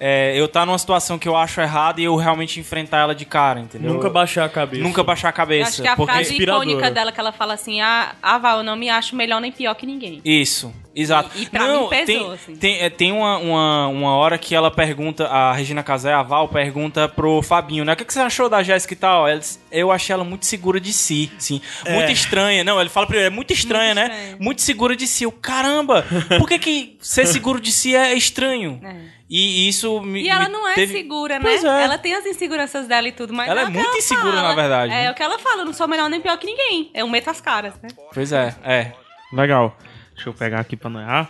[0.00, 3.24] é, eu tá numa situação que eu acho errada e eu realmente enfrentar ela de
[3.24, 3.92] cara, entendeu?
[3.92, 4.82] Nunca baixar a cabeça.
[4.82, 5.68] Nunca baixar a Eu cabeça.
[5.70, 6.12] acho que a porque...
[6.12, 9.40] frase icônica dela que ela fala assim: ah, ah, Val, eu não me acho melhor
[9.40, 10.20] nem pior que ninguém.
[10.24, 11.30] Isso, exato.
[11.36, 12.56] E- e pra Não, mim pesou, tem, assim.
[12.56, 16.48] Tem, é, tem uma, uma, uma hora que ela pergunta, a Regina Casé, a Val,
[16.48, 17.92] pergunta pro Fabinho, né?
[17.92, 19.28] O que, que você achou da Jéssica e tal?
[19.28, 21.60] Ela diz, eu achei ela muito segura de si, assim.
[21.88, 22.64] Muito estranha.
[22.64, 24.14] Não, ele fala primeiro, é muito estranha, Muito né?
[24.16, 24.36] estranha.
[24.40, 25.24] Muito segura de si.
[25.24, 26.04] Eu, caramba,
[26.38, 28.80] por que, que ser seguro de si é estranho?
[28.84, 29.14] É.
[29.36, 30.22] E isso me.
[30.22, 31.40] E ela me não é teve- segura, né?
[31.42, 31.82] Pois é.
[31.84, 34.48] Ela tem as inseguranças dela e tudo, mas Ela é que muito insegura, fala.
[34.50, 35.10] na verdade, É né?
[35.10, 36.90] o que ela fala, eu não sou melhor nem pior que ninguém.
[36.94, 37.88] Eu meto as caras, né?
[38.12, 38.92] Pois é, é.
[39.32, 39.76] Legal.
[40.14, 41.28] Deixa eu pegar aqui pra não errar.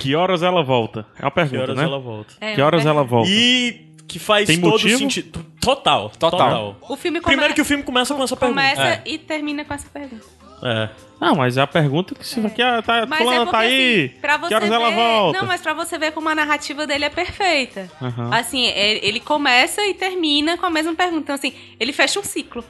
[0.00, 1.04] Que horas ela volta?
[1.18, 1.84] É uma Que pergunta, horas né?
[1.84, 2.34] ela volta.
[2.40, 2.88] É, Que horas é.
[2.88, 3.28] ela volta?
[3.30, 4.98] E que faz Tem todo motivo?
[4.98, 5.44] sentido.
[5.60, 6.30] Total, Total.
[6.40, 6.76] total.
[6.88, 7.34] O filme come...
[7.34, 8.60] Primeiro que o filme começa com essa pergunta.
[8.62, 9.02] começa É.
[9.04, 10.24] e termina com essa pergunta.
[10.62, 10.88] É.
[11.20, 13.58] Não, mas é a pergunta que, se, que a, tá, Mas fulana é porque, tá
[13.58, 14.74] aí, assim, pra você que horas ver...
[14.74, 15.38] ela volta?
[15.38, 17.88] Não, mas pra você ver como a narrativa dele é perfeita.
[18.00, 18.30] Aham.
[18.32, 21.20] Assim, é- ele começa e termina com a mesma pergunta.
[21.22, 22.64] Então, assim, ele fecha um ciclo.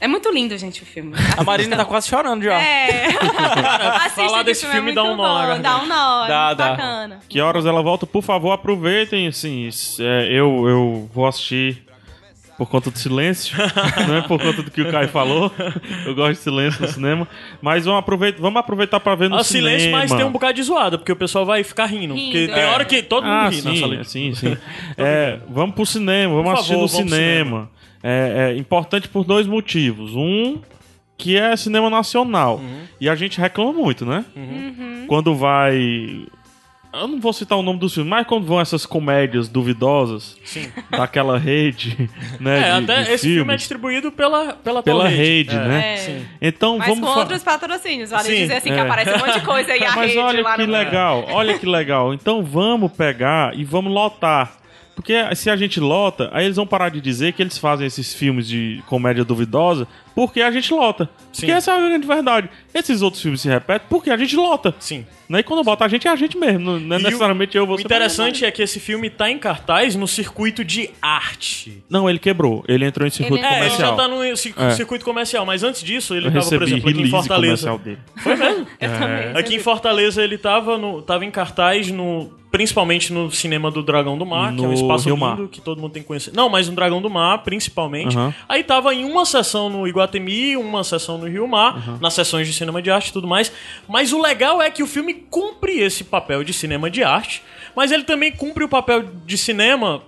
[0.00, 1.14] É muito lindo, gente, o filme.
[1.36, 2.60] A Marina tá quase chorando já.
[2.60, 3.10] É.
[4.14, 5.62] Falar desse esse filme é dá muito um nó bom, garganta.
[5.62, 6.70] Dá um nó, é Dá, muito dá.
[6.70, 7.20] bacana.
[7.28, 8.06] Que horas ela volta?
[8.06, 9.68] Por favor, aproveitem, assim,
[10.00, 11.83] é, eu, eu vou assistir
[12.56, 13.56] por conta do silêncio,
[14.06, 15.52] não é por conta do que o Caio falou.
[16.06, 17.28] Eu gosto de silêncio no cinema,
[17.60, 19.70] mas vamos aproveitar, vamos aproveitar para ver no cinema.
[19.70, 22.14] silêncio, mas tem um bocado de zoada, porque o pessoal vai ficar rindo.
[22.14, 22.66] Rindo, porque tem é.
[22.66, 24.04] hora que todo mundo Ah, ri na sala.
[24.04, 24.56] sim, sim, sim.
[24.96, 27.70] É, vamos pro cinema, vamos Por assistir favor, no vamos pro cinema.
[28.02, 30.14] É, é importante por dois motivos.
[30.14, 30.60] Um,
[31.16, 32.56] que é cinema nacional.
[32.56, 32.80] Uhum.
[33.00, 34.24] E a gente reclama muito, né?
[35.06, 36.26] Quando vai.
[37.00, 40.70] Eu não vou citar o nome dos filmes, mas quando vão essas comédias duvidosas Sim.
[40.90, 42.08] daquela rede,
[42.40, 42.58] né?
[42.70, 45.58] É, de- até de esse filme é filmes, distribuído pela, pela, pela rede, É.
[45.68, 45.94] né?
[45.94, 45.96] É.
[45.96, 46.26] Sim.
[46.40, 48.10] Então Mas vamos com outros patrocínios.
[48.10, 48.74] Vale Sim, dizer assim é.
[48.74, 50.72] que aparece um monte de coisa aí, a Mas rede olha lá que no...
[50.72, 52.14] legal, olha que legal.
[52.14, 54.58] Então vamos pegar e vamos lotar.
[54.94, 58.14] Porque se a gente lota, aí eles vão parar de dizer que eles fazem esses
[58.14, 61.08] filmes de comédia duvidosa porque a gente lota.
[61.32, 61.42] Sim.
[61.42, 62.48] Porque essa é a grande verdade.
[62.72, 64.74] Esses outros filmes se repetem porque a gente lota.
[64.78, 65.04] Sim.
[65.28, 65.40] Né?
[65.40, 66.78] E quando bota a gente, é a gente mesmo.
[66.78, 67.82] Não é E o- necessariamente eu, O você.
[67.82, 71.82] interessante é que esse filme tá em cartaz no circuito de arte.
[71.88, 72.62] Não, ele quebrou.
[72.68, 73.90] Ele entrou em circuito Ele- É, ele comercial.
[73.90, 74.70] já tá no É.
[74.72, 77.68] circuito comercial, mas antes disso ele Eu tava, por exemplo, aqui em Fortaleza.
[77.68, 77.98] comercial dele.
[78.22, 78.66] Foi mesmo?
[78.80, 79.36] Eu também.
[79.36, 84.16] Aqui em Fortaleza ele tava, no, tava em cartaz, no, principalmente no cinema do Dragão
[84.18, 85.48] do Mar, que é um No espaço Rio lindo Mar.
[85.48, 86.32] que todo mundo tem que conhecer.
[86.34, 88.16] Não, mas no Dragão do Mar, principalmente.
[88.16, 88.34] Aham.
[88.48, 92.52] Aí tava em uma sessão no Iguatemi, uma sessão no Rio Mar, nas sessões de
[92.52, 93.50] cinema de arte e tudo mais.
[93.88, 97.42] Mas o legal é que o filme cumpre esse papel de cinema de arte,
[97.74, 100.02] mas ele também cumpre o papel de cinema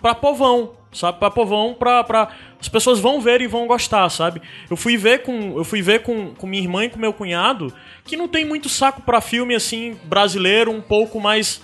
[0.00, 1.18] pra povão, sabe?
[1.18, 2.28] Pra povão, pra, pra...
[2.60, 4.42] As pessoas vão ver e vão gostar, sabe?
[4.68, 7.72] Eu fui ver com, eu fui ver com, com minha irmã e com meu cunhado,
[8.04, 11.62] que não tem muito saco pra filme, assim, brasileiro, um pouco mais...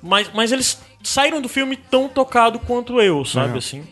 [0.00, 3.46] Mas, mas eles saíram do filme tão tocado quanto eu, sabe?
[3.46, 3.58] Legal.
[3.58, 3.84] Assim.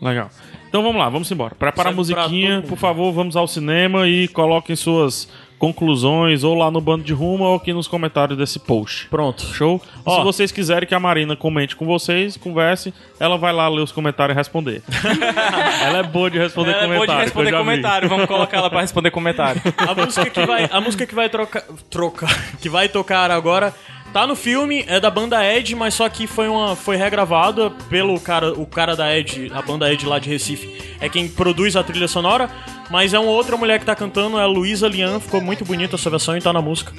[0.00, 0.30] Legal.
[0.76, 1.54] Então vamos lá, vamos embora.
[1.54, 5.26] Prepara a musiquinha, por favor, vamos ao cinema e coloquem suas
[5.58, 9.06] conclusões ou lá no bando de rumo ou aqui nos comentários desse post.
[9.08, 9.42] Pronto.
[9.54, 9.80] Show?
[10.04, 10.18] Ó.
[10.18, 13.90] se vocês quiserem que a Marina comente com vocês, converse, ela vai lá ler os
[13.90, 14.82] comentários e responder.
[15.82, 17.20] ela é boa de responder Ela é boa comentário.
[17.20, 17.56] de responder vi.
[17.56, 18.08] comentário.
[18.10, 19.62] Vamos colocar ela pra responder comentário.
[19.78, 23.72] A música que vai, a música que vai trocar, trocar, que vai tocar agora
[24.12, 28.18] tá no filme, é da banda Ed, mas só que foi uma foi regravada pelo
[28.18, 31.82] cara, o cara da Ed, a banda Ed lá de Recife, é quem produz a
[31.82, 32.48] trilha sonora,
[32.90, 35.96] mas é uma outra mulher que tá cantando, é a Luísa Lian, ficou muito bonita
[35.96, 36.92] essa versão e tá na música.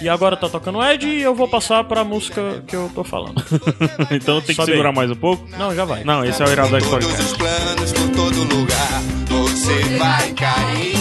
[0.00, 3.42] E agora tá tocando Ed e eu vou passar pra música que eu tô falando.
[4.10, 4.94] então tem que Sobe segurar aí.
[4.96, 5.46] mais um pouco.
[5.58, 6.04] Não, já vai.
[6.04, 7.32] Não, esse é o Iradex Todos Podcast.
[7.32, 10.99] os planos por todo lugar, você vai cair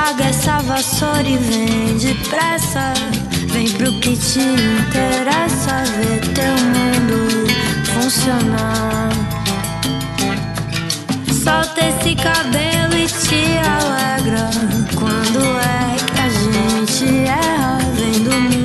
[0.00, 2.94] Larga essa vassoura e vem depressa.
[3.52, 5.82] Vem pro que te interessa.
[5.98, 7.18] Ver teu mundo
[7.84, 9.08] funcionar.
[11.42, 14.48] Solta esse cabelo e te alegra.
[14.94, 17.78] Quando é que a gente erra?
[17.96, 18.57] Vem do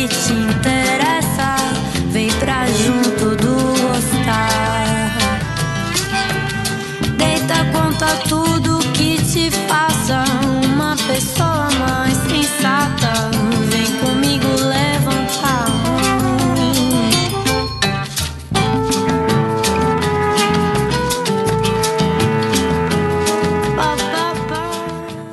[0.00, 1.56] que te interessa.
[2.10, 5.18] Vem pra junto do gostar.
[7.16, 10.24] Deita conta tudo que te faça
[10.64, 13.30] uma pessoa mais sensata.
[13.68, 15.66] Vem comigo levantar.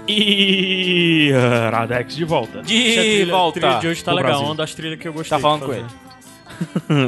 [0.09, 0.66] E
[1.67, 2.61] Iradex de volta.
[2.61, 3.59] De trilha- volta.
[3.59, 4.45] trilha de hoje tá legal, Brasil.
[4.47, 5.37] uma das trilhas que eu gostei.
[5.37, 5.85] Tá falando com ele.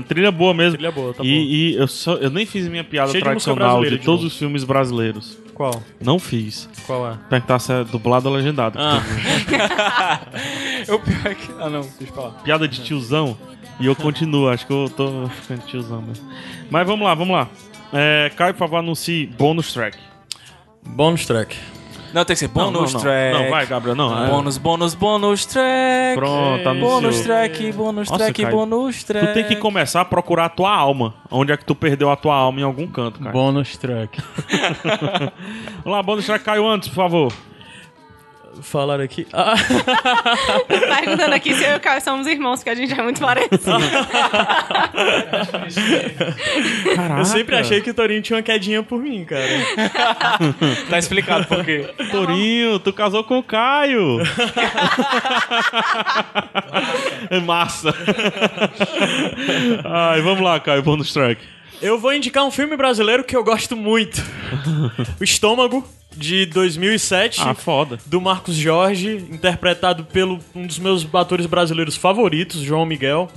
[0.03, 0.73] Trilha boa mesmo.
[0.77, 3.91] Trilha boa, tá e, e eu, só, eu nem fiz minha piada Cheio tradicional de,
[3.91, 4.27] de todos novo.
[4.27, 5.37] os filmes brasileiros.
[5.55, 5.81] Qual?
[5.99, 6.69] Não fiz.
[6.85, 7.17] Qual é?
[7.29, 8.77] Perguntar se é dublado ou legendado.
[8.79, 9.01] Ah.
[10.87, 11.51] O pior é que.
[11.59, 12.31] Ah, não, deixa eu falar.
[12.43, 13.37] Piada de tiozão.
[13.79, 16.25] E eu continuo, acho que eu tô ficando tiozão mesmo.
[16.69, 17.47] Mas vamos lá, vamos lá.
[17.93, 19.97] É, Caio, por favor, anuncie bônus track.
[20.85, 21.55] Bonus track.
[22.13, 23.33] Não, tem que ser bônus não, não, track.
[23.33, 24.25] Não, vai, Gabriel, não.
[24.25, 24.29] é.
[24.29, 26.15] Bônus, bônus, bônus track.
[26.15, 26.91] Pronto, anunciou.
[26.91, 29.27] Bônus track, bônus Nossa, track, Caio, bônus track.
[29.27, 31.13] Tu tem que começar a procurar a tua alma.
[31.29, 33.31] Onde é que tu perdeu a tua alma em algum canto, cara.
[33.31, 34.21] Bonus track.
[35.83, 37.33] Vamos lá, bônus track Caio antes, por favor.
[38.61, 39.25] Falar aqui?
[39.33, 39.55] Ah,
[40.67, 43.57] Perguntando aqui se eu e o Caio somos irmãos, porque a gente é muito parecido.
[46.95, 47.21] Caraca.
[47.21, 49.45] eu sempre achei que o Torinho tinha uma quedinha por mim, cara.
[50.89, 51.89] Tá explicado por quê.
[52.11, 54.19] Torinho, tu casou com o Caio.
[57.29, 57.93] é massa.
[59.85, 61.41] Ai, vamos lá, Caio, bônus track.
[61.81, 64.21] Eu vou indicar um filme brasileiro que eu gosto muito.
[65.19, 65.87] o Estômago,
[66.19, 67.41] de 2007.
[67.41, 67.97] Ah, foda.
[68.05, 73.29] do Marcos Jorge, interpretado pelo um dos meus atores brasileiros favoritos, João Miguel.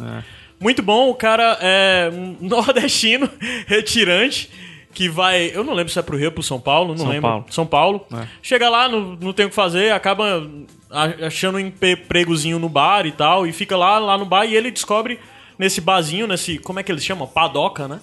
[0.60, 3.28] Muito bom, o cara é um nordestino
[3.66, 4.50] retirante
[4.94, 7.08] que vai, eu não lembro se é pro Rio ou pro São Paulo, não São
[7.08, 7.22] lembro.
[7.22, 7.44] Paulo.
[7.48, 8.06] São Paulo.
[8.12, 8.26] É.
[8.42, 10.46] Chega lá, não, não tem o que fazer, acaba
[11.24, 14.70] achando um empregozinho no bar e tal, e fica lá, lá no bar e ele
[14.70, 15.18] descobre
[15.58, 17.26] nesse barzinho, nesse, como é que eles chamam?
[17.26, 18.00] Padoca, né?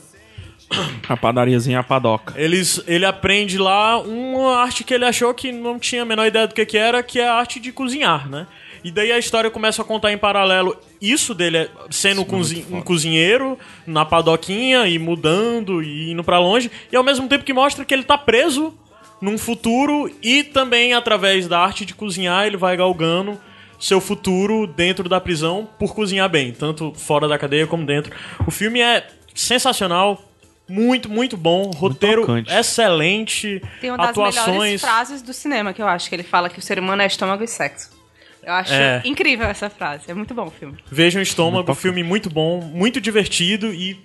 [1.07, 2.33] A padariazinha a padoca.
[2.39, 6.47] Eles, ele aprende lá uma arte que ele achou que não tinha a menor ideia
[6.47, 8.45] do que, que era, que é a arte de cozinhar, né?
[8.83, 12.81] E daí a história começa a contar em paralelo isso dele é sendo cozi- um
[12.81, 17.83] cozinheiro na padoquinha e mudando e indo pra longe, e ao mesmo tempo que mostra
[17.83, 18.73] que ele tá preso
[19.19, 23.37] num futuro e também através da arte de cozinhar ele vai galgando
[23.77, 28.13] seu futuro dentro da prisão por cozinhar bem, tanto fora da cadeia como dentro.
[28.47, 29.05] O filme é
[29.35, 30.21] sensacional,
[30.69, 32.53] muito, muito bom, roteiro tocante.
[32.53, 34.81] excelente, Tem uma das melhores atuações.
[34.81, 37.43] frases do cinema que eu acho, que ele fala que o ser humano é estômago
[37.43, 37.89] e sexo.
[38.43, 39.01] Eu acho É.
[39.03, 40.09] incrível essa frase.
[40.09, 40.77] É muito bom o filme.
[40.89, 43.99] Vejam Estômago, filme muito bom, muito divertido e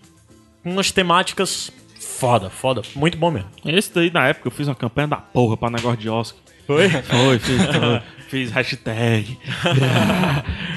[0.65, 1.71] umas temáticas
[2.01, 3.49] foda, foda, muito bom mesmo.
[3.65, 6.41] Esse daí, na época, eu fiz uma campanha da porra pra negócio de Oscar.
[6.67, 6.89] Foi?
[6.89, 7.61] Foi, fiz,
[8.35, 9.39] fiz hashtag.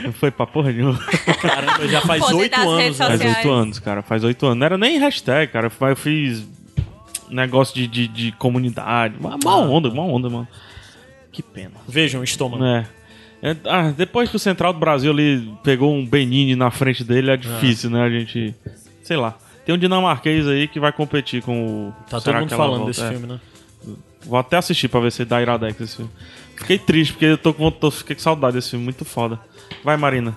[0.04, 1.00] Não foi pra porra nenhuma.
[1.42, 3.08] Caramba, já faz oito anos, né?
[3.18, 4.02] Faz oito anos, cara.
[4.04, 4.60] Faz oito anos.
[4.60, 5.72] Não era nem hashtag, cara.
[5.80, 6.48] Eu fiz
[7.30, 9.16] negócio de, de, de comunidade.
[9.20, 10.48] Uma, uma onda, uma onda, mano.
[11.32, 11.72] Que pena.
[11.88, 12.64] Vejam Estômago.
[12.64, 12.86] É.
[13.42, 17.32] É, ah, depois que o Central do Brasil ali pegou um Benini na frente dele,
[17.32, 18.04] é difícil, né?
[18.04, 18.56] A gente.
[19.04, 19.36] Sei lá.
[19.66, 21.94] Tem um dinamarquês aí que vai competir com o.
[22.10, 22.92] Tá todo mundo falando volta?
[22.92, 23.10] desse É.
[23.10, 23.40] filme, né?
[24.26, 26.12] Vou até assistir pra ver se dá Iradex esse filme.
[26.58, 29.40] Fiquei triste, porque eu tô com, tô, fiquei com saudade desse filme, muito foda.
[29.84, 30.36] Vai, Marina.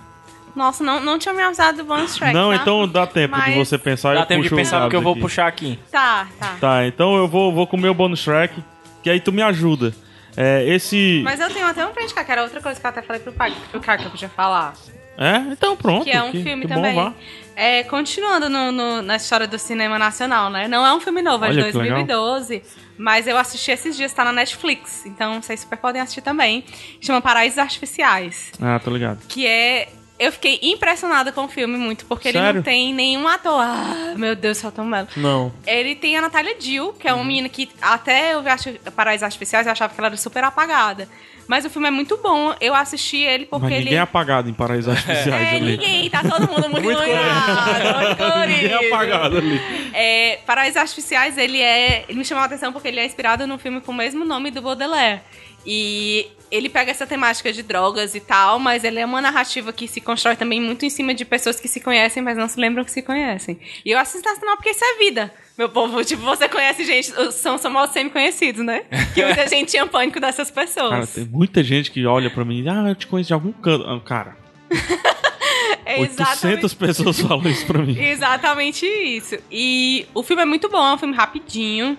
[0.55, 2.35] Nossa, não, não tinha me avisado do bonus track.
[2.35, 2.57] Não, tá?
[2.57, 5.03] então dá tempo de Mas- você pensar e Dá eu tempo de pensar porque eu
[5.03, 5.21] vou aqui.
[5.21, 5.79] puxar aqui.
[5.91, 6.57] Tá, tá.
[6.61, 8.63] Tá, então eu vou, vou com o meu bonus track,
[9.03, 9.95] que aí tu me ajuda.
[10.37, 11.21] É, esse.
[11.25, 13.21] Mas eu tenho até um pra indicar, que era outra coisa que eu até falei
[13.21, 14.75] pro pai, pro cara que eu podia falar.
[15.21, 15.37] É?
[15.53, 16.05] Então pronto.
[16.05, 16.95] Que é um que, filme que também.
[16.95, 17.13] Bom.
[17.55, 20.67] É, continuando no- no- na história do cinema nacional, né?
[20.67, 21.97] Não é um filme novo, é de Olha que legal.
[22.07, 22.63] 2012.
[22.97, 25.05] Mas eu assisti esses dias, tá na Netflix.
[25.05, 26.65] Então vocês super podem assistir também.
[27.03, 28.53] Chama Paraísos Artificiais.
[28.61, 29.21] Ah, tô ligado.
[29.29, 29.89] Que é.
[30.19, 32.57] Eu fiquei impressionada com o filme muito, porque ele Sério?
[32.57, 33.59] não tem nenhum ator.
[33.63, 35.09] Ah, meu Deus, Celton Mello.
[35.17, 35.51] Não.
[35.67, 37.21] Ele tem a Natália Dill, que é Uhum.
[37.21, 41.09] uma menina que até eu Arti- Paraísos Artificiais eu achava que ela era super apagada.
[41.51, 42.55] Mas o filme é muito bom.
[42.61, 43.85] Eu assisti ele porque Mas ele.
[43.87, 45.73] ninguém é apagado em Paraísos Artificiais É, ali.
[45.73, 48.75] ninguém, tá todo mundo muito, muito Ninguém é colorido.
[48.87, 49.61] apagado ali.
[49.93, 52.05] É, Paraísos Artificiais, ele é.
[52.09, 54.53] Ele me chamou a atenção porque ele é inspirado num filme com o mesmo nome
[54.53, 55.23] do Baudelaire.
[55.67, 59.87] E ele pega essa temática de drogas e tal, mas ele é uma narrativa que
[59.89, 62.85] se constrói também muito em cima de pessoas que se conhecem, mas não se lembram
[62.85, 63.59] que se conhecem.
[63.85, 65.35] E eu assisto nacional porque isso é vida.
[65.61, 68.83] Meu povo, tipo, você conhece gente, são famosos semi-conhecidos, né?
[69.13, 70.89] Que muita gente tinha pânico dessas pessoas.
[70.89, 73.85] Cara, tem muita gente que olha pra mim ah, eu te conheço de algum canto.
[73.87, 74.39] Ah, Cara,
[75.85, 77.95] É 800 pessoas falam isso pra mim.
[78.01, 79.37] Exatamente isso.
[79.51, 81.99] E o filme é muito bom, é um filme rapidinho.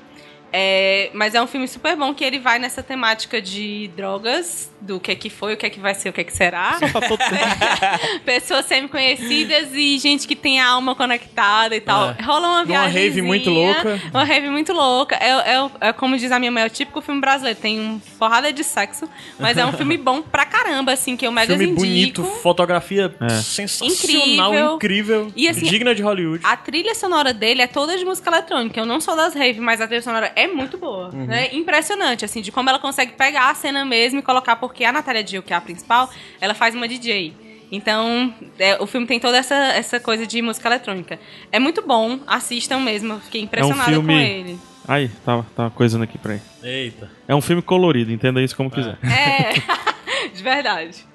[0.51, 4.99] é, mas é um filme super bom que ele vai nessa temática de drogas, do
[4.99, 6.77] que é que foi, o que é que vai ser, o que é que será.
[8.25, 12.11] Pessoas semi-conhecidas e gente que tem a alma conectada e tal.
[12.17, 12.21] É.
[12.23, 12.91] Rola uma viagem.
[12.93, 13.99] rave muito louca.
[14.11, 15.15] Uma rave muito louca.
[15.15, 17.59] É, é, é como diz a minha mãe, é o típico filme brasileiro.
[17.59, 19.07] Tem um porrada de sexo,
[19.39, 21.81] mas é um filme bom pra caramba, assim, que eu mega Filme indico.
[21.81, 23.29] bonito, fotografia É.
[23.29, 24.75] sensacional, Incrível.
[24.75, 26.43] incrível, E assim, digna de Hollywood.
[26.45, 28.79] A trilha sonora dele é toda de música eletrônica.
[28.79, 31.09] Eu não sou das rave, mas a trilha sonora é muito boa.
[31.13, 31.25] Uhum.
[31.25, 31.49] Né?
[31.53, 35.22] Impressionante, assim, de como ela consegue pegar a cena mesmo e colocar, porque a Natália
[35.22, 37.34] Dill, que é a principal, ela faz uma DJ.
[37.69, 41.19] Então, é, o filme tem toda essa, essa coisa de música eletrônica.
[41.52, 43.14] É muito bom, assistam mesmo.
[43.14, 44.60] Eu fiquei impressionada É um filme- com ele.
[44.88, 46.41] Aí, tá, tá coisando aqui pra aí.
[46.64, 47.10] Eita.
[47.27, 48.98] É um filme colorido, entenda isso como quiser.
[49.03, 49.53] É,
[50.34, 51.06] de verdade.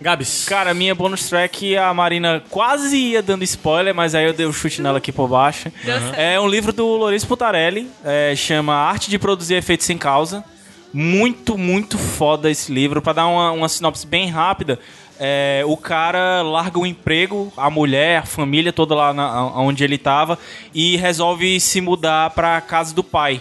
[0.00, 0.44] Gabs.
[0.46, 4.52] Cara, minha bonus track, a Marina quase ia dando spoiler, mas aí eu dei o
[4.52, 5.70] chute nela aqui por baixo.
[5.84, 6.14] Certo.
[6.18, 10.44] É um livro do Lourenço Putarelli, é, chama Arte de Produzir Efeitos Sem Causa.
[10.92, 13.00] Muito, muito foda esse livro.
[13.00, 14.78] Pra dar uma, uma sinopse bem rápida,
[15.18, 19.96] é, o cara larga o emprego, a mulher, a família toda lá na, onde ele
[19.98, 20.38] tava,
[20.74, 23.40] e resolve se mudar pra casa do pai.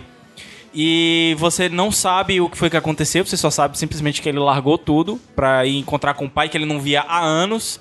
[0.73, 4.39] E você não sabe o que foi que aconteceu, você só sabe simplesmente que ele
[4.39, 7.79] largou tudo pra ir encontrar com o pai que ele não via há anos.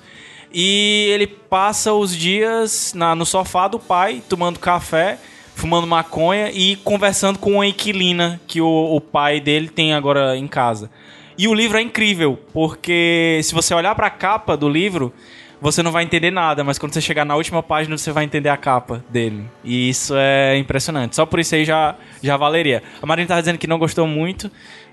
[0.53, 5.17] E ele passa os dias na- no sofá do pai, tomando café,
[5.61, 10.47] fumando maconha e conversando com uma inquilina que o, o pai dele tem agora em
[10.47, 10.89] casa.
[11.37, 15.13] E o livro é incrível, porque se você olhar pra capa do livro,
[15.61, 18.49] você não vai entender nada, mas quando você chegar na última página, você vai entender
[18.49, 19.45] a capa dele.
[19.63, 21.15] E isso é impressionante.
[21.15, 22.81] Só por isso aí já, já valeria.
[22.99, 24.49] A Marina tá dizendo que não gostou muito,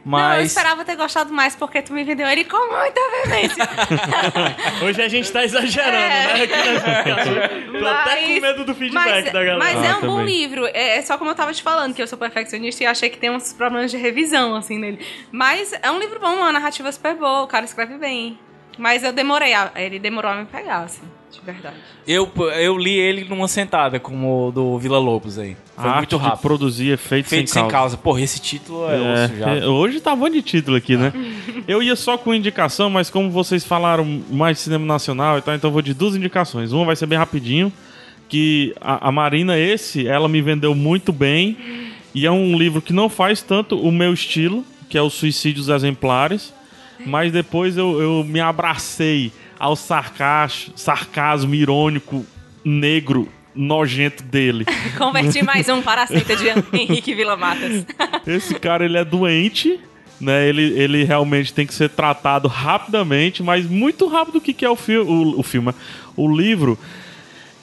[0.07, 0.47] Não, eu mas.
[0.47, 3.69] esperava ter gostado mais porque tu me vendeu ele com muita veemência.
[4.83, 6.09] Hoje a gente tá exagerando, É.
[6.09, 6.43] né?
[6.45, 7.81] Aqui indicação.
[7.81, 9.59] Tô até com medo do feedback mas, da galera.
[9.59, 10.27] Mas é Ah, um bom também.
[10.41, 10.66] livro.
[10.69, 13.19] É, é só como eu tava te falando, que eu sou perfeccionista e achei que
[13.19, 15.05] tem uns problemas de revisão, assim, nele.
[15.31, 18.39] Mas é um livro bom, uma narrativa super boa, o cara escreve bem.
[18.79, 21.76] Mas eu demorei, a, ele demorou a me pegar, assim, de verdade.
[22.06, 25.56] Eu, eu li ele numa sentada, como o do Vila Lobos aí.
[25.76, 26.40] Foi A muito arte de rápido.
[26.42, 27.76] produzir efeitos Feito sem sem causa.
[27.76, 27.96] causa.
[27.98, 29.55] Porra, esse título é, É, já.
[29.56, 31.12] é, hoje tá bom de título aqui, né?
[31.68, 35.55] Eu ia só com indicação, mas como vocês falaram mais de cinema nacional e tal,
[35.55, 36.72] então eu vou de duas indicações.
[36.72, 37.70] Uma vai ser bem rapidinho,
[38.28, 41.56] que a, a Marina, esse, ela me vendeu muito bem.
[42.14, 45.68] E é um livro que não faz tanto o meu estilo, que é os Suicídios
[45.68, 46.55] Exemplares.
[47.06, 52.24] Mas depois eu, eu me abracei ao sarcasmo, sarcasmo irônico,
[52.64, 54.64] negro, nojento dele.
[54.97, 57.85] Converti mais um para a seita de Henrique Vila Matas.
[58.26, 59.80] Esse cara, ele é doente,
[60.20, 60.48] né?
[60.48, 64.76] Ele, ele realmente tem que ser tratado rapidamente, mas muito rápido que, que é o,
[64.76, 65.74] fi o, o filme.
[66.16, 66.78] O livro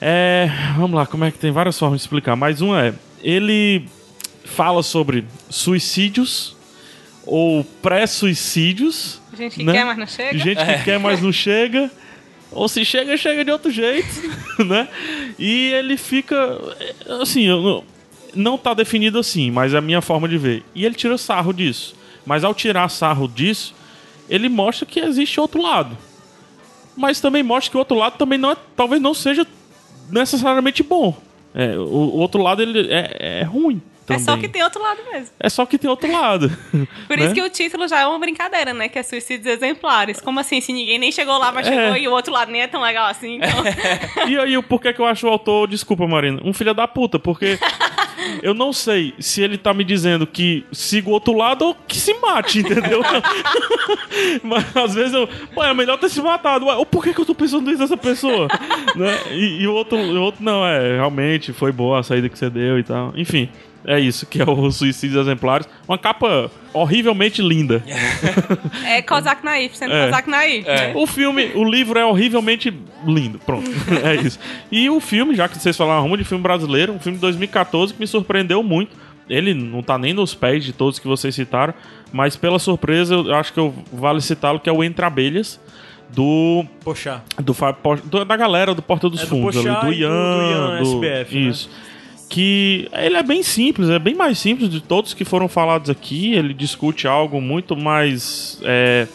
[0.00, 0.50] é...
[0.76, 2.36] Vamos lá, como é que tem várias formas de explicar.
[2.36, 2.92] Mas um é...
[3.22, 3.88] Ele
[4.44, 6.54] fala sobre suicídios
[7.24, 9.20] ou pré-suicídios.
[9.36, 9.72] Gente que né?
[9.72, 10.38] quer, mas não chega.
[10.38, 11.90] Gente que quer, mas não chega.
[12.50, 14.08] Ou se chega, chega de outro jeito,
[14.64, 14.88] né?
[15.38, 16.36] E ele fica.
[17.20, 17.84] Assim, eu não,
[18.34, 20.64] não tá definido assim, mas é a minha forma de ver.
[20.74, 21.94] E ele tira sarro disso.
[22.24, 23.74] Mas ao tirar sarro disso,
[24.28, 25.96] ele mostra que existe outro lado.
[26.96, 29.46] Mas também mostra que o outro lado também não é, talvez não seja
[30.10, 31.16] necessariamente bom.
[31.54, 33.80] É, o, o outro lado ele é, é ruim.
[34.08, 34.24] É Também.
[34.24, 35.30] só que tem outro lado mesmo.
[35.40, 36.48] É só que tem outro lado.
[37.08, 37.24] Por né?
[37.24, 38.88] isso que o título já é uma brincadeira, né?
[38.88, 40.20] Que é Suicídios Exemplares.
[40.20, 40.60] Como assim?
[40.60, 41.70] Se ninguém nem chegou lá, mas É.
[41.74, 43.36] chegou e o outro lado nem é tão legal assim.
[43.36, 43.64] Então...
[44.28, 47.18] E aí, por que, que eu acho o autor, desculpa, Marina, um filho da puta?
[47.18, 47.58] Porque
[48.42, 51.96] eu não sei se ele tá me dizendo que siga o outro lado ou que
[51.96, 53.02] se mate, entendeu?
[54.42, 55.28] Mas às vezes eu.
[55.54, 56.66] Pô, é melhor ter se matado.
[56.66, 58.48] Ué, por que, que eu tô pensando isso dessa pessoa?
[58.94, 59.18] né?
[59.32, 62.48] e, e o outro, o outro, não, é, realmente foi boa a saída que você
[62.50, 63.12] deu e tal.
[63.16, 63.48] Enfim.
[63.86, 65.68] É isso, que é o Suicídios Exemplares.
[65.86, 67.84] Uma capa horrivelmente linda.
[68.84, 70.06] É Kozak Naif, sendo É.
[70.06, 70.66] Kozak Naif.
[70.66, 70.92] né?
[70.96, 72.74] O filme, o livro é horrivelmente
[73.06, 73.38] lindo.
[73.38, 73.70] Pronto.
[74.04, 74.38] é isso.
[74.72, 77.94] E o filme, já que vocês falaram rumo de filme brasileiro, um filme de 2014
[77.94, 78.96] que me surpreendeu muito.
[79.28, 81.74] Ele não tá nem nos pés de todos que vocês citaram,
[82.12, 85.60] mas pela surpresa, eu acho que eu vale citá-lo, que é o Entre Abelhas,
[86.10, 86.64] do.
[86.84, 87.22] Poxa.
[87.36, 87.52] do,
[88.04, 90.10] do- da galera do Porta dos É do Fundos, ali, Pochá do e do- Ian,
[90.10, 91.52] do Ian do- SBF, né?
[92.36, 96.34] Que ele é bem simples, é bem mais simples de todos que foram falados aqui.
[96.34, 98.60] Ele discute algo muito mais.
[98.62, 99.08] é,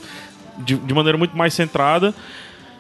[0.58, 2.16] de, de maneira muito mais centrada.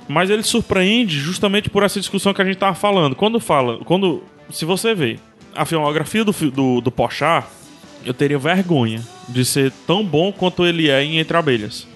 [0.08, 3.16] Mas ele surpreende justamente por essa discussão que a gente tava falando.
[3.16, 3.78] Quando fala.
[3.86, 5.20] quando Se você vê
[5.54, 7.46] a filmografia do, do, do Porchat,
[8.04, 9.00] eu teria vergonha
[9.30, 11.88] de ser tão bom quanto ele é em Entre Abelhas.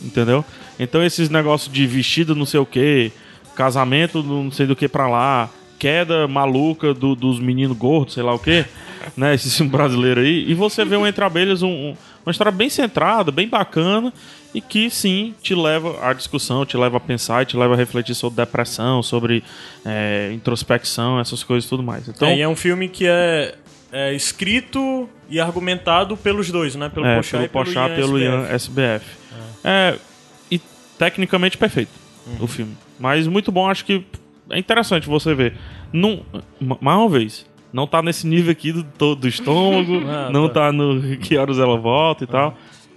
[0.00, 0.42] Entendeu?
[0.80, 3.12] Então esses negócios de vestido não sei o que,
[3.54, 8.34] casamento não sei do que pra lá, queda maluca do- dos meninos gordos, sei lá
[8.34, 8.64] o que,
[9.16, 9.34] né?
[9.34, 10.44] Esse filme brasileiro aí.
[10.48, 14.12] E você vê um Entre Abelhas, um- um- uma história bem centrada, bem bacana,
[14.54, 17.76] e que sim te leva à discussão, te leva a pensar, e te leva a
[17.76, 19.44] refletir sobre depressão, sobre
[19.84, 22.08] é, introspecção, essas coisas e tudo mais.
[22.08, 23.54] Então, É, e é um filme que é,
[23.92, 26.88] é escrito e argumentado pelos dois, né?
[26.88, 28.24] Pelo é, Pochá pelo e pelo Pochá, Ian pelo SBF.
[28.24, 29.04] Ian SBF.
[29.62, 29.94] É,
[30.50, 30.60] e
[30.98, 31.90] tecnicamente perfeito
[32.26, 32.36] Uhum.
[32.40, 32.76] o filme.
[32.98, 34.04] Mas muito bom, acho que
[34.50, 35.54] é interessante você ver.
[35.92, 36.22] Não,
[36.60, 40.54] ma- mais uma vez, não tá nesse nível aqui do, do estômago, Ah, não tá.
[40.66, 42.56] tá no que horas ela volta e tal.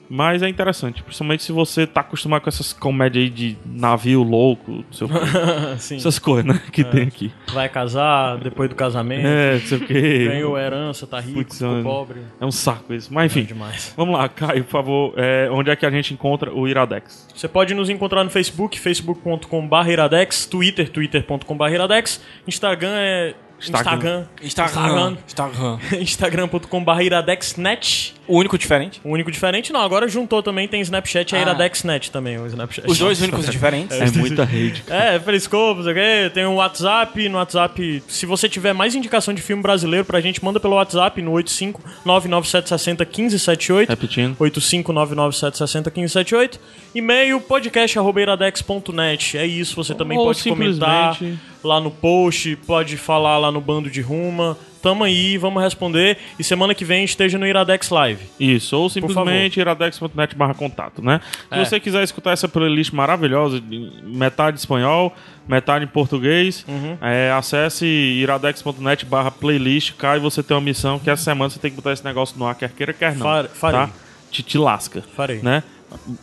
[0.10, 4.84] Mas é interessante, principalmente se você tá acostumado com essas comédias aí de navio louco,
[4.92, 5.08] sei
[5.98, 7.32] essas coisas, né, que tem aqui.
[7.54, 9.28] Vai casar depois do casamento.
[9.28, 10.26] É, não sei o quê.
[10.30, 12.22] Ganhou herança, tá rico, Putz, ficou é- pobre.
[12.42, 13.14] É um saco isso.
[13.14, 13.94] Mas enfim, demais.
[13.96, 17.28] vamos lá, Caio, por favor, é, onde é que a gente encontra o Iradex?
[17.36, 23.36] Você pode nos encontrar no Facebook, facebook.com.br iradex, Twitter, twitter.com.br iradex, Instagram é...
[23.60, 24.26] Instagram.
[24.42, 25.18] Instagram.
[25.18, 25.18] Instagram.
[25.28, 25.78] Instagram.
[26.02, 29.02] Instagram.com.br iradexnet O único diferente?
[29.04, 29.82] O único diferente, não.
[29.82, 31.42] Agora juntou também, tem Snapchat e a Ah.
[31.42, 32.88] IradexNet também, o Snapchat.
[32.90, 34.00] Os dois únicos diferentes?
[34.00, 34.84] É muita rede.
[34.88, 36.30] É, Periscope, não sei o quê.
[36.34, 37.28] Tem um WhatsApp.
[37.28, 41.20] No WhatsApp, se você tiver mais indicação de filme brasileiro pra gente, manda pelo WhatsApp
[41.24, 43.90] no 85997601578.
[43.90, 44.36] Repetindo.
[44.38, 46.60] 85997601578.
[46.94, 49.38] E-mail podcast.iradex.net.
[49.38, 53.62] É isso, você também Ou pode comentar simplesmente- lá no post, pode falar lá no
[53.62, 54.58] bando de Ruma.
[54.82, 56.18] Tamo aí, vamos responder.
[56.40, 58.22] E semana que vem esteja no Iradex Live.
[58.40, 61.20] Isso, ou simplesmente iradex.net barra contato, né?
[61.52, 61.66] Se É.
[61.66, 65.14] você quiser escutar essa playlist maravilhosa, de metade em espanhol,
[65.48, 66.98] metade em português, Uhum.
[67.02, 71.60] é, acesse iradex.net barra playlist, cá e você tem uma missão que essa semana você
[71.60, 73.24] tem que botar esse negócio no ar, quer queira, quer não.
[73.26, 73.80] Fare- farei.
[73.82, 73.90] Tá?
[74.32, 75.04] Te, te lasca.
[75.16, 75.40] Farei.
[75.42, 75.64] Né?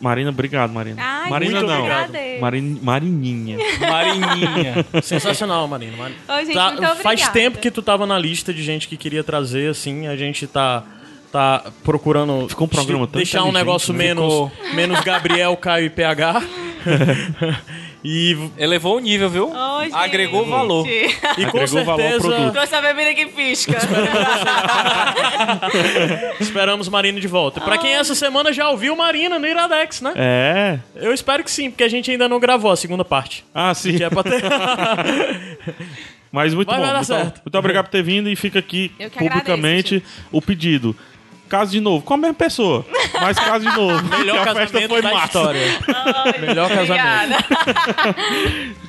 [0.01, 1.03] Marina, obrigado, Marina.
[1.03, 1.79] Ai, Marina muito não.
[1.79, 2.13] obrigado.
[2.41, 3.59] Marin, Marininha.
[3.81, 4.87] Marininha.
[5.03, 5.97] Sensacional, Marina.
[5.97, 6.21] Marina.
[6.29, 7.33] Ô, gente, Tá- muito faz obrigada.
[7.33, 10.07] tempo que tu tava na lista de gente que queria trazer, assim.
[10.07, 10.85] A gente tá,
[11.33, 13.99] tá procurando Ficou um programa tão deixar um negócio né?
[14.07, 16.43] menos, menos Gabriel, Caio e PH.
[18.07, 19.53] e, Elevou o nível, viu?
[19.83, 19.95] Gente.
[19.95, 20.87] Agregou valor.
[20.87, 21.13] e
[21.51, 22.53] com Agregou valor ao certeza produto.
[22.53, 23.77] Trouxe a bebida que pisca.
[26.39, 27.61] esperamos Marina de volta.
[27.61, 30.13] Pra quem essa semana já ouviu Marina no Iradex, né?
[30.15, 30.79] É.
[30.95, 33.45] Eu espero que sim, porque a gente ainda não gravou a segunda parte.
[33.53, 33.97] Ah, sim.
[33.97, 34.43] Que é pra ter.
[36.31, 36.83] Mas muito Vai, bom.
[36.83, 37.41] vai dar muito, certo.
[37.45, 40.95] muito obrigado por ter vindo e fica aqui publicamente o pedido.
[41.49, 42.85] Caso de novo, com a mesma pessoa,
[43.21, 44.03] mas caso de novo.
[44.19, 45.27] Melhor que a festa casamento foi da massa.
[45.27, 45.61] história.
[46.41, 47.45] Melhor casamento.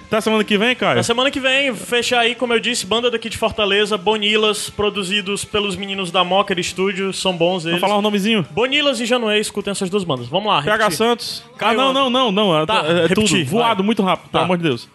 [0.07, 0.95] Até semana que vem, Caio.
[0.97, 5.45] Na semana que vem, fecha aí, como eu disse, banda daqui de Fortaleza, Bonilas, produzidos
[5.45, 7.79] pelos meninos da Mocker Studio, são bons eles.
[7.79, 8.45] Vamos falar o nomezinho?
[8.51, 10.27] Bonilas e Januê, escutem essas duas bandas.
[10.27, 10.97] Vamos lá, PH repetir.
[10.97, 11.43] Santos.
[11.57, 12.59] Caio ah, não, não, não, não.
[12.61, 13.45] É, Tá, é repetir, tudo.
[13.45, 13.85] Voado vai.
[13.85, 14.45] muito rápido, pelo Tá.
[14.45, 14.89] amor de Deus.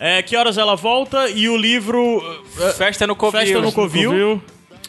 [0.00, 2.22] É, que horas ela volta e o livro
[2.60, 3.40] é, Festa no Covil.
[3.40, 4.40] Festa no Covil.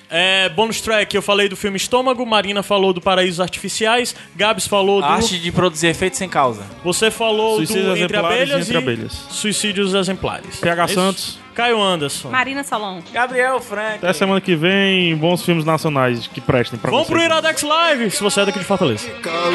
[0.10, 5.02] É, bonus track, eu falei do filme Estômago, Marina falou do Paraísos Artificiais, Gabs falou
[5.02, 5.06] do...
[5.06, 6.64] Arte de produzir efeitos sem causa.
[6.84, 9.14] Você falou Suicídios do Entre Exemplares e Abelhas Entre Abelhas.
[9.30, 10.56] Suicídios Exemplares.
[10.60, 10.94] PH É isso?
[10.95, 11.40] Santos.
[11.53, 12.30] Caio Anderson.
[12.30, 13.02] Marina Solon.
[13.11, 13.98] Gabriel Frank.
[13.98, 17.19] Até semana que vem, bons filmes nacionais que prestem pra Vamos vocês.
[17.19, 19.07] pro Iradex Live, se você é daqui de Fortaleza.
[19.07, 19.52] daquela